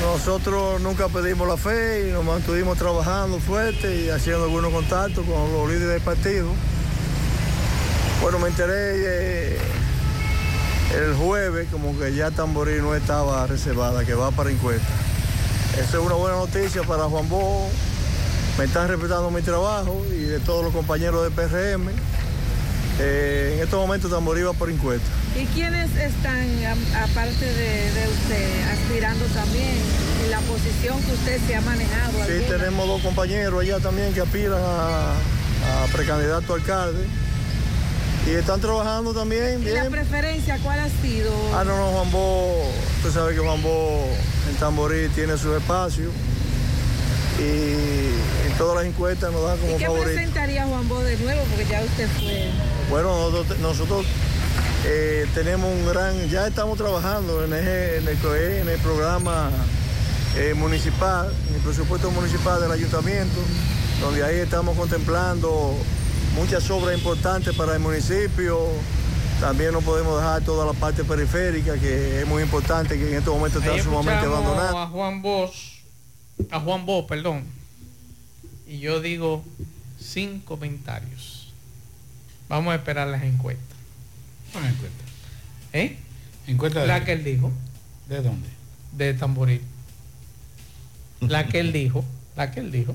[0.00, 5.52] Nosotros nunca pedimos la fe y nos mantuvimos trabajando fuerte y haciendo algunos contactos con
[5.52, 6.46] los líderes del partido.
[8.22, 9.58] Bueno, me enteré eh,
[10.94, 14.86] el jueves como que ya Tamborí no estaba reservada, que va para encuesta.
[15.72, 17.68] Esa es una buena noticia para Juan Bo.
[18.56, 21.90] Me están respetando mi trabajo y de todos los compañeros de PRM.
[23.00, 25.06] Eh, en estos momentos Tamborí va por encuesta.
[25.36, 26.46] ¿Y quiénes están,
[26.94, 29.74] aparte de, de usted, aspirando también
[30.24, 32.12] en la posición que usted se ha manejado?
[32.26, 32.56] Sí, alguna?
[32.58, 37.04] tenemos dos compañeros allá también que aspiran a, a precandidato a alcalde.
[38.26, 41.30] Y están trabajando también ¿Y la preferencia cuál ha sido?
[41.54, 44.08] Ah, no, no, Juan Bo, usted sabe que Juan Bo
[44.48, 46.10] en Tamborí tiene su espacio.
[47.38, 50.06] y en todas las encuestas nos dan ¿Y como qué favorito.
[50.06, 51.42] presentaría Juan Bo de nuevo?
[51.50, 52.48] Porque ya usted fue.
[52.90, 54.06] Bueno, nosotros, nosotros,
[54.86, 59.50] eh, tenemos un gran, ya estamos trabajando en, el, co- en el programa
[60.36, 63.36] eh, municipal, en el presupuesto municipal del ayuntamiento,
[64.00, 65.74] donde ahí estamos contemplando
[66.36, 68.58] muchas obras importantes para el municipio.
[69.40, 73.34] También no podemos dejar toda la parte periférica, que es muy importante, que en estos
[73.34, 74.82] momentos está sumamente abandonada.
[74.84, 75.80] a Juan Bosch,
[76.50, 77.44] a Juan Bo, perdón.
[78.66, 79.42] Y yo digo
[79.98, 81.33] sin comentarios.
[82.48, 83.76] Vamos a esperar las encuestas.
[84.52, 85.04] ¿Cuál encuesta?
[85.72, 85.96] ¿Eh?
[86.46, 87.06] ¿Encuesta de La qué?
[87.06, 87.52] que él dijo.
[88.08, 88.48] ¿De dónde?
[88.92, 89.60] De Tamboril.
[91.20, 92.04] La que él dijo.
[92.36, 92.94] La que él dijo.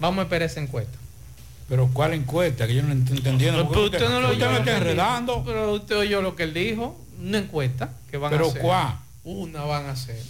[0.00, 0.98] Vamos a esperar esa encuesta.
[1.68, 2.66] Pero ¿cuál encuesta?
[2.66, 3.64] Que yo no estoy entendiendo.
[3.64, 5.42] No, pero usted no lo usted me está enredando.
[5.44, 7.00] Pero usted oyó lo que él dijo.
[7.20, 8.62] Una encuesta que van ¿Pero a hacer.
[8.62, 8.96] cuál?
[9.24, 10.20] Una van a hacer.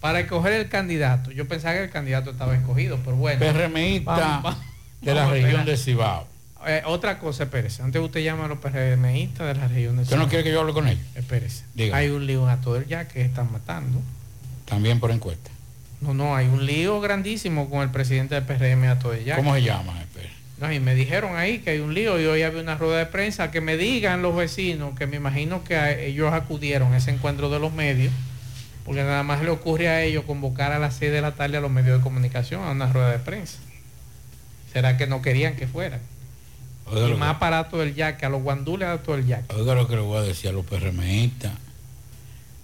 [0.00, 1.30] Para escoger el candidato.
[1.30, 3.38] Yo pensaba que el candidato estaba escogido, pero bueno.
[3.38, 4.56] PRMista
[5.00, 6.26] de la región de Cibao.
[6.66, 7.82] Eh, otra cosa, espérese.
[7.82, 10.60] Antes usted llama a los PRMistas de la región de ¿Usted no quiere que yo
[10.60, 11.04] hable con ellos?
[11.14, 11.64] Espérese.
[11.74, 11.98] Dígame.
[11.98, 14.00] Hay un lío en Atoel ya que están matando.
[14.64, 15.50] También por encuesta.
[16.00, 19.36] No, no, hay un lío grandísimo con el presidente del PRM Atoel ya.
[19.36, 19.94] ¿Cómo se llama?
[20.58, 23.06] No, y me dijeron ahí que hay un lío y hoy había una rueda de
[23.06, 27.50] prensa que me digan los vecinos que me imagino que ellos acudieron a ese encuentro
[27.50, 28.12] de los medios
[28.84, 31.60] porque nada más le ocurre a ellos convocar a las 6 de la tarde a
[31.60, 33.58] los medios de comunicación a una rueda de prensa.
[34.72, 36.00] ¿Será que no querían que fueran?
[36.86, 39.48] Oiga y más aparato del yaque, a los guandules a todo el yaque.
[39.48, 41.52] que, oiga lo que le voy a decir a los PRMistas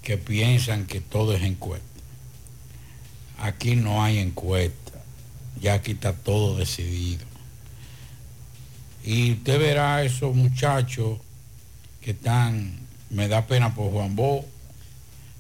[0.03, 1.87] que piensan que todo es encuesta.
[3.39, 4.93] Aquí no hay encuesta.
[5.61, 7.25] Ya aquí está todo decidido.
[9.05, 11.19] Y usted verá a esos muchachos
[12.03, 12.79] que están,
[13.11, 14.45] me da pena por Juan Bo,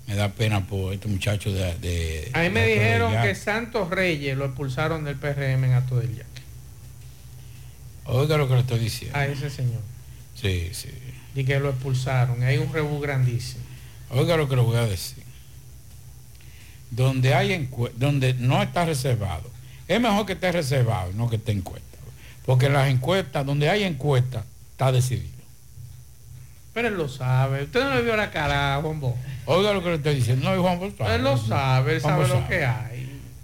[0.06, 1.78] me da pena por estos muchachos de...
[1.78, 6.16] de A mí me dijeron que Santos Reyes lo expulsaron del PRM en Ato del
[6.16, 6.29] Yaque.
[8.12, 9.16] Oiga lo que le estoy diciendo.
[9.16, 9.80] A ese señor.
[10.34, 10.90] Sí, sí.
[11.34, 12.42] Y que lo expulsaron.
[12.42, 13.62] Hay un rebú grandísimo.
[14.10, 15.22] Oiga lo que le voy a decir.
[16.90, 19.48] Donde hay donde no está reservado,
[19.86, 21.86] es mejor que esté reservado, no que esté encuesta.
[22.44, 25.40] Porque en las encuestas, donde hay encuesta, está decidido.
[26.74, 27.64] Pero él lo sabe.
[27.64, 29.16] Usted no le vio la cara a Juan Bo.
[29.46, 30.52] Oiga lo que le estoy diciendo.
[30.52, 31.14] No, Juan Bo sabe.
[31.14, 32.89] Él lo sabe, él sabe lo que hay.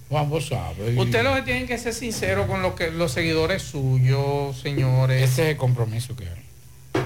[0.08, 0.92] Juan Bo sabe.
[0.92, 5.22] Y Usted lo que tiene que ser sincero con lo que los seguidores suyos, señores.
[5.22, 7.02] Ese es el compromiso que hay.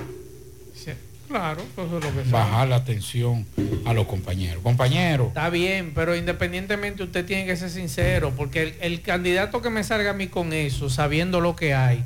[0.74, 0.90] Sí,
[1.28, 2.30] Claro, pues eso es lo que sabe.
[2.30, 3.46] Bajar la atención
[3.86, 4.62] a los compañeros.
[4.62, 9.70] Compañeros, Está bien, pero independientemente usted tiene que ser sincero, porque el, el candidato que
[9.70, 12.04] me salga a mí con eso, sabiendo lo que hay,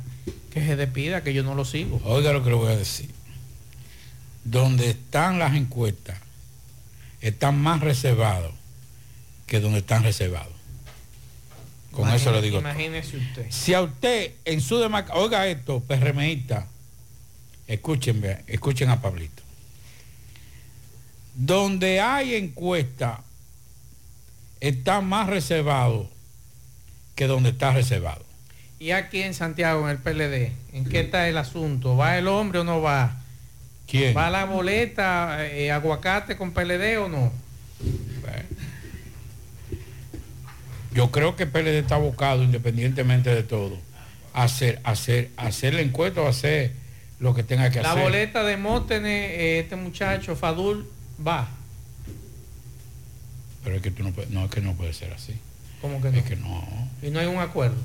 [0.53, 1.99] que se despida, que yo no lo sigo.
[2.05, 3.09] oiga lo que le voy a decir.
[4.43, 6.19] Donde están las encuestas,
[7.19, 8.53] están más reservados
[9.47, 10.54] que donde están reservados.
[11.95, 12.59] Con eso le digo.
[12.59, 12.69] todo.
[12.69, 13.45] Imagínese usted.
[13.49, 16.67] Si a usted en su demarcación, oiga esto, PRMista,
[17.67, 19.43] escúchenme, escuchen a Pablito.
[21.35, 23.21] Donde hay encuesta,
[24.59, 26.09] está más reservado
[27.15, 28.23] que donde está reservado.
[28.77, 31.95] Y aquí en Santiago, en el PLD, ¿en qué está el asunto?
[31.95, 33.17] ¿Va el hombre o no va?
[33.87, 34.15] ¿Quién?
[34.15, 37.31] ¿Va la boleta eh, aguacate con PLD o no?
[40.95, 43.77] Yo creo que PLD está abocado, independientemente de todo,
[44.33, 46.71] a hacer, a hacer, a hacer la encuesta o hacer
[47.19, 48.03] lo que tenga que La hacer.
[48.03, 50.89] boleta de Mótenes, eh, este muchacho, Fadul,
[51.25, 51.47] va.
[53.63, 55.33] Pero es que tú no puedes, no, es que no puede ser así.
[55.81, 56.17] ¿Cómo que no?
[56.17, 56.63] Es que no.
[57.01, 57.75] Y no hay un acuerdo.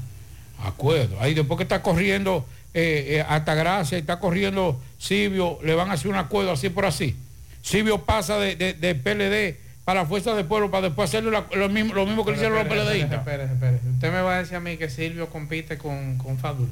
[0.63, 1.21] Acuerdo.
[1.21, 5.95] Ahí después que está corriendo eh, eh, Altagracia y está corriendo Silvio, le van a
[5.95, 7.17] hacer un acuerdo así por así.
[7.63, 11.69] Silvio pasa de, de- de PLD para la Fuerza del Pueblo para después hacerle lo,
[11.69, 13.19] mismo, lo mismo que le hicieron los PLDistas.
[13.21, 13.89] espérese, espérese.
[13.89, 16.69] Usted me va a decir a mí que Silvio compite con, con Fadul.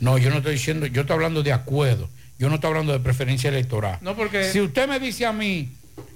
[0.00, 2.08] No, yo no estoy diciendo, yo estoy hablando de acuerdo.
[2.38, 3.98] Yo no estoy hablando de preferencia electoral.
[4.00, 5.70] No, porque- Si usted me dice a mí,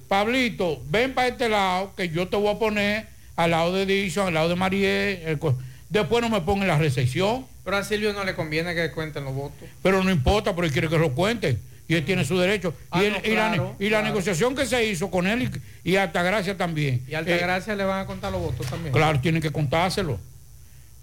[0.08, 3.06] Pablito, ven para este lado, que yo te voy a poner
[3.36, 5.58] al lado de Dixon, al lado de Mariel, el co-
[5.90, 7.44] después no me pongan la recepción.
[7.64, 9.68] Pero a Silvio no le conviene que cuenten los votos.
[9.82, 11.60] Pero no importa, porque quiere que lo cuenten.
[11.88, 12.74] Y él tiene su derecho.
[12.90, 15.50] Ah, y, él- no, y la, claro, y negociación que se hizo con él
[15.84, 17.02] y, y Altagracia también.
[17.08, 18.88] Y a Altagracia le van a contar los votos también.
[18.88, 20.18] Eh, Claro, tienen que contárselo.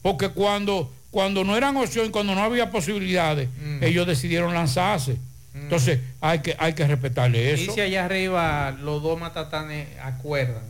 [0.01, 3.83] Porque cuando, cuando no eran opción, cuando no había posibilidades, Mm.
[3.83, 5.17] ellos decidieron lanzarse.
[5.55, 7.73] Entonces hay que, hay que respetarle Y eso.
[7.75, 10.63] si allá arriba los dos matatanes acuerdan.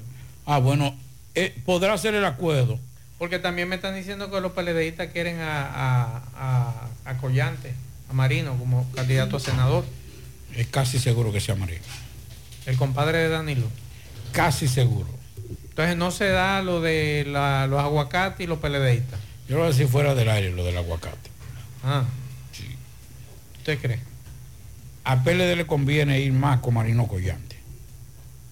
[0.45, 0.93] Ah, bueno,
[1.35, 2.77] eh, podrá ser el acuerdo.
[3.17, 7.73] Porque también me están diciendo que los PLDistas quieren a, a, a, a Collante,
[8.09, 9.85] a Marino, como candidato a senador.
[10.55, 11.79] Es casi seguro que sea María.
[12.65, 13.67] El compadre de Danilo.
[14.31, 15.07] Casi seguro.
[15.69, 19.19] Entonces no se da lo de la- los aguacates y los peledeístas.
[19.47, 21.29] Yo lo voy a decir fuera del aire, lo del aguacate.
[21.83, 22.03] Ah.
[22.51, 22.65] Sí.
[23.57, 23.99] ¿Usted cree?
[25.03, 27.57] A PLD le conviene ir más con Marino Collante.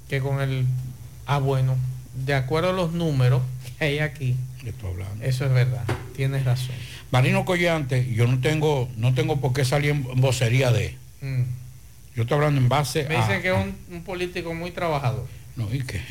[0.09, 0.65] Que con el...
[1.25, 1.77] Ah, bueno.
[2.25, 3.41] De acuerdo a los números
[3.79, 4.35] que hay aquí.
[4.83, 5.23] hablando.
[5.23, 5.83] Eso es verdad.
[6.15, 6.75] Tienes razón.
[7.11, 10.97] Marino Collante, yo no tengo, no tengo por qué salir en vocería de.
[11.21, 11.43] Mm.
[12.15, 13.21] Yo estoy hablando en base Me a...
[13.21, 15.27] dicen que es un, un político muy trabajador.
[15.55, 16.01] No, ¿y qué?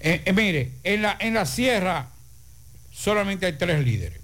[0.00, 2.08] Eh, eh, mire, en la, en la sierra
[2.90, 4.20] solamente hay tres líderes.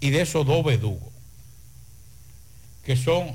[0.00, 1.12] Y de esos dos verdugos.
[2.84, 3.34] Que son...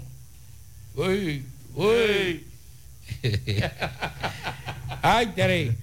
[0.95, 1.45] Uy,
[1.75, 2.47] uy.
[5.01, 5.75] Ay, tres.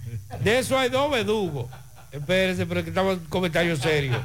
[0.43, 1.71] De eso hay dos verdugos.
[2.11, 4.21] Espérense, pero que estamos en comentario serio.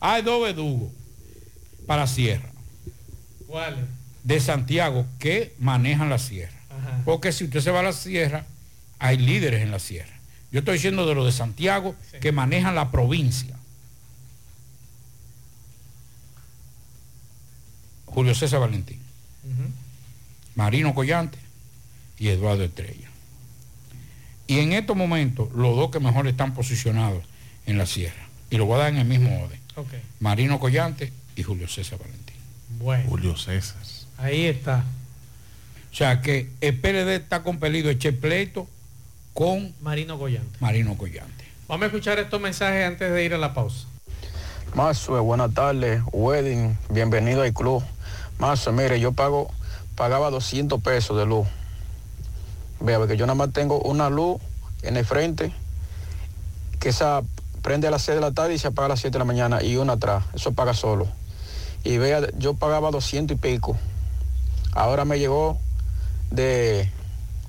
[0.00, 0.92] Hay dos verdugos
[1.86, 2.50] para sierra.
[3.46, 3.84] ¿Cuáles?
[4.24, 6.58] De Santiago que manejan la sierra.
[6.70, 7.02] Ajá.
[7.04, 8.44] Porque si usted se va a la sierra,
[8.98, 10.12] hay líderes en la sierra.
[10.52, 13.56] Yo estoy diciendo de los de Santiago que manejan la provincia.
[18.06, 19.00] Julio César Valentín,
[20.56, 21.38] Marino Collante
[22.18, 23.08] y Eduardo Estrella.
[24.48, 27.22] Y en estos momentos, los dos que mejor están posicionados
[27.66, 28.28] en la sierra.
[28.50, 29.60] Y lo voy a dar en el mismo orden.
[30.18, 32.36] Marino Collante y Julio César Valentín.
[32.80, 33.08] Bueno.
[33.08, 33.78] Julio César.
[34.20, 34.84] Ahí está.
[35.90, 38.68] O sea que el PLD está compelido a echar pleito
[39.34, 40.58] con Marino Collante.
[40.60, 41.44] Marino Collante.
[41.66, 43.86] Vamos a escuchar estos mensajes antes de ir a la pausa.
[44.74, 47.82] Mazue, buenas tardes, Wedding, bienvenido al club.
[48.38, 49.50] Mazue, mire, yo pago,
[49.96, 51.48] pagaba 200 pesos de luz.
[52.80, 54.40] Vea, porque yo nada más tengo una luz
[54.82, 55.52] en el frente,
[56.78, 57.22] que esa
[57.62, 59.24] prende a las 6 de la tarde y se apaga a las 7 de la
[59.24, 61.08] mañana, y una atrás, eso paga solo.
[61.82, 63.76] Y vea, yo pagaba 200 y pico.
[64.72, 65.58] Ahora me llegó
[66.30, 66.88] de,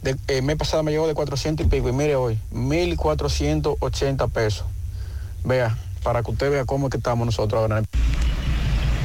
[0.02, 4.66] de- el mes pasado me llegó de 400 y pico, y mire hoy, 1.480 pesos.
[5.44, 7.84] Vea, para que usted vea cómo es que estamos nosotros ahora.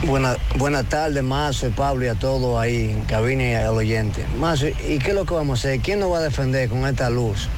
[0.06, 4.24] Buena- Buenas tardes, Mazo, Pablo y a todos ahí en cabina y al oyente.
[4.38, 5.80] Mazo, ¿y qué es lo que vamos a hacer?
[5.80, 7.48] ¿Quién nos va a defender con esta luz?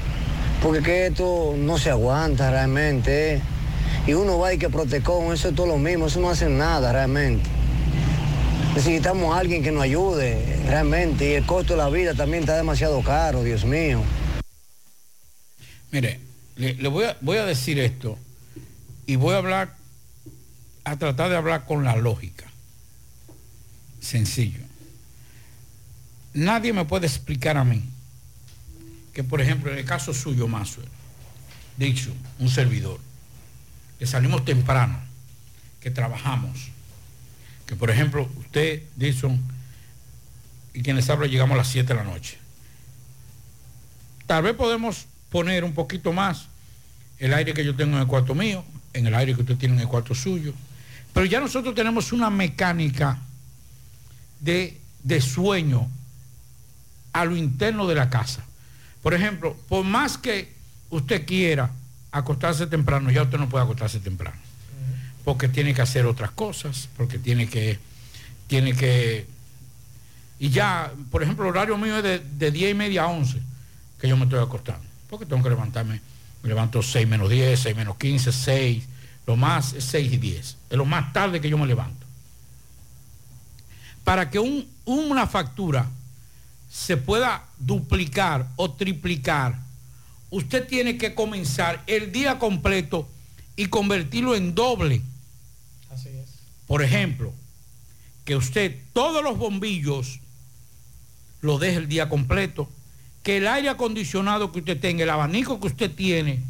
[0.63, 3.35] Porque que esto no se aguanta realmente.
[3.35, 3.43] ¿eh?
[4.07, 6.93] Y uno va y que protecón, eso es todo lo mismo, eso no hace nada
[6.93, 7.49] realmente.
[8.79, 12.57] Necesitamos a alguien que nos ayude realmente y el costo de la vida también está
[12.57, 14.05] demasiado caro, Dios mío.
[15.91, 16.21] Mire,
[16.55, 18.17] le, voy, a, voy a decir esto
[19.05, 19.75] y voy a hablar,
[20.85, 22.45] a tratar de hablar con la lógica.
[24.01, 24.61] Sencillo.
[26.35, 27.83] Nadie me puede explicar a mí
[29.13, 30.87] que, por ejemplo, en el caso suyo, Mazuel,
[31.77, 33.01] dicho, un servidor,
[33.99, 35.01] que salimos temprano,
[35.81, 36.71] que trabajamos,
[37.69, 39.39] que por ejemplo, usted, Dixon,
[40.73, 42.39] y quienes hablan, llegamos a las 7 de la noche.
[44.27, 46.47] Tal vez podemos poner un poquito más
[47.19, 48.65] el aire que yo tengo en el cuarto mío,
[48.95, 50.55] en el aire que usted tiene en el cuarto suyo.
[51.13, 53.19] Pero ya nosotros tenemos una mecánica
[54.41, 55.89] de, de sueño
[57.13, 58.47] a lo interno de la casa.
[59.03, 60.55] Por ejemplo, por más que
[60.89, 61.71] usted quiera
[62.13, 64.48] acostarse temprano, ya usted no puede acostarse temprano.
[65.29, 67.79] Porque tiene que hacer otras cosas, porque tiene que,
[68.47, 69.27] tiene que,
[70.39, 73.39] y ya, por ejemplo, el horario mío es de, de 10 y media a 11
[74.01, 74.87] que yo me estoy acostando.
[75.11, 76.01] Porque tengo que levantarme,
[76.43, 78.85] me levanto 6 menos 10, 6 menos 15, 6,
[79.27, 80.57] lo más es 6 y 10.
[80.71, 82.07] Es lo más tarde que yo me levanto.
[84.03, 85.91] Para que un- una factura
[86.71, 89.59] se pueda duplicar o triplicar,
[90.31, 93.07] usted tiene que comenzar el día completo
[93.57, 95.03] y convertirlo en doble.
[96.69, 97.33] Por ejemplo,
[98.25, 100.21] que usted todos los bombillos
[101.41, 102.71] lo deje el día completo,
[103.25, 106.43] que el aire acondicionado que usted tenga, el abanico que usted tiene,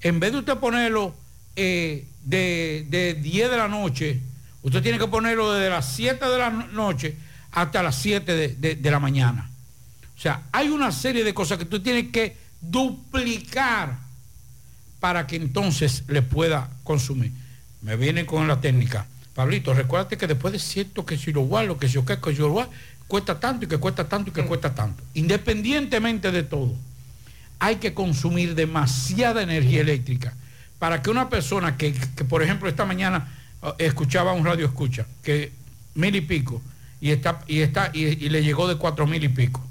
[0.00, 1.14] en vez de usted ponerlo
[1.56, 4.20] eh, de, de 10 de la noche,
[4.62, 7.16] usted tiene que ponerlo desde las 7 de la no- noche
[7.52, 9.50] hasta las 7 de, de- de la mañana.
[10.16, 13.98] O sea, hay una serie de cosas que tú tienes que duplicar
[15.00, 17.32] para que entonces le pueda consumir.
[17.82, 19.06] Me vienen con la técnica.
[19.36, 22.30] Pablito, recuérdate que después de cierto que si lo guardo, que si yo qué, que
[22.30, 22.70] si lo
[23.06, 25.02] cuesta tanto y que cuesta tanto y que cuesta tanto.
[25.12, 26.74] Independientemente de todo,
[27.58, 30.34] hay que consumir demasiada energía eléctrica
[30.78, 33.30] para que una persona que, que, por ejemplo, esta mañana
[33.62, 35.52] eh, escuchaba un radio escucha, que
[35.94, 36.62] mil y pico,
[37.02, 39.62] y está, y está, y, le llegó de cuatro mil y pico.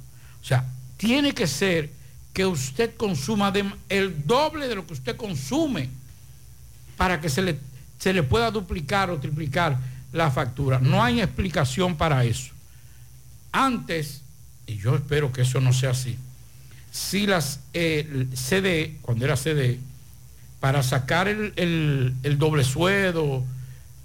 [0.44, 0.64] O sea,
[0.98, 1.90] tiene que ser
[2.34, 3.52] que usted consuma
[3.90, 5.90] el doble de lo que usted consume
[6.98, 7.58] para que se le,
[8.00, 9.78] se le pueda duplicar o triplicar
[10.12, 10.80] la factura.
[10.80, 12.52] No hay explicación para eso.
[13.52, 14.22] Antes,
[14.68, 16.18] y yo espero que eso no sea así,
[16.92, 19.80] si las eh, CD, cuando era CD,
[20.60, 23.44] para sacar el, el- doble sueldo,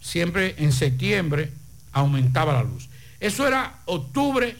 [0.00, 1.52] siempre en septiembre
[1.92, 2.88] aumentaba la luz.
[3.20, 4.56] Eso era octubre,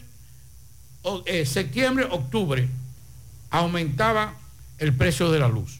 [1.03, 2.67] o- eh, septiembre, octubre,
[3.49, 4.33] aumentaba
[4.77, 5.79] el precio de la luz.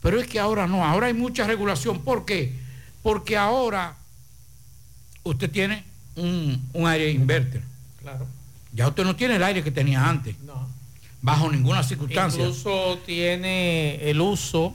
[0.00, 2.00] Pero es que ahora no, ahora hay mucha regulación.
[2.00, 2.52] ¿Por qué?
[3.02, 3.96] Porque ahora
[5.24, 5.84] usted tiene
[6.16, 7.62] un, un aire inverter.
[8.00, 8.26] Claro.
[8.72, 10.38] Ya usted no tiene el aire que tenía antes.
[10.40, 10.68] No.
[11.20, 12.42] Bajo ninguna circunstancia.
[12.42, 14.74] Incluso tiene el uso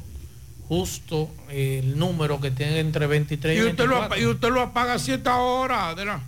[0.67, 4.05] justo, el número que tiene entre 23 y, y usted, lo, 24.
[4.05, 6.21] apa- y usted lo apaga a cierta hora de la,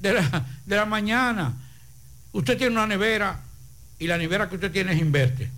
[0.00, 1.54] de, la, de la mañana.
[2.32, 3.40] Usted tiene una nevera
[3.98, 5.48] y la nevera que usted tiene es inverter.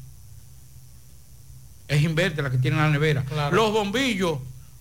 [1.88, 3.24] Es inverter la que tiene la nevera.
[3.24, 3.54] Claro.
[3.54, 4.38] Los bombillos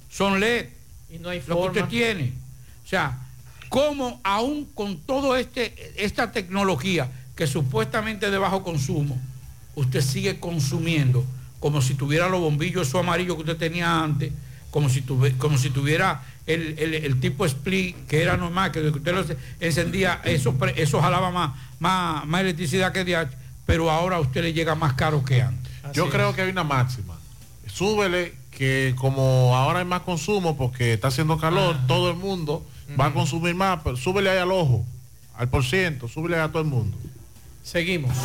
[0.10, 0.68] son LED.
[1.16, 2.34] Y no hay lo que usted tiene.
[2.86, 3.18] O sea,
[3.70, 9.20] ¿cómo aún con todo este esta tecnología que supuestamente es de bajo consumo,
[9.76, 11.26] usted sigue consumiendo
[11.60, 14.32] como si tuviera los bombillos esos amarillos que usted tenía antes,
[14.72, 18.82] como si, tuve- como si tuviera el, el- el tipo split que era normal, que
[18.82, 19.26] usted lo
[19.60, 23.30] encendía, eso, jalaba más, más, más electricidad que DH,
[23.66, 25.72] pero ahora a usted le llega más caro que antes.
[25.94, 27.16] Yo creo que hay una máxima.
[27.68, 32.65] Súbele que como ahora hay más consumo porque está haciendo calor, todo el mundo
[32.99, 34.84] va a consumir más, pero súbele ahí al ojo,
[35.36, 36.98] al por ciento, súbele a todo el mundo.
[37.64, 38.15] Seguimos.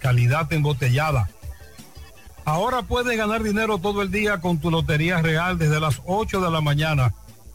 [0.00, 1.28] Calidad embotellada.
[2.44, 6.50] Ahora puedes ganar dinero todo el día con tu Lotería Real desde las 8 de
[6.50, 7.12] la mañana.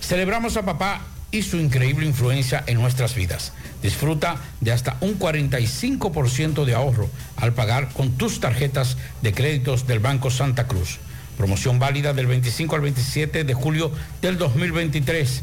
[0.00, 3.52] Celebramos a papá y su increíble influencia en nuestras vidas.
[3.82, 9.98] Disfruta de hasta un 45% de ahorro al pagar con tus tarjetas de créditos del
[9.98, 10.98] Banco Santa Cruz.
[11.36, 13.92] Promoción válida del 25 al 27 de julio
[14.22, 15.42] del 2023.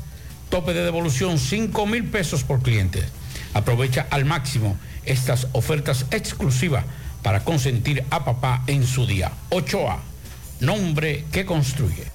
[0.49, 3.03] Tope de devolución 5 mil pesos por cliente.
[3.53, 6.83] Aprovecha al máximo estas ofertas exclusivas
[7.23, 9.31] para consentir a papá en su día.
[9.49, 9.97] 8A,
[10.59, 12.14] nombre que construye.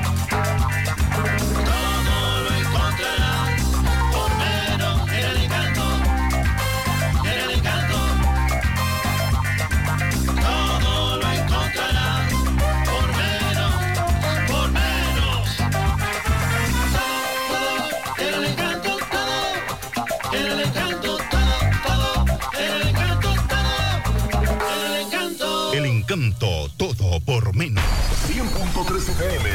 [26.11, 27.81] canto, todo por menos.
[28.27, 29.49] 100.3 FM,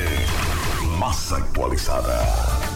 [0.98, 2.76] más actualizada.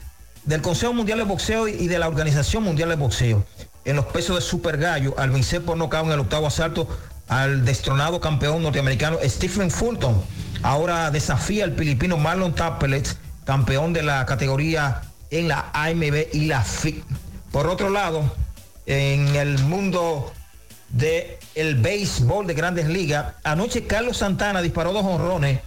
[0.45, 3.43] del Consejo Mundial de Boxeo y de la Organización Mundial de Boxeo.
[3.84, 6.88] En los pesos de super gallo, al vencer por nocaut en el octavo asalto
[7.27, 10.22] al destronado campeón norteamericano Stephen Fulton.
[10.61, 13.15] Ahora desafía al filipino Marlon Tappelet,
[13.45, 15.01] campeón de la categoría
[15.31, 17.03] en la AMB y la FIC.
[17.51, 18.31] Por otro lado,
[18.85, 20.31] en el mundo
[20.89, 25.59] de el béisbol de grandes ligas, anoche Carlos Santana disparó dos honrones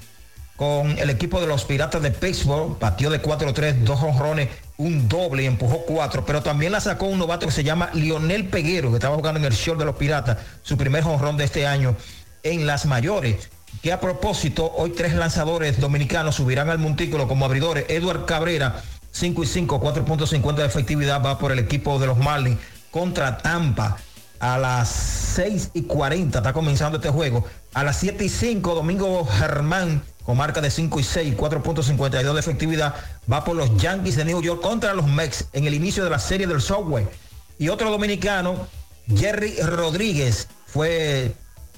[0.58, 5.44] con el equipo de los Piratas de Pittsburgh, batió de 4-3, dos honrones, un doble
[5.44, 8.96] y empujó cuatro, pero también la sacó un novato que se llama Lionel Peguero, que
[8.96, 11.94] estaba jugando en el short de los Piratas, su primer honrón de este año
[12.42, 13.50] en las mayores.
[13.82, 17.84] Que a propósito, hoy tres lanzadores dominicanos subirán al montículo como abridores.
[17.88, 18.82] Edward Cabrera,
[19.12, 22.58] 5 y 5, 4.50 de efectividad, va por el equipo de los Marlins
[22.90, 23.96] contra Tampa
[24.40, 27.44] a las 6 y 40 está comenzando este juego.
[27.74, 32.40] A las 7 y 5, Domingo Germán, con marca de 5 y 6, 4.52 de
[32.40, 32.94] efectividad,
[33.30, 36.18] va por los Yankees de New York contra los Mex en el inicio de la
[36.18, 37.06] serie del Subway.
[37.58, 38.66] Y otro dominicano,
[39.14, 41.34] Jerry Rodríguez, fue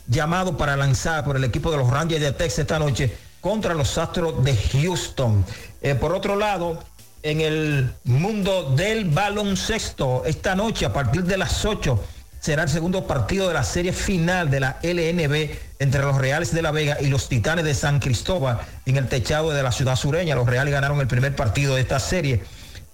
[0.09, 3.97] llamado para lanzar por el equipo de los Rangers de Texas esta noche contra los
[3.97, 5.45] Astros de Houston.
[5.81, 6.83] Eh, por otro lado,
[7.23, 12.03] en el mundo del baloncesto, esta noche a partir de las 8
[12.41, 16.63] será el segundo partido de la serie final de la LNB entre los Reales de
[16.63, 20.35] la Vega y los Titanes de San Cristóbal en el techado de la ciudad sureña.
[20.35, 22.43] Los Reales ganaron el primer partido de esta serie.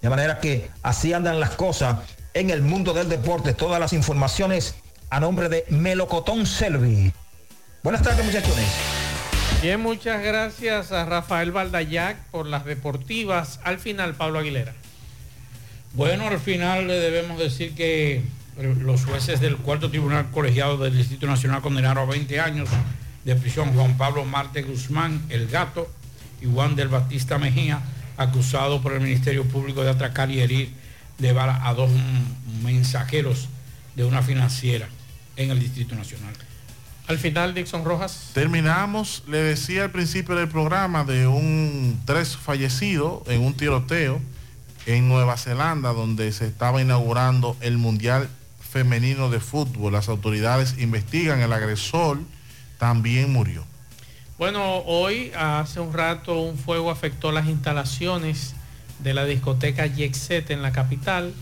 [0.03, 1.99] De manera que así andan las cosas
[2.35, 3.55] en el mundo del deporte.
[3.55, 4.75] Todas las informaciones
[5.11, 7.13] a nombre de Melocotón Selvi.
[7.83, 8.67] Buenas tardes, muchachones.
[9.63, 13.61] Bien, muchas gracias a Rafael Valdayac por las deportivas.
[13.63, 14.75] Al final, Pablo Aguilera.
[15.95, 18.23] Bueno, al final le debemos decir que
[18.57, 22.69] los jueces del cuarto tribunal colegiado del Distrito Nacional condenaron a 20 años
[23.25, 25.91] de prisión Juan Pablo Marte Guzmán, el gato,
[26.41, 27.81] y Juan del Batista Mejía,
[28.17, 30.71] acusado por el Ministerio Público de atracar y herir
[31.19, 31.91] de bala a dos
[32.63, 33.49] mensajeros
[33.95, 34.89] de una financiera
[35.37, 36.35] en el Distrito Nacional.
[37.09, 38.31] Al final, Dixon Rojas.
[38.35, 44.21] Terminamos, le decía al principio del programa de un tres fallecidos en un tiroteo
[44.87, 48.29] en Nueva Zelanda, donde se estaba inaugurando el Mundial
[48.67, 49.93] Femenino de Fútbol.
[49.93, 52.19] Las autoridades investigan, el agresor
[52.79, 53.65] también murió.
[54.39, 58.55] Bueno, hoy, hace un rato, un fuego afectó las instalaciones
[58.99, 61.33] de la discoteca Yexet en la capital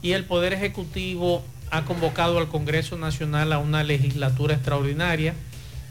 [0.00, 5.34] y el Poder Ejecutivo ha convocado al Congreso Nacional a una legislatura extraordinaria.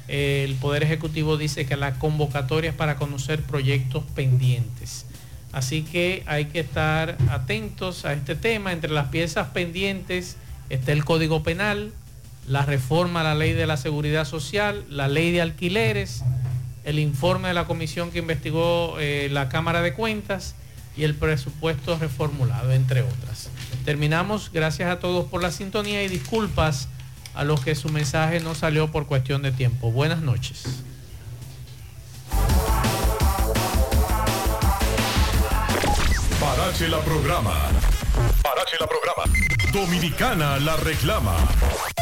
[0.07, 5.05] El Poder Ejecutivo dice que la convocatoria es para conocer proyectos pendientes.
[5.51, 8.71] Así que hay que estar atentos a este tema.
[8.71, 10.37] Entre las piezas pendientes
[10.69, 11.91] está el Código Penal,
[12.47, 16.23] la reforma a la ley de la seguridad social, la ley de alquileres,
[16.83, 20.55] el informe de la comisión que investigó eh, la Cámara de Cuentas
[20.95, 23.49] y el presupuesto reformulado, entre otras.
[23.85, 26.87] Terminamos, gracias a todos por la sintonía y disculpas
[27.35, 29.91] a los que su mensaje no salió por cuestión de tiempo.
[29.91, 30.81] Buenas noches.
[36.39, 37.53] Parache la programa.
[38.41, 39.23] Parache la programa.
[39.71, 41.35] Dominicana la reclama.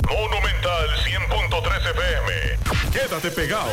[0.09, 2.91] Monumental 100.13 FM.
[2.91, 3.69] Quédate pegado.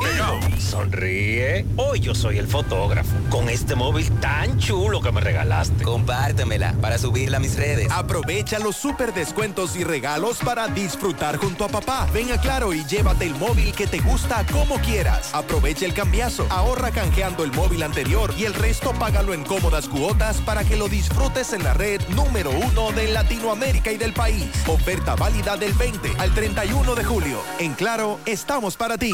[0.00, 0.40] Pegado.
[0.58, 1.66] Sonríe.
[1.76, 3.10] Hoy yo soy el fotógrafo.
[3.28, 5.84] Con este móvil tan chulo que me regalaste.
[5.84, 7.88] Compártemela para subirla a mis redes.
[7.90, 12.08] Aprovecha los super descuentos y regalos para disfrutar junto a papá.
[12.14, 15.34] Ven a Claro y llévate el móvil que te gusta como quieras.
[15.34, 16.46] Aprovecha el cambiazo.
[16.48, 20.88] Ahorra canjeando el móvil anterior y el resto págalo en cómodas cuotas para que lo
[20.88, 21.81] disfrutes en la red
[22.14, 24.46] número uno de Latinoamérica y del país.
[24.68, 27.42] Oferta válida del 20 al 31 de julio.
[27.58, 29.10] En Claro, estamos para ti.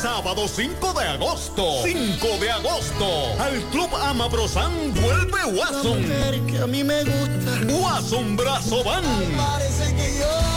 [0.00, 1.82] Sábado 5 de agosto.
[1.84, 3.06] 5 de agosto.
[3.38, 6.02] Al Club Amabrosán vuelve Watson.
[6.46, 7.60] que a mí me gusta.
[7.68, 9.04] Watson Brazo Van.
[9.04, 10.51] Watson Brazo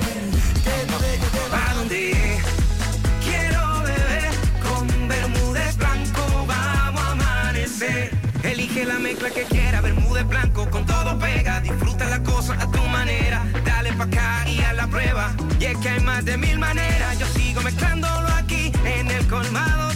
[8.44, 11.62] Elige la mezcla que quiera, Bermúdez blanco, con todo pega.
[11.62, 15.34] Disfruta la cosa a tu manera, dale pa' acá y a la prueba.
[15.60, 19.90] Y es que hay más de mil maneras, yo sigo mezclándolo aquí en el colmado